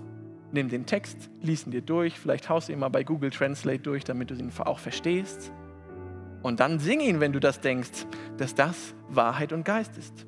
Nimm 0.52 0.68
den 0.68 0.84
Text, 0.84 1.30
lies 1.40 1.64
ihn 1.64 1.70
dir 1.70 1.82
durch, 1.82 2.18
vielleicht 2.18 2.48
haust 2.48 2.68
du 2.68 2.72
ihn 2.72 2.80
mal 2.80 2.88
bei 2.88 3.04
Google 3.04 3.30
Translate 3.30 3.80
durch, 3.80 4.04
damit 4.04 4.30
du 4.30 4.34
ihn 4.34 4.50
auch 4.64 4.78
verstehst. 4.78 5.52
Und 6.43 6.61
dann 6.61 6.78
sing 6.78 7.01
ihn, 7.01 7.20
wenn 7.20 7.32
du 7.32 7.41
das 7.41 7.61
denkst, 7.61 8.07
dass 8.36 8.55
das 8.55 8.95
Wahrheit 9.09 9.53
und 9.53 9.64
Geist 9.64 9.97
ist. 9.99 10.26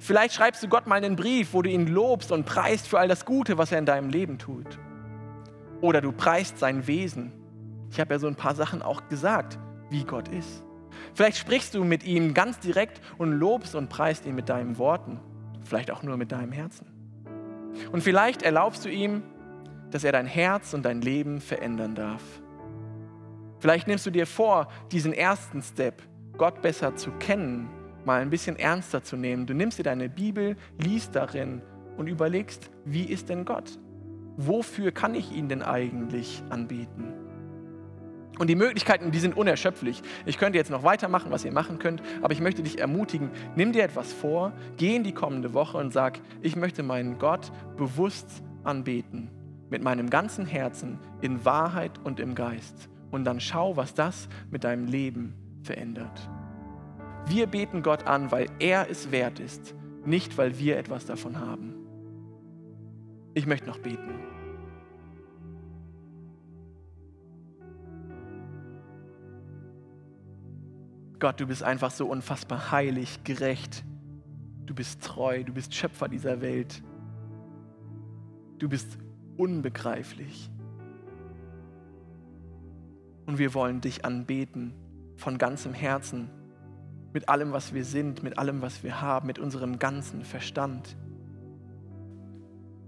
Vielleicht 0.00 0.34
schreibst 0.34 0.62
du 0.62 0.68
Gott 0.68 0.86
mal 0.86 0.96
einen 0.96 1.16
Brief, 1.16 1.52
wo 1.52 1.62
du 1.62 1.70
ihn 1.70 1.88
lobst 1.88 2.32
und 2.32 2.46
preist 2.46 2.86
für 2.86 2.98
all 2.98 3.08
das 3.08 3.24
Gute, 3.24 3.58
was 3.58 3.72
er 3.72 3.78
in 3.78 3.86
deinem 3.86 4.10
Leben 4.10 4.38
tut. 4.38 4.78
Oder 5.80 6.00
du 6.00 6.12
preist 6.12 6.58
sein 6.58 6.86
Wesen. 6.86 7.32
Ich 7.90 8.00
habe 8.00 8.14
ja 8.14 8.18
so 8.18 8.28
ein 8.28 8.36
paar 8.36 8.54
Sachen 8.54 8.80
auch 8.80 9.08
gesagt, 9.08 9.58
wie 9.90 10.04
Gott 10.04 10.28
ist. 10.28 10.62
Vielleicht 11.14 11.36
sprichst 11.36 11.74
du 11.74 11.84
mit 11.84 12.04
ihm 12.04 12.32
ganz 12.32 12.58
direkt 12.60 13.00
und 13.18 13.32
lobst 13.32 13.74
und 13.74 13.88
preist 13.88 14.24
ihn 14.24 14.34
mit 14.34 14.48
deinen 14.48 14.78
Worten. 14.78 15.20
Vielleicht 15.64 15.90
auch 15.90 16.02
nur 16.02 16.16
mit 16.16 16.32
deinem 16.32 16.52
Herzen. 16.52 16.86
Und 17.90 18.02
vielleicht 18.02 18.42
erlaubst 18.42 18.84
du 18.84 18.88
ihm, 18.88 19.22
dass 19.90 20.04
er 20.04 20.12
dein 20.12 20.26
Herz 20.26 20.74
und 20.74 20.84
dein 20.84 21.02
Leben 21.02 21.40
verändern 21.40 21.94
darf. 21.94 22.22
Vielleicht 23.62 23.88
nimmst 23.88 24.04
du 24.04 24.10
dir 24.10 24.26
vor, 24.26 24.68
diesen 24.90 25.14
ersten 25.14 25.62
Step, 25.62 26.02
Gott 26.36 26.60
besser 26.60 26.94
zu 26.96 27.10
kennen 27.12 27.70
mal 28.04 28.20
ein 28.20 28.30
bisschen 28.30 28.56
ernster 28.56 29.02
zu 29.02 29.16
nehmen. 29.16 29.46
Du 29.46 29.54
nimmst 29.54 29.78
dir 29.78 29.84
deine 29.84 30.08
Bibel, 30.08 30.56
liest 30.78 31.14
darin 31.14 31.62
und 31.96 32.06
überlegst, 32.06 32.70
wie 32.84 33.04
ist 33.04 33.28
denn 33.28 33.44
Gott? 33.44 33.78
Wofür 34.36 34.92
kann 34.92 35.14
ich 35.14 35.32
ihn 35.32 35.48
denn 35.48 35.62
eigentlich 35.62 36.42
anbieten? 36.50 37.12
Und 38.38 38.48
die 38.48 38.56
Möglichkeiten, 38.56 39.10
die 39.10 39.18
sind 39.18 39.36
unerschöpflich. 39.36 40.02
Ich 40.24 40.38
könnte 40.38 40.58
jetzt 40.58 40.70
noch 40.70 40.82
weitermachen, 40.82 41.30
was 41.30 41.44
ihr 41.44 41.52
machen 41.52 41.78
könnt, 41.78 42.02
aber 42.22 42.32
ich 42.32 42.40
möchte 42.40 42.62
dich 42.62 42.80
ermutigen, 42.80 43.30
nimm 43.56 43.72
dir 43.72 43.84
etwas 43.84 44.12
vor, 44.12 44.52
geh 44.78 44.96
in 44.96 45.04
die 45.04 45.12
kommende 45.12 45.52
Woche 45.52 45.76
und 45.76 45.92
sag, 45.92 46.18
ich 46.40 46.56
möchte 46.56 46.82
meinen 46.82 47.18
Gott 47.18 47.52
bewusst 47.76 48.42
anbeten, 48.64 49.30
mit 49.68 49.82
meinem 49.82 50.08
ganzen 50.08 50.46
Herzen, 50.46 50.98
in 51.20 51.44
Wahrheit 51.44 51.92
und 52.02 52.20
im 52.20 52.34
Geist. 52.34 52.88
Und 53.12 53.24
dann 53.24 53.38
schau, 53.38 53.76
was 53.76 53.94
das 53.94 54.28
mit 54.50 54.64
deinem 54.64 54.86
Leben 54.86 55.34
verändert. 55.62 56.28
Wir 57.26 57.46
beten 57.46 57.82
Gott 57.82 58.08
an, 58.08 58.32
weil 58.32 58.48
er 58.58 58.90
es 58.90 59.12
wert 59.12 59.38
ist, 59.38 59.74
nicht 60.04 60.36
weil 60.38 60.58
wir 60.58 60.76
etwas 60.76 61.06
davon 61.06 61.38
haben. 61.38 61.74
Ich 63.34 63.46
möchte 63.46 63.66
noch 63.66 63.78
beten. 63.78 64.18
Gott, 71.18 71.38
du 71.38 71.46
bist 71.46 71.62
einfach 71.62 71.92
so 71.92 72.08
unfassbar 72.08 72.72
heilig, 72.72 73.22
gerecht. 73.22 73.84
Du 74.66 74.74
bist 74.74 75.02
treu, 75.02 75.44
du 75.44 75.52
bist 75.52 75.72
Schöpfer 75.72 76.08
dieser 76.08 76.40
Welt. 76.40 76.82
Du 78.58 78.68
bist 78.68 78.98
unbegreiflich. 79.36 80.50
Und 83.26 83.38
wir 83.38 83.54
wollen 83.54 83.80
dich 83.80 84.04
anbeten 84.04 84.74
von 85.16 85.38
ganzem 85.38 85.74
Herzen 85.74 86.30
mit 87.12 87.28
allem, 87.28 87.52
was 87.52 87.74
wir 87.74 87.84
sind, 87.84 88.22
mit 88.22 88.38
allem, 88.38 88.62
was 88.62 88.82
wir 88.82 89.00
haben, 89.00 89.26
mit 89.26 89.38
unserem 89.38 89.78
ganzen 89.78 90.24
Verstand. 90.24 90.96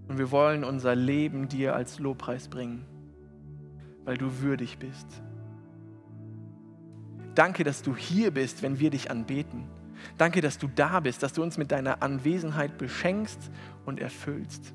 Und 0.08 0.18
wir 0.18 0.30
wollen 0.30 0.64
unser 0.64 0.94
Leben 0.94 1.48
dir 1.48 1.74
als 1.74 1.98
Lobpreis 1.98 2.48
bringen, 2.48 2.84
weil 4.04 4.16
du 4.16 4.40
würdig 4.40 4.78
bist. 4.78 5.06
Danke, 7.34 7.64
dass 7.64 7.82
du 7.82 7.96
hier 7.96 8.30
bist, 8.30 8.62
wenn 8.62 8.78
wir 8.78 8.90
dich 8.90 9.10
anbeten. 9.10 9.64
Danke, 10.18 10.40
dass 10.40 10.58
du 10.58 10.68
da 10.68 11.00
bist, 11.00 11.22
dass 11.22 11.32
du 11.32 11.42
uns 11.42 11.58
mit 11.58 11.72
deiner 11.72 12.02
Anwesenheit 12.02 12.78
beschenkst 12.78 13.50
und 13.84 14.00
erfüllst. 14.00 14.74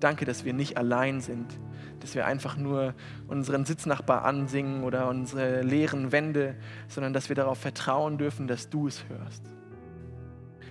Danke, 0.00 0.24
dass 0.24 0.44
wir 0.44 0.54
nicht 0.54 0.76
allein 0.76 1.20
sind, 1.20 1.58
dass 2.02 2.14
wir 2.14 2.26
einfach 2.26 2.56
nur 2.56 2.94
unseren 3.28 3.64
Sitznachbar 3.64 4.24
ansingen 4.24 4.84
oder 4.84 5.08
unsere 5.08 5.62
leeren 5.62 6.12
Wände, 6.12 6.56
sondern 6.88 7.12
dass 7.12 7.28
wir 7.28 7.36
darauf 7.36 7.58
vertrauen 7.58 8.18
dürfen, 8.18 8.46
dass 8.46 8.68
du 8.70 8.86
es 8.86 9.04
hörst. 9.08 9.42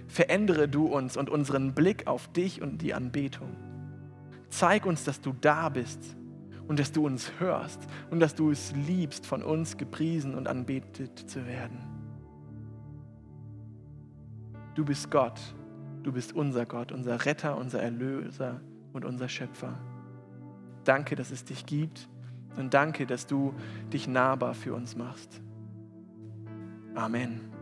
Verändere 0.08 0.68
du 0.68 0.88
uns 0.88 1.18
und 1.18 1.30
unseren 1.30 1.74
Blick 1.74 2.08
auf 2.08 2.28
dich 2.30 2.62
und 2.62 2.82
die 2.82 2.94
Anbetung. 2.94 3.56
Zeig 4.50 4.86
uns, 4.86 5.04
dass 5.04 5.22
du 5.22 5.34
da 5.40 5.70
bist 5.70 6.18
und 6.68 6.80
dass 6.80 6.92
du 6.92 7.06
uns 7.06 7.32
hörst 7.40 7.80
und 8.10 8.20
dass 8.20 8.36
du 8.36 8.52
es 8.52 8.74
liebst, 8.88 9.26
von 9.26 9.44
uns 9.44 9.78
gepriesen 9.78 10.36
und 10.36 10.48
anbetet 10.48 11.18
zu 11.30 11.46
werden. 11.46 11.80
Du 14.76 14.86
bist 14.86 15.12
Gott, 15.12 15.40
du 16.04 16.12
bist 16.12 16.34
unser 16.34 16.66
Gott, 16.66 16.92
unser 16.92 17.26
Retter, 17.26 17.58
unser 17.58 17.82
Erlöser 17.82 18.62
und 18.94 19.06
unser 19.06 19.28
Schöpfer. 19.28 19.78
Danke, 20.84 21.16
dass 21.16 21.32
es 21.32 21.46
dich 21.46 21.66
gibt 21.66 22.08
und 22.58 22.74
danke, 22.74 23.06
dass 23.06 23.28
du 23.28 23.54
dich 23.92 24.08
nahbar 24.08 24.54
für 24.54 24.74
uns 24.74 24.96
machst. 24.96 25.42
Amen. 26.96 27.59